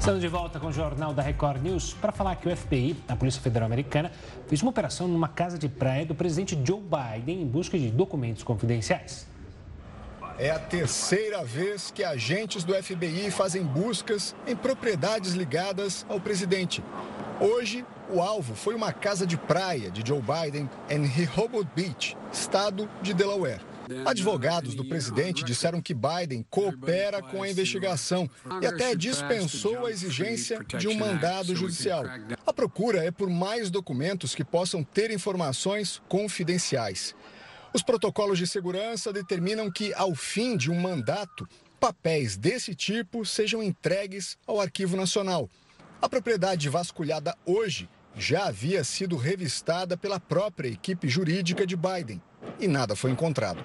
Estamos 0.00 0.22
de 0.22 0.28
volta 0.28 0.58
com 0.58 0.68
o 0.68 0.72
Jornal 0.72 1.12
da 1.12 1.20
Record 1.20 1.60
News 1.60 1.92
para 1.92 2.10
falar 2.10 2.34
que 2.36 2.48
o 2.48 2.56
FBI, 2.56 2.96
a 3.06 3.14
Polícia 3.14 3.38
Federal 3.42 3.66
Americana, 3.66 4.10
fez 4.48 4.62
uma 4.62 4.70
operação 4.70 5.06
numa 5.06 5.28
casa 5.28 5.58
de 5.58 5.68
praia 5.68 6.06
do 6.06 6.14
presidente 6.14 6.58
Joe 6.64 6.80
Biden 6.80 7.42
em 7.42 7.46
busca 7.46 7.78
de 7.78 7.90
documentos 7.90 8.42
confidenciais. 8.42 9.26
É 10.38 10.50
a 10.50 10.58
terceira 10.58 11.44
vez 11.44 11.90
que 11.90 12.02
agentes 12.02 12.64
do 12.64 12.72
FBI 12.72 13.30
fazem 13.30 13.62
buscas 13.62 14.34
em 14.46 14.56
propriedades 14.56 15.34
ligadas 15.34 16.06
ao 16.08 16.18
presidente. 16.18 16.82
Hoje, 17.38 17.84
o 18.08 18.22
alvo 18.22 18.54
foi 18.54 18.74
uma 18.74 18.94
casa 18.94 19.26
de 19.26 19.36
praia 19.36 19.90
de 19.90 20.02
Joe 20.02 20.22
Biden 20.22 20.68
em 20.88 21.04
Rehoboth 21.04 21.68
Beach, 21.76 22.16
estado 22.32 22.88
de 23.02 23.12
Delaware. 23.12 23.69
Advogados 24.04 24.74
do 24.74 24.84
presidente 24.84 25.44
disseram 25.44 25.80
que 25.80 25.94
Biden 25.94 26.44
coopera 26.48 27.22
com 27.22 27.42
a 27.42 27.48
investigação 27.48 28.28
e 28.62 28.66
até 28.66 28.94
dispensou 28.94 29.86
a 29.86 29.90
exigência 29.90 30.60
de 30.78 30.88
um 30.88 30.94
mandado 30.94 31.54
judicial. 31.54 32.04
A 32.46 32.52
procura 32.52 33.04
é 33.04 33.10
por 33.10 33.28
mais 33.28 33.70
documentos 33.70 34.34
que 34.34 34.44
possam 34.44 34.84
ter 34.84 35.10
informações 35.10 36.00
confidenciais. 36.08 37.14
Os 37.72 37.82
protocolos 37.82 38.38
de 38.38 38.46
segurança 38.46 39.12
determinam 39.12 39.70
que, 39.70 39.94
ao 39.94 40.14
fim 40.14 40.56
de 40.56 40.70
um 40.70 40.80
mandato, 40.80 41.48
papéis 41.78 42.36
desse 42.36 42.74
tipo 42.74 43.24
sejam 43.24 43.62
entregues 43.62 44.36
ao 44.46 44.60
Arquivo 44.60 44.96
Nacional. 44.96 45.48
A 46.02 46.08
propriedade 46.08 46.68
vasculhada 46.68 47.36
hoje 47.46 47.88
já 48.16 48.46
havia 48.46 48.82
sido 48.82 49.16
revistada 49.16 49.96
pela 49.96 50.18
própria 50.18 50.68
equipe 50.68 51.08
jurídica 51.08 51.66
de 51.66 51.76
Biden 51.76 52.20
e 52.58 52.66
nada 52.66 52.96
foi 52.96 53.10
encontrado. 53.10 53.64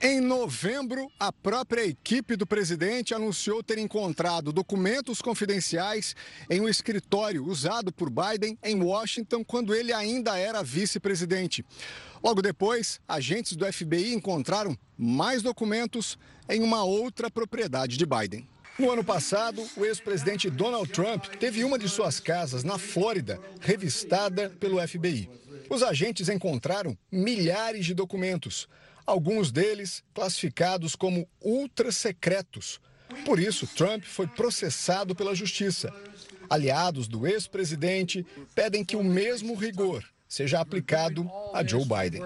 Em 0.00 0.20
novembro, 0.20 1.10
a 1.18 1.32
própria 1.32 1.86
equipe 1.86 2.36
do 2.36 2.46
presidente 2.46 3.14
anunciou 3.14 3.62
ter 3.62 3.78
encontrado 3.78 4.52
documentos 4.52 5.22
confidenciais 5.22 6.14
em 6.50 6.60
um 6.60 6.68
escritório 6.68 7.42
usado 7.46 7.90
por 7.90 8.10
Biden 8.10 8.58
em 8.62 8.82
Washington 8.82 9.42
quando 9.42 9.74
ele 9.74 9.94
ainda 9.94 10.38
era 10.38 10.62
vice-presidente. 10.62 11.64
Logo 12.22 12.42
depois, 12.42 13.00
agentes 13.08 13.56
do 13.56 13.70
FBI 13.72 14.12
encontraram 14.12 14.76
mais 14.98 15.40
documentos 15.42 16.18
em 16.46 16.62
uma 16.62 16.84
outra 16.84 17.30
propriedade 17.30 17.96
de 17.96 18.04
Biden. 18.04 18.46
No 18.78 18.90
ano 18.90 19.02
passado, 19.02 19.66
o 19.78 19.86
ex-presidente 19.86 20.50
Donald 20.50 20.92
Trump 20.92 21.24
teve 21.40 21.64
uma 21.64 21.78
de 21.78 21.88
suas 21.88 22.20
casas 22.20 22.62
na 22.62 22.76
Flórida 22.76 23.40
revistada 23.60 24.50
pelo 24.60 24.86
FBI. 24.86 25.30
Os 25.70 25.82
agentes 25.82 26.28
encontraram 26.28 26.96
milhares 27.10 27.86
de 27.86 27.94
documentos, 27.94 28.68
alguns 29.06 29.52
deles 29.52 30.02
classificados 30.12 30.96
como 30.96 31.28
ultra 31.40 31.92
secretos. 31.92 32.80
Por 33.24 33.38
isso, 33.38 33.66
Trump 33.66 34.02
foi 34.02 34.26
processado 34.26 35.14
pela 35.14 35.34
justiça. 35.34 35.92
Aliados 36.50 37.06
do 37.08 37.26
ex-presidente 37.26 38.26
pedem 38.54 38.84
que 38.84 38.96
o 38.96 39.04
mesmo 39.04 39.54
rigor 39.54 40.04
seja 40.28 40.60
aplicado 40.60 41.30
a 41.54 41.64
Joe 41.64 41.84
Biden. 41.84 42.22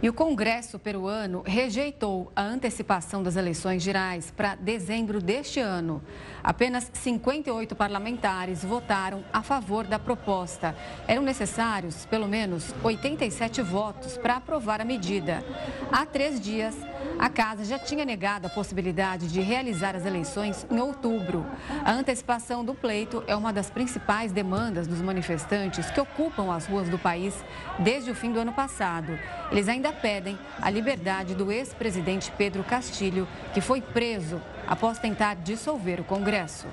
E 0.00 0.08
o 0.08 0.12
Congresso 0.12 0.78
peruano 0.78 1.42
rejeitou 1.44 2.30
a 2.36 2.42
antecipação 2.42 3.20
das 3.20 3.34
eleições 3.34 3.82
gerais 3.82 4.30
para 4.30 4.54
dezembro 4.54 5.20
deste 5.20 5.58
ano. 5.58 6.00
Apenas 6.40 6.88
58 6.94 7.74
parlamentares 7.74 8.64
votaram 8.64 9.24
a 9.32 9.42
favor 9.42 9.84
da 9.88 9.98
proposta. 9.98 10.76
Eram 11.08 11.22
necessários, 11.22 12.06
pelo 12.06 12.28
menos, 12.28 12.72
87 12.84 13.60
votos 13.60 14.16
para 14.16 14.36
aprovar 14.36 14.80
a 14.80 14.84
medida. 14.84 15.44
Há 15.90 16.06
três 16.06 16.40
dias, 16.40 16.76
a 17.18 17.28
Casa 17.28 17.64
já 17.64 17.78
tinha 17.78 18.04
negado 18.04 18.46
a 18.46 18.50
possibilidade 18.50 19.26
de 19.26 19.40
realizar 19.40 19.96
as 19.96 20.06
eleições 20.06 20.64
em 20.70 20.78
outubro. 20.78 21.44
A 21.84 21.90
antecipação 21.90 22.64
do 22.64 22.72
pleito 22.72 23.24
é 23.26 23.34
uma 23.34 23.52
das 23.52 23.68
principais 23.68 24.30
demandas 24.30 24.86
dos 24.86 25.02
manifestantes 25.02 25.90
que 25.90 26.00
ocupam 26.00 26.54
as 26.54 26.66
ruas 26.66 26.88
do 26.88 26.98
país 26.98 27.34
desde 27.80 28.12
o 28.12 28.14
fim 28.14 28.30
do 28.30 28.38
ano 28.38 28.52
passado. 28.52 29.18
Eles 29.50 29.68
ainda 29.68 29.87
pedem 29.92 30.38
a 30.60 30.70
liberdade 30.70 31.34
do 31.34 31.50
ex-presidente 31.50 32.32
Pedro 32.36 32.62
Castilho, 32.64 33.26
que 33.52 33.60
foi 33.60 33.80
preso 33.80 34.40
após 34.66 34.98
tentar 34.98 35.34
dissolver 35.36 36.00
o 36.00 36.04
Congresso. 36.04 36.66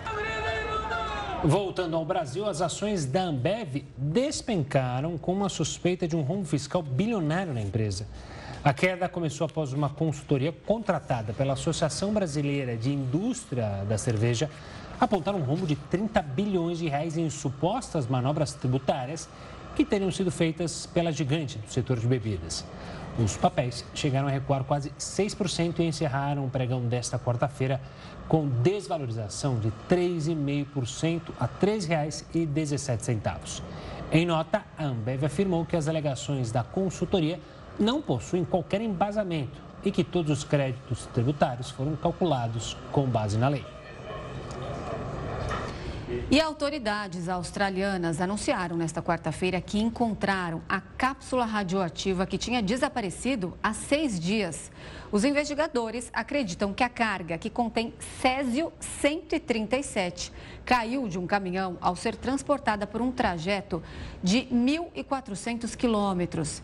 Voltando 1.43 1.95
ao 1.95 2.03
Brasil, 2.03 2.47
as 2.47 2.61
ações 2.61 3.05
da 3.05 3.21
Ambev 3.21 3.83
despencaram 3.97 5.17
com 5.17 5.31
uma 5.33 5.49
suspeita 5.49 6.07
de 6.07 6.15
um 6.15 6.21
rombo 6.21 6.45
fiscal 6.45 6.81
bilionário 6.81 7.53
na 7.53 7.61
empresa. 7.61 8.07
A 8.63 8.73
queda 8.73 9.07
começou 9.07 9.45
após 9.45 9.71
uma 9.73 9.89
consultoria 9.89 10.51
contratada 10.51 11.33
pela 11.33 11.53
Associação 11.53 12.11
Brasileira 12.11 12.75
de 12.75 12.91
Indústria 12.91 13.85
da 13.87 13.95
Cerveja 13.95 14.49
apontar 14.99 15.35
um 15.35 15.41
rombo 15.41 15.67
de 15.67 15.75
30 15.75 16.21
bilhões 16.23 16.79
de 16.79 16.87
reais 16.87 17.15
em 17.15 17.29
supostas 17.29 18.07
manobras 18.07 18.53
tributárias 18.53 19.29
que 19.75 19.85
teriam 19.85 20.09
sido 20.09 20.31
feitas 20.31 20.85
pela 20.87 21.11
gigante 21.11 21.57
do 21.57 21.69
setor 21.71 21.99
de 21.99 22.07
bebidas. 22.07 22.65
Os 23.17 23.37
papéis 23.37 23.85
chegaram 23.93 24.27
a 24.27 24.31
recuar 24.31 24.65
quase 24.65 24.89
6% 24.99 25.79
e 25.79 25.83
encerraram 25.83 26.45
o 26.45 26.49
pregão 26.49 26.81
desta 26.81 27.17
quarta-feira 27.17 27.79
com 28.27 28.47
desvalorização 28.47 29.57
de 29.57 29.71
3,5% 29.89 31.21
a 31.39 31.45
R$ 31.45 31.51
3,17. 31.61 33.61
Em 34.11 34.25
nota, 34.25 34.63
a 34.77 34.83
Ambev 34.83 35.23
afirmou 35.23 35.65
que 35.65 35.77
as 35.77 35.87
alegações 35.87 36.51
da 36.51 36.63
consultoria 36.63 37.39
não 37.79 38.01
possuem 38.01 38.43
qualquer 38.43 38.81
embasamento 38.81 39.61
e 39.83 39.91
que 39.91 40.03
todos 40.03 40.39
os 40.39 40.43
créditos 40.43 41.05
tributários 41.13 41.69
foram 41.69 41.95
calculados 41.95 42.75
com 42.91 43.05
base 43.05 43.37
na 43.37 43.47
lei. 43.47 43.74
E 46.31 46.41
autoridades 46.41 47.29
australianas 47.29 48.19
anunciaram 48.19 48.75
nesta 48.75 49.01
quarta-feira 49.01 49.61
que 49.61 49.79
encontraram 49.79 50.61
a 50.67 50.81
cápsula 50.81 51.45
radioativa 51.45 52.25
que 52.25 52.37
tinha 52.37 52.61
desaparecido 52.61 53.57
há 53.61 53.73
seis 53.73 54.19
dias. 54.19 54.71
Os 55.11 55.23
investigadores 55.23 56.09
acreditam 56.13 56.73
que 56.73 56.83
a 56.83 56.89
carga, 56.89 57.37
que 57.37 57.49
contém 57.49 57.93
césio 58.21 58.71
137, 58.79 60.31
caiu 60.65 61.07
de 61.07 61.19
um 61.19 61.27
caminhão 61.27 61.77
ao 61.79 61.95
ser 61.95 62.15
transportada 62.15 62.87
por 62.87 63.01
um 63.01 63.11
trajeto 63.11 63.83
de 64.23 64.47
1.400 64.51 65.75
quilômetros. 65.75 66.63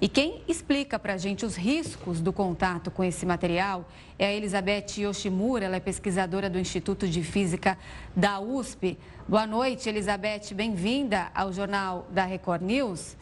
E 0.00 0.08
quem 0.08 0.42
explica 0.48 0.98
para 0.98 1.12
a 1.12 1.16
gente 1.18 1.44
os 1.44 1.56
riscos 1.56 2.22
do 2.22 2.32
contato 2.32 2.90
com 2.90 3.04
esse 3.04 3.26
material 3.26 3.86
é 4.18 4.28
a 4.28 4.32
Elizabeth 4.32 4.96
Yoshimura, 4.96 5.66
ela 5.66 5.76
é 5.76 5.80
pesquisadora 5.80 6.48
do 6.48 6.58
Instituto 6.58 7.06
de 7.06 7.22
Física 7.22 7.76
da 8.16 8.40
USP. 8.40 8.98
Boa 9.28 9.46
noite, 9.46 9.90
Elizabeth, 9.90 10.54
bem-vinda 10.54 11.30
ao 11.34 11.52
Jornal 11.52 12.08
da 12.10 12.24
Record 12.24 12.62
News. 12.62 13.14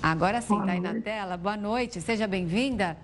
Agora 0.00 0.40
sim, 0.40 0.56
está 0.60 0.72
aí 0.72 0.80
na 0.80 1.00
tela. 1.00 1.36
Boa 1.36 1.56
noite, 1.56 2.00
seja 2.00 2.28
bem-vinda. 2.28 2.96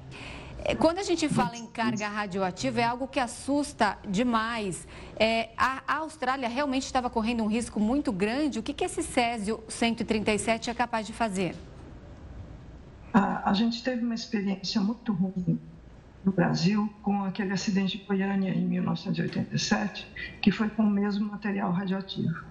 É, 0.65 0.77
quando 0.77 0.99
a 0.99 1.03
gente 1.03 1.29
fala 1.29 1.57
em 1.57 1.67
carga 1.67 2.07
radioativa, 2.07 2.83
é 2.83 2.85
algo 2.85 3.09
que 3.09 3.19
assusta 3.19 3.99
demais. 4.09 4.87
É, 5.17 5.49
a, 5.57 5.83
a, 5.89 5.97
Austrália 5.97 6.49
realmente 6.49 6.85
estava 6.85 7.11
correndo 7.11 7.43
um 7.43 7.49
risco 7.49 7.81
muito 7.81 8.13
grande. 8.13 8.61
O 8.61 8.63
que, 8.63 8.73
que 8.73 8.85
esse 8.85 9.03
Césio 9.03 9.59
137 9.67 10.71
é 10.71 10.75
capaz 10.75 11.05
de 11.05 11.13
fazer? 11.13 11.57
A, 13.13 13.51
a 13.51 13.55
gente 13.55 13.83
teve 13.83 14.05
uma 14.05 14.15
experiência 14.15 14.81
muito 14.81 15.13
ruim 15.13 15.61
no 16.25 16.33
Brasil 16.33 16.89
com 17.03 17.25
aquele 17.25 17.53
acidente 17.53 17.99
de 17.99 18.05
Goiânia 18.05 18.51
em 18.51 18.65
1987, 18.65 20.07
que 20.41 20.51
foi 20.51 20.69
com 20.69 20.83
o 20.83 20.91
mesmo 20.91 21.31
material 21.31 21.73
radioativo. 21.73 22.45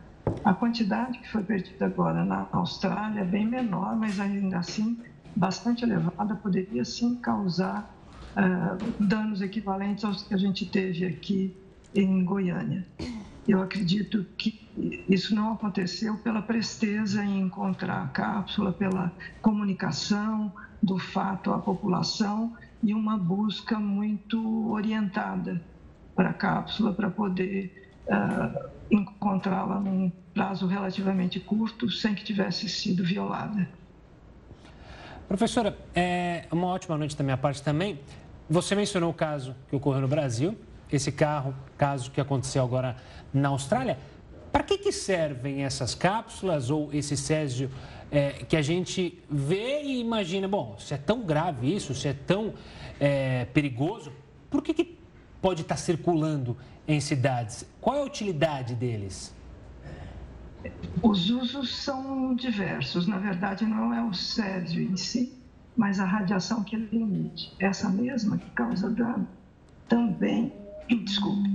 A 0.43 0.53
quantidade 0.53 1.19
que 1.19 1.29
foi 1.29 1.43
perdida 1.43 1.85
agora 1.85 2.23
na 2.25 2.47
Austrália 2.51 3.21
é 3.21 3.25
bem 3.25 3.45
menor, 3.45 3.95
mas 3.95 4.19
ainda 4.19 4.59
assim 4.59 4.99
bastante 5.35 5.83
elevada, 5.83 6.35
poderia 6.35 6.83
sim 6.83 7.15
causar 7.15 7.95
uh, 8.35 9.03
danos 9.03 9.41
equivalentes 9.41 10.03
aos 10.03 10.23
que 10.23 10.33
a 10.33 10.37
gente 10.37 10.65
teve 10.65 11.05
aqui 11.05 11.55
em 11.93 12.23
Goiânia. 12.23 12.85
Eu 13.47 13.61
acredito 13.61 14.23
que 14.37 14.67
isso 15.09 15.33
não 15.33 15.53
aconteceu 15.53 16.17
pela 16.17 16.41
presteza 16.41 17.23
em 17.23 17.41
encontrar 17.41 18.03
a 18.03 18.07
cápsula, 18.07 18.71
pela 18.71 19.11
comunicação 19.41 20.51
do 20.81 20.97
fato 20.97 21.51
à 21.51 21.57
população 21.57 22.55
e 22.83 22.93
uma 22.93 23.17
busca 23.17 23.79
muito 23.79 24.71
orientada 24.71 25.61
para 26.15 26.29
a 26.29 26.33
cápsula 26.33 26.93
para 26.93 27.09
poder 27.09 27.91
uh, 28.07 28.69
encontrá-la 28.89 29.79
num 29.79 30.11
prazo 30.33 30.67
relativamente 30.67 31.39
curto, 31.39 31.89
sem 31.89 32.13
que 32.13 32.23
tivesse 32.23 32.69
sido 32.69 33.03
violada. 33.03 33.67
Professora, 35.27 35.77
é 35.95 36.45
uma 36.51 36.67
ótima 36.67 36.97
noite 36.97 37.15
da 37.15 37.23
minha 37.23 37.37
parte 37.37 37.63
também. 37.63 37.99
Você 38.49 38.75
mencionou 38.75 39.11
o 39.11 39.13
caso 39.13 39.55
que 39.69 39.75
ocorreu 39.75 40.01
no 40.01 40.07
Brasil, 40.07 40.57
esse 40.91 41.11
carro, 41.11 41.55
caso 41.77 42.11
que 42.11 42.19
aconteceu 42.19 42.63
agora 42.63 42.97
na 43.33 43.49
Austrália. 43.49 43.97
Para 44.51 44.63
que, 44.63 44.77
que 44.77 44.91
servem 44.91 45.63
essas 45.63 45.95
cápsulas 45.95 46.69
ou 46.69 46.89
esse 46.93 47.15
césio 47.15 47.69
é, 48.11 48.31
que 48.31 48.57
a 48.57 48.61
gente 48.61 49.17
vê 49.29 49.81
e 49.81 50.01
imagina, 50.01 50.47
bom, 50.47 50.75
se 50.77 50.93
é 50.93 50.97
tão 50.97 51.21
grave 51.21 51.73
isso, 51.73 51.95
se 51.95 52.09
é 52.09 52.13
tão 52.13 52.53
é, 52.99 53.45
perigoso, 53.45 54.11
por 54.49 54.61
que, 54.61 54.73
que 54.73 54.97
pode 55.41 55.61
estar 55.61 55.77
circulando 55.77 56.57
em 56.85 56.99
cidades? 56.99 57.65
Qual 57.79 57.95
é 57.95 58.01
a 58.01 58.03
utilidade 58.03 58.75
deles? 58.75 59.33
Os 61.01 61.29
usos 61.29 61.75
são 61.75 62.35
diversos. 62.35 63.07
Na 63.07 63.17
verdade, 63.17 63.65
não 63.65 63.93
é 63.93 64.03
o 64.03 64.13
césio 64.13 64.81
em 64.81 64.95
si, 64.97 65.33
mas 65.75 65.99
a 65.99 66.05
radiação 66.05 66.63
que 66.63 66.75
ele 66.75 66.89
emite. 66.91 67.53
Essa 67.59 67.89
mesma 67.89 68.37
que 68.37 68.49
causa 68.51 68.89
dano 68.89 69.27
também, 69.87 70.53
desculpe, 70.87 71.49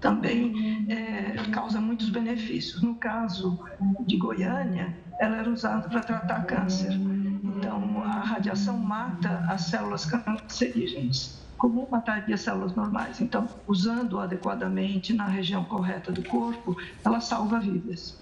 também 0.00 0.86
é, 0.88 1.50
causa 1.52 1.80
muitos 1.80 2.08
benefícios. 2.08 2.82
No 2.82 2.94
caso 2.94 3.62
de 4.06 4.16
Goiânia, 4.16 4.96
ela 5.18 5.36
era 5.36 5.50
usada 5.50 5.88
para 5.88 6.00
tratar 6.00 6.44
câncer. 6.46 6.92
Então, 6.92 8.02
a 8.02 8.20
radiação 8.20 8.78
mata 8.78 9.44
as 9.48 9.62
células 9.62 10.06
cancerígenas, 10.06 11.38
como 11.58 11.86
mataria 11.90 12.36
células 12.36 12.74
normais. 12.74 13.20
Então, 13.20 13.46
usando 13.66 14.18
adequadamente 14.18 15.12
na 15.12 15.26
região 15.26 15.64
correta 15.64 16.10
do 16.10 16.22
corpo, 16.22 16.76
ela 17.04 17.20
salva 17.20 17.60
vidas. 17.60 18.18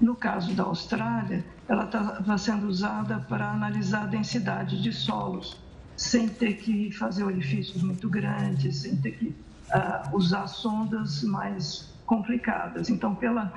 No 0.00 0.14
caso 0.14 0.52
da 0.52 0.64
Austrália, 0.64 1.44
ela 1.68 1.84
estava 1.84 2.36
sendo 2.36 2.66
usada 2.66 3.20
para 3.28 3.50
analisar 3.50 4.02
a 4.02 4.06
densidade 4.06 4.82
de 4.82 4.92
solos, 4.92 5.56
sem 5.96 6.28
ter 6.28 6.54
que 6.54 6.90
fazer 6.90 7.24
orifícios 7.24 7.82
muito 7.82 8.08
grandes, 8.10 8.78
sem 8.78 8.96
ter 8.96 9.12
que 9.12 9.34
uh, 9.74 10.16
usar 10.16 10.46
sondas 10.46 11.22
mais 11.22 11.92
complicadas. 12.06 12.88
Então, 12.88 13.14
pela, 13.14 13.52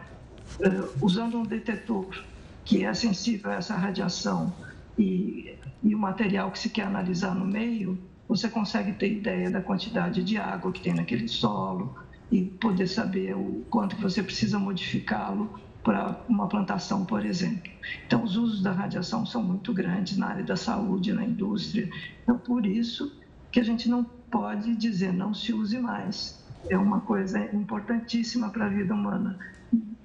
uh, 0.60 1.06
usando 1.06 1.38
um 1.38 1.44
detetor 1.44 2.24
que 2.64 2.84
é 2.84 2.94
sensível 2.94 3.52
a 3.52 3.56
essa 3.56 3.76
radiação 3.76 4.54
e, 4.98 5.56
e 5.84 5.94
o 5.94 6.00
material 6.00 6.52
que 6.52 6.60
se 6.60 6.70
quer 6.70 6.84
analisar 6.84 7.36
no 7.36 7.46
meio, 7.46 7.98
você 8.28 8.50
consegue 8.50 8.94
ter 8.94 9.12
ideia 9.12 9.52
da 9.52 9.62
quantidade 9.62 10.24
de 10.24 10.38
água 10.38 10.72
que 10.72 10.82
tem 10.82 10.94
naquele 10.94 11.28
solo 11.28 11.96
e 12.32 12.44
poder 12.44 12.88
saber 12.88 13.36
o 13.36 13.64
quanto 13.70 13.96
que 13.96 14.02
você 14.02 14.24
precisa 14.24 14.58
modificá-lo 14.58 15.60
para 15.84 16.20
uma 16.28 16.48
plantação, 16.48 17.06
por 17.06 17.24
exemplo. 17.24 17.72
Então, 18.08 18.24
os 18.24 18.36
usos 18.36 18.64
da 18.64 18.72
radiação 18.72 19.24
são 19.24 19.44
muito 19.44 19.72
grandes 19.72 20.18
na 20.18 20.30
área 20.30 20.44
da 20.44 20.56
saúde, 20.56 21.14
na 21.14 21.24
indústria. 21.24 21.88
Então, 22.24 22.40
por 22.40 22.66
isso 22.66 23.16
que 23.52 23.60
a 23.60 23.64
gente 23.64 23.88
não 23.88 24.04
pode 24.30 24.76
dizer 24.76 25.14
não 25.14 25.34
se 25.34 25.54
use 25.54 25.78
mais. 25.78 26.44
É 26.70 26.78
uma 26.78 27.02
coisa 27.02 27.40
importantíssima 27.56 28.50
para 28.50 28.66
a 28.66 28.70
vida 28.70 28.94
humana, 28.94 29.38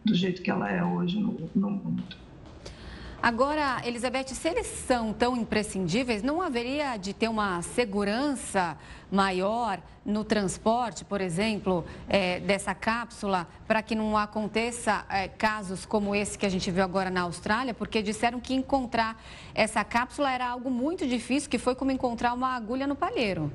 do 0.05 0.15
jeito 0.15 0.43
que 0.43 0.51
ela 0.51 0.71
é 0.71 0.85
hoje 0.85 1.19
no, 1.19 1.51
no 1.55 1.71
mundo. 1.71 2.05
Agora, 3.23 3.83
Elizabeth, 3.85 4.29
se 4.29 4.49
eles 4.49 4.67
são 4.67 5.13
tão 5.13 5.37
imprescindíveis, 5.37 6.23
não 6.23 6.41
haveria 6.41 6.97
de 6.97 7.13
ter 7.13 7.29
uma 7.29 7.61
segurança 7.61 8.79
maior 9.13 9.79
no 10.07 10.25
transporte, 10.25 11.05
por 11.05 11.21
exemplo, 11.21 11.85
é, 12.09 12.41
dessa 12.41 12.75
cápsula, 12.75 13.47
para 13.69 13.83
que 13.83 13.95
não 13.95 14.17
aconteça 14.17 15.05
é, 15.11 15.29
casos 15.29 15.85
como 15.85 16.15
esse 16.15 16.39
que 16.39 16.47
a 16.47 16.49
gente 16.49 16.71
viu 16.71 16.83
agora 16.83 17.11
na 17.11 17.21
Austrália? 17.21 17.75
Porque 17.75 18.01
disseram 18.01 18.41
que 18.41 18.55
encontrar 18.55 19.23
essa 19.55 19.85
cápsula 19.85 20.31
era 20.33 20.49
algo 20.49 20.71
muito 20.71 21.07
difícil, 21.07 21.51
que 21.51 21.59
foi 21.59 21.75
como 21.75 21.91
encontrar 21.91 22.33
uma 22.33 22.57
agulha 22.57 22.87
no 22.87 22.97
palheiro. 22.97 23.53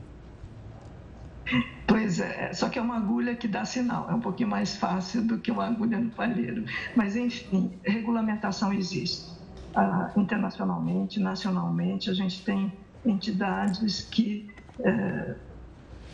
Pois 1.88 2.20
é, 2.20 2.52
só 2.54 2.70
que 2.70 2.80
é 2.80 2.82
uma 2.82 2.98
agulha 2.98 3.36
que 3.36 3.48
dá 3.48 3.64
sinal, 3.64 4.10
é 4.10 4.14
um 4.14 4.20
pouquinho 4.20 4.50
mais 4.50 4.76
fácil 4.76 5.26
do 5.26 5.40
que 5.40 5.52
uma 5.52 5.68
agulha 5.68 6.00
no 6.00 6.10
palheiro. 6.12 6.66
Mas, 6.96 7.16
enfim, 7.16 7.80
regulamentação 7.86 8.74
existe 8.74 9.36
ah, 9.76 10.12
internacionalmente, 10.18 11.20
nacionalmente, 11.20 12.10
a 12.10 12.14
gente 12.14 12.44
tem 12.44 12.72
entidades 13.06 14.02
que 14.02 14.48
eh, 14.84 15.36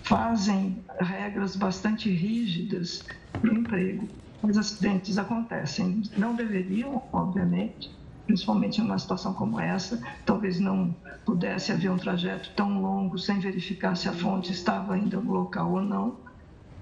fazem 0.04 0.84
regras 1.00 1.56
bastante 1.56 2.10
rígidas 2.10 3.06
para 3.32 3.50
o 3.50 3.58
emprego. 3.58 4.10
Os 4.42 4.58
acidentes 4.58 5.18
acontecem, 5.18 6.02
não 6.18 6.36
deveriam, 6.36 7.08
obviamente, 7.14 7.90
principalmente 8.26 8.82
numa 8.82 8.98
situação 8.98 9.34
como 9.34 9.60
essa, 9.60 10.02
talvez 10.26 10.60
não 10.60 10.96
pudesse 11.26 11.72
haver 11.72 11.92
um 11.92 11.98
trajeto 11.98 12.52
tão 12.56 12.82
longo 12.82 13.18
sem 13.18 13.40
verificar 13.40 13.96
se 13.96 14.08
a 14.08 14.14
fonte 14.14 14.52
estava 14.52 14.94
ainda 14.94 15.18
no 15.18 15.32
local 15.32 15.72
ou 15.72 15.82
não, 15.82 16.18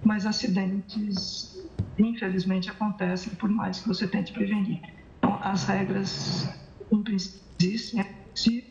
mas 0.03 0.25
acidentes, 0.25 1.67
infelizmente, 1.97 2.69
acontecem 2.69 3.33
por 3.35 3.49
mais 3.49 3.79
que 3.79 3.87
você 3.87 4.07
tente 4.07 4.31
prevenir. 4.31 4.81
Então, 5.17 5.37
as 5.41 5.65
regras 5.65 6.49
em 6.91 7.03
princípio, 7.03 7.39
existe, 7.59 7.99
é 7.99 8.03
possível 8.03 8.69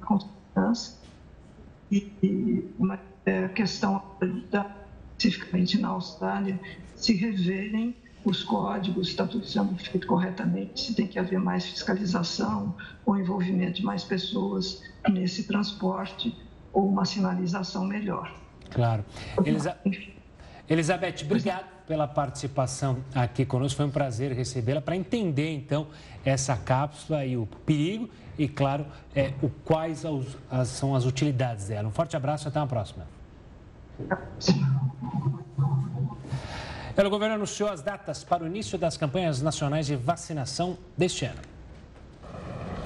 a 0.00 0.06
constância 0.06 0.98
e 1.90 2.64
uma 2.78 2.98
é, 3.26 3.48
questão 3.48 4.02
da, 4.50 4.74
especificamente 5.18 5.78
na 5.78 5.88
Austrália, 5.88 6.58
se 6.96 7.12
reverem 7.14 7.96
os 8.24 8.44
códigos, 8.44 9.08
está 9.08 9.26
tudo 9.26 9.46
sendo 9.46 9.74
feito 9.76 10.06
corretamente, 10.06 10.80
se 10.80 10.94
tem 10.94 11.06
que 11.06 11.18
haver 11.18 11.38
mais 11.38 11.64
fiscalização 11.64 12.74
ou 13.04 13.18
envolvimento 13.18 13.74
de 13.74 13.84
mais 13.84 14.04
pessoas 14.04 14.82
nesse 15.08 15.44
transporte 15.44 16.36
ou 16.72 16.88
uma 16.88 17.04
sinalização 17.04 17.84
melhor. 17.84 18.32
Claro. 18.70 19.04
Elisa... 19.44 19.76
Elizabeth, 20.68 21.24
obrigado 21.24 21.66
pela 21.86 22.06
participação 22.06 22.98
aqui 23.12 23.44
conosco. 23.44 23.78
Foi 23.78 23.86
um 23.86 23.90
prazer 23.90 24.30
recebê-la 24.32 24.80
para 24.80 24.94
entender, 24.94 25.52
então, 25.52 25.88
essa 26.24 26.56
cápsula 26.56 27.24
e 27.24 27.36
o 27.36 27.46
perigo 27.66 28.08
e, 28.38 28.46
claro, 28.48 28.86
é, 29.14 29.32
o 29.42 29.48
quais 29.48 30.04
as, 30.50 30.68
são 30.68 30.94
as 30.94 31.04
utilidades 31.04 31.66
dela. 31.66 31.88
Um 31.88 31.90
forte 31.90 32.16
abraço 32.16 32.46
e 32.46 32.48
até 32.48 32.60
uma 32.60 32.68
próxima. 32.68 33.04
O 36.96 37.10
governo 37.10 37.34
anunciou 37.34 37.68
as 37.68 37.82
datas 37.82 38.22
para 38.22 38.44
o 38.44 38.46
início 38.46 38.78
das 38.78 38.96
campanhas 38.96 39.40
nacionais 39.40 39.86
de 39.86 39.96
vacinação 39.96 40.78
deste 40.96 41.24
ano. 41.24 41.40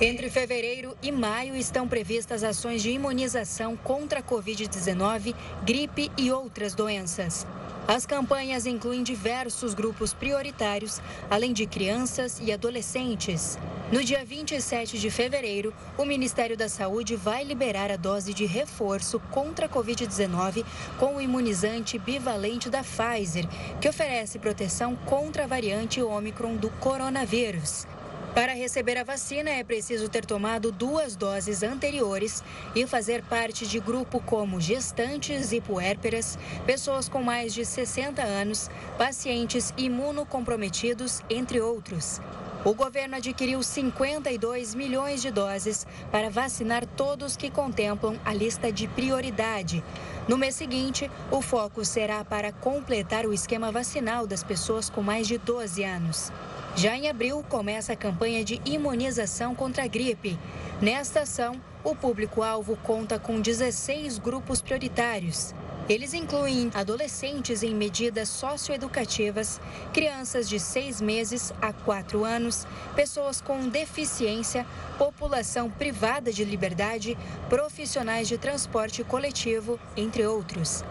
Entre 0.00 0.28
fevereiro 0.28 0.96
e 1.02 1.12
maio 1.12 1.54
estão 1.54 1.86
previstas 1.86 2.42
ações 2.42 2.82
de 2.82 2.90
imunização 2.90 3.76
contra 3.76 4.20
a 4.20 4.22
Covid-19, 4.22 5.34
gripe 5.64 6.10
e 6.18 6.32
outras 6.32 6.74
doenças. 6.74 7.46
As 7.86 8.06
campanhas 8.06 8.64
incluem 8.64 9.02
diversos 9.02 9.74
grupos 9.74 10.14
prioritários, 10.14 11.02
além 11.30 11.52
de 11.52 11.66
crianças 11.66 12.40
e 12.42 12.50
adolescentes. 12.50 13.58
No 13.92 14.02
dia 14.02 14.24
27 14.24 14.98
de 14.98 15.10
fevereiro, 15.10 15.72
o 15.98 16.06
Ministério 16.06 16.56
da 16.56 16.66
Saúde 16.66 17.14
vai 17.14 17.44
liberar 17.44 17.90
a 17.90 17.96
dose 17.96 18.32
de 18.32 18.46
reforço 18.46 19.20
contra 19.30 19.66
a 19.66 19.68
Covid-19 19.68 20.64
com 20.98 21.16
o 21.16 21.20
imunizante 21.20 21.98
bivalente 21.98 22.70
da 22.70 22.82
Pfizer, 22.82 23.46
que 23.78 23.88
oferece 23.88 24.38
proteção 24.38 24.96
contra 25.04 25.44
a 25.44 25.46
variante 25.46 26.00
Ômicron 26.00 26.56
do 26.56 26.70
coronavírus. 26.70 27.86
Para 28.34 28.52
receber 28.52 28.98
a 28.98 29.04
vacina, 29.04 29.48
é 29.48 29.62
preciso 29.62 30.08
ter 30.08 30.26
tomado 30.26 30.72
duas 30.72 31.14
doses 31.14 31.62
anteriores 31.62 32.42
e 32.74 32.84
fazer 32.84 33.22
parte 33.22 33.64
de 33.64 33.78
grupo 33.78 34.18
como 34.18 34.60
gestantes 34.60 35.52
e 35.52 35.60
puérperas, 35.60 36.36
pessoas 36.66 37.08
com 37.08 37.22
mais 37.22 37.54
de 37.54 37.64
60 37.64 38.20
anos, 38.20 38.68
pacientes 38.98 39.72
imunocomprometidos, 39.76 41.22
entre 41.30 41.60
outros. 41.60 42.20
O 42.64 42.74
governo 42.74 43.16
adquiriu 43.16 43.62
52 43.62 44.74
milhões 44.74 45.22
de 45.22 45.30
doses 45.30 45.86
para 46.10 46.28
vacinar 46.28 46.84
todos 46.84 47.36
que 47.36 47.50
contemplam 47.50 48.18
a 48.24 48.34
lista 48.34 48.72
de 48.72 48.88
prioridade. 48.88 49.84
No 50.26 50.36
mês 50.36 50.56
seguinte, 50.56 51.08
o 51.30 51.40
foco 51.40 51.84
será 51.84 52.24
para 52.24 52.50
completar 52.50 53.26
o 53.26 53.32
esquema 53.32 53.70
vacinal 53.70 54.26
das 54.26 54.42
pessoas 54.42 54.90
com 54.90 55.02
mais 55.02 55.28
de 55.28 55.38
12 55.38 55.84
anos. 55.84 56.32
Já 56.76 56.96
em 56.96 57.08
abril, 57.08 57.44
começa 57.48 57.92
a 57.92 57.96
campanha 57.96 58.44
de 58.44 58.60
imunização 58.64 59.54
contra 59.54 59.84
a 59.84 59.86
gripe. 59.86 60.36
Nesta 60.82 61.20
ação, 61.20 61.60
o 61.84 61.94
público-alvo 61.94 62.76
conta 62.82 63.16
com 63.16 63.40
16 63.40 64.18
grupos 64.18 64.60
prioritários. 64.60 65.54
Eles 65.88 66.12
incluem 66.14 66.72
adolescentes 66.74 67.62
em 67.62 67.72
medidas 67.72 68.28
socioeducativas, 68.28 69.60
crianças 69.92 70.48
de 70.48 70.58
seis 70.58 71.00
meses 71.00 71.52
a 71.62 71.72
quatro 71.72 72.24
anos, 72.24 72.66
pessoas 72.96 73.40
com 73.40 73.68
deficiência, 73.68 74.66
população 74.98 75.70
privada 75.70 76.32
de 76.32 76.44
liberdade, 76.44 77.16
profissionais 77.48 78.26
de 78.26 78.36
transporte 78.36 79.04
coletivo, 79.04 79.78
entre 79.96 80.26
outros. 80.26 80.82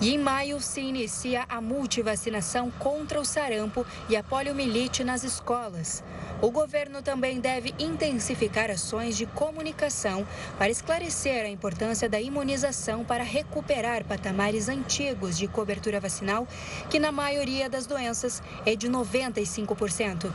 E 0.00 0.12
em 0.12 0.18
maio 0.18 0.60
se 0.60 0.80
inicia 0.80 1.44
a 1.48 1.60
multivacinação 1.60 2.70
contra 2.70 3.20
o 3.20 3.24
sarampo 3.24 3.86
e 4.08 4.16
a 4.16 4.22
poliomielite 4.22 5.04
nas 5.04 5.22
escolas. 5.22 6.02
O 6.42 6.50
governo 6.50 7.00
também 7.00 7.40
deve 7.40 7.72
intensificar 7.78 8.70
ações 8.70 9.16
de 9.16 9.24
comunicação 9.24 10.26
para 10.58 10.70
esclarecer 10.70 11.44
a 11.44 11.48
importância 11.48 12.08
da 12.08 12.20
imunização 12.20 13.04
para 13.04 13.22
recuperar 13.22 14.04
patamares 14.04 14.68
antigos 14.68 15.38
de 15.38 15.46
cobertura 15.46 16.00
vacinal, 16.00 16.46
que 16.90 16.98
na 16.98 17.12
maioria 17.12 17.70
das 17.70 17.86
doenças 17.86 18.42
é 18.66 18.74
de 18.74 18.90
95%. 18.90 20.32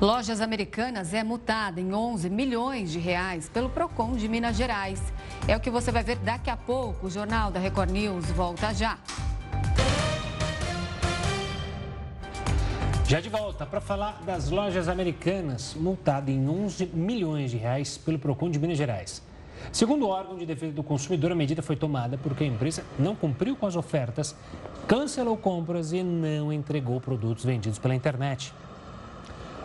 Lojas 0.00 0.40
Americanas 0.40 1.12
é 1.12 1.22
multada 1.22 1.78
em 1.78 1.92
11 1.92 2.30
milhões 2.30 2.90
de 2.90 2.98
reais 2.98 3.50
pelo 3.50 3.68
Procon 3.68 4.16
de 4.16 4.28
Minas 4.28 4.56
Gerais. 4.56 4.98
É 5.48 5.56
o 5.56 5.60
que 5.60 5.70
você 5.70 5.90
vai 5.90 6.02
ver 6.02 6.16
daqui 6.16 6.50
a 6.50 6.56
pouco. 6.56 7.06
O 7.06 7.10
Jornal 7.10 7.50
da 7.50 7.58
Record 7.58 7.90
News 7.90 8.26
volta 8.26 8.72
já. 8.72 8.98
Já 13.06 13.20
de 13.20 13.28
volta 13.28 13.66
para 13.66 13.80
falar 13.80 14.22
das 14.24 14.50
lojas 14.50 14.86
americanas, 14.88 15.74
multada 15.74 16.30
em 16.30 16.48
11 16.48 16.86
milhões 16.94 17.50
de 17.50 17.56
reais 17.56 17.98
pelo 17.98 18.20
Procon 18.20 18.48
de 18.48 18.58
Minas 18.60 18.78
Gerais. 18.78 19.20
Segundo 19.72 20.06
o 20.06 20.08
órgão 20.08 20.38
de 20.38 20.46
defesa 20.46 20.72
do 20.72 20.82
consumidor, 20.82 21.32
a 21.32 21.34
medida 21.34 21.60
foi 21.60 21.74
tomada 21.74 22.16
porque 22.16 22.44
a 22.44 22.46
empresa 22.46 22.84
não 22.98 23.16
cumpriu 23.16 23.56
com 23.56 23.66
as 23.66 23.74
ofertas, 23.74 24.36
cancelou 24.86 25.36
compras 25.36 25.92
e 25.92 26.02
não 26.04 26.52
entregou 26.52 27.00
produtos 27.00 27.44
vendidos 27.44 27.78
pela 27.80 27.94
internet. 27.96 28.54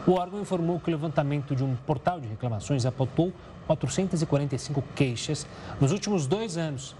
O 0.07 0.13
órgão 0.13 0.41
informou 0.41 0.80
que 0.80 0.89
o 0.89 0.91
levantamento 0.91 1.55
de 1.55 1.63
um 1.63 1.76
portal 1.76 2.19
de 2.19 2.28
reclamações 2.28 2.86
apontou 2.86 3.32
445 3.68 4.84
queixas 4.95 5.45
nos 5.80 5.91
últimos 5.91 6.28
dois 6.28 6.57
anos. 6.57 6.95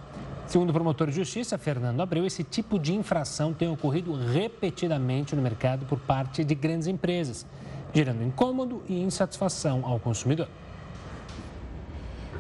Segundo 0.48 0.70
o 0.70 0.74
promotor 0.74 1.10
de 1.10 1.16
justiça, 1.16 1.58
Fernando 1.58 2.02
Abreu, 2.02 2.26
esse 2.26 2.44
tipo 2.44 2.78
de 2.78 2.94
infração 2.94 3.54
tem 3.54 3.68
ocorrido 3.68 4.14
repetidamente 4.14 5.36
no 5.36 5.42
mercado 5.42 5.86
por 5.86 6.00
parte 6.00 6.44
de 6.44 6.54
grandes 6.54 6.88
empresas, 6.88 7.46
gerando 7.94 8.24
incômodo 8.24 8.84
e 8.88 9.02
insatisfação 9.02 9.84
ao 9.84 10.00
consumidor. 10.00 10.48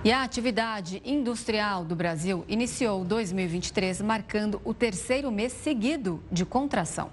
E 0.04 0.12
a 0.12 0.22
atividade 0.22 1.02
industrial 1.04 1.84
do 1.84 1.96
Brasil 1.96 2.46
iniciou 2.48 3.04
2023 3.04 4.02
marcando 4.02 4.62
o 4.64 4.72
terceiro 4.72 5.32
mês 5.32 5.52
seguido 5.52 6.24
de 6.32 6.46
contração. 6.46 7.10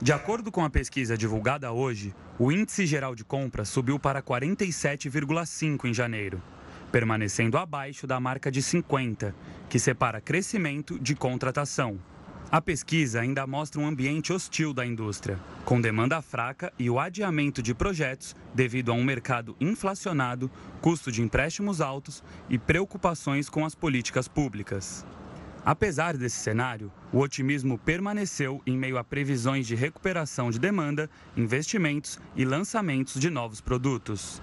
De 0.00 0.14
acordo 0.14 0.50
com 0.50 0.64
a 0.64 0.70
pesquisa 0.70 1.14
divulgada 1.14 1.70
hoje, 1.70 2.14
o 2.38 2.50
índice 2.50 2.86
geral 2.86 3.14
de 3.14 3.24
compras 3.24 3.68
subiu 3.68 3.98
para 3.98 4.22
47,5 4.22 5.84
em 5.84 5.92
janeiro, 5.92 6.42
permanecendo 6.90 7.58
abaixo 7.58 8.06
da 8.06 8.18
marca 8.18 8.50
de 8.50 8.62
50, 8.62 9.34
que 9.68 9.78
separa 9.78 10.20
crescimento 10.20 10.98
de 10.98 11.14
contratação. 11.14 11.98
A 12.50 12.60
pesquisa 12.60 13.20
ainda 13.20 13.46
mostra 13.46 13.80
um 13.80 13.86
ambiente 13.86 14.32
hostil 14.32 14.74
da 14.74 14.84
indústria, 14.84 15.38
com 15.64 15.80
demanda 15.80 16.20
fraca 16.20 16.72
e 16.78 16.90
o 16.90 16.98
adiamento 16.98 17.62
de 17.62 17.74
projetos 17.74 18.36
devido 18.54 18.92
a 18.92 18.94
um 18.94 19.02
mercado 19.02 19.56
inflacionado, 19.58 20.50
custo 20.80 21.10
de 21.10 21.22
empréstimos 21.22 21.80
altos 21.80 22.22
e 22.50 22.58
preocupações 22.58 23.48
com 23.48 23.64
as 23.64 23.74
políticas 23.74 24.28
públicas. 24.28 25.06
Apesar 25.64 26.16
desse 26.16 26.38
cenário, 26.38 26.90
o 27.12 27.18
otimismo 27.18 27.78
permaneceu 27.78 28.60
em 28.66 28.76
meio 28.76 28.98
a 28.98 29.04
previsões 29.04 29.64
de 29.64 29.76
recuperação 29.76 30.50
de 30.50 30.58
demanda, 30.58 31.08
investimentos 31.36 32.18
e 32.34 32.44
lançamentos 32.44 33.20
de 33.20 33.30
novos 33.30 33.60
produtos. 33.60 34.42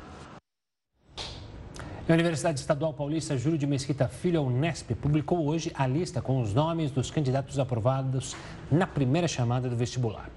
A 2.07 2.13
Universidade 2.13 2.59
Estadual 2.59 2.93
Paulista 2.93 3.38
Júlio 3.38 3.57
de 3.57 3.67
Mesquita 3.67 4.07
Filho, 4.07 4.39
a 4.39 4.43
Unesp, 4.43 4.95
publicou 4.95 5.45
hoje 5.45 5.72
a 5.76 5.86
lista 5.86 6.22
com 6.22 6.41
os 6.41 6.53
nomes 6.53 6.89
dos 6.89 7.11
candidatos 7.11 7.59
aprovados 7.59 8.36
na 8.72 8.88
primeira 8.88 9.28
chamada 9.28 9.70
do 9.70 9.76
vestibular. 9.76 10.28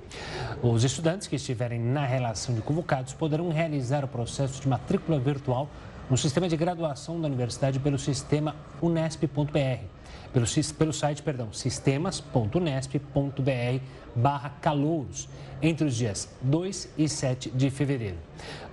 Os 0.62 0.84
estudantes 0.84 1.28
que 1.28 1.36
estiverem 1.36 1.80
na 1.80 2.04
relação 2.04 2.54
de 2.54 2.60
convocados 2.60 3.14
poderão 3.14 3.50
realizar 3.50 4.04
o 4.04 4.08
processo 4.08 4.60
de 4.60 4.68
matrícula 4.68 5.18
virtual 5.18 5.70
no 6.12 6.18
sistema 6.18 6.46
de 6.46 6.58
graduação 6.58 7.18
da 7.18 7.26
universidade 7.26 7.80
pelo 7.80 7.98
sistema 7.98 8.54
unesp.br 8.82 9.82
pelo, 10.30 10.46
pelo 10.78 10.92
site, 10.92 11.22
perdão, 11.22 11.50
sistemas.nesp.br 11.54 13.84
barra 14.14 14.50
calouros, 14.60 15.26
entre 15.62 15.86
os 15.86 15.96
dias 15.96 16.28
2 16.42 16.90
e 16.98 17.08
7 17.08 17.50
de 17.52 17.70
fevereiro. 17.70 18.18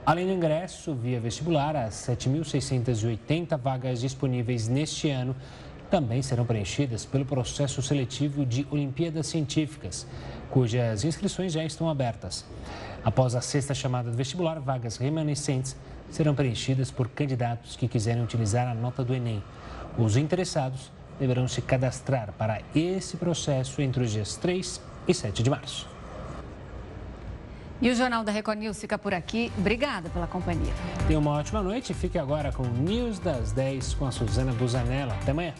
Além 0.06 0.26
do 0.26 0.34
ingresso 0.34 0.94
via 0.94 1.22
vestibular, 1.22 1.78
as 1.78 1.94
7.680 2.10 3.58
vagas 3.58 4.02
disponíveis 4.02 4.68
neste 4.68 5.10
ano 5.10 5.34
também 5.90 6.22
serão 6.22 6.46
preenchidas 6.46 7.06
pelo 7.06 7.24
processo 7.24 7.82
seletivo 7.82 8.46
de 8.46 8.68
Olimpíadas 8.70 9.28
Científicas, 9.28 10.06
cujas 10.52 11.06
inscrições 11.06 11.54
já 11.54 11.64
estão 11.64 11.90
abertas. 11.90 12.44
Após 13.02 13.34
a 13.34 13.40
sexta 13.40 13.74
chamada 13.74 14.12
do 14.12 14.18
vestibular, 14.18 14.60
vagas 14.60 14.98
remanescentes 14.98 15.78
serão 16.12 16.36
preenchidas 16.36 16.91
por 16.91 17.07
candidatos 17.10 17.76
que 17.76 17.88
quiserem 17.88 18.24
utilizar 18.24 18.68
a 18.68 18.74
nota 18.74 19.03
do 19.03 19.14
Enem. 19.14 19.43
Os 19.97 20.18
interessados 20.18 20.91
deverão 21.20 21.47
se 21.47 21.62
cadastrar 21.62 22.32
para 22.38 22.62
esse 22.74 23.18
processo 23.18 23.82
entre 23.82 24.03
os 24.03 24.12
dias 24.12 24.36
3 24.36 24.82
e 25.07 25.14
7 25.14 25.43
de 25.43 25.49
março. 25.49 25.88
E 27.82 27.89
o 27.89 27.95
Jornal 27.95 28.24
da 28.24 28.32
Record 28.32 28.60
News 28.60 28.80
fica 28.80 28.97
por 28.97 29.14
aqui. 29.14 29.51
Obrigada 29.57 30.10
pela 30.10 30.28
companhia. 30.28 30.74
Tenha 31.07 31.18
uma 31.18 31.32
ótima 31.32 31.64
noite. 31.64 31.93
Fique 31.93 32.20
agora 32.20 32.51
com 32.51 32.64
o 32.64 32.70
News 32.70 33.20
das 33.20 33.53
10 33.53 33.93
com 33.93 34.05
a 34.05 34.12
Suzana 34.12 34.51
Busanella. 34.51 35.14
Até 35.14 35.32
amanhã. 35.32 35.53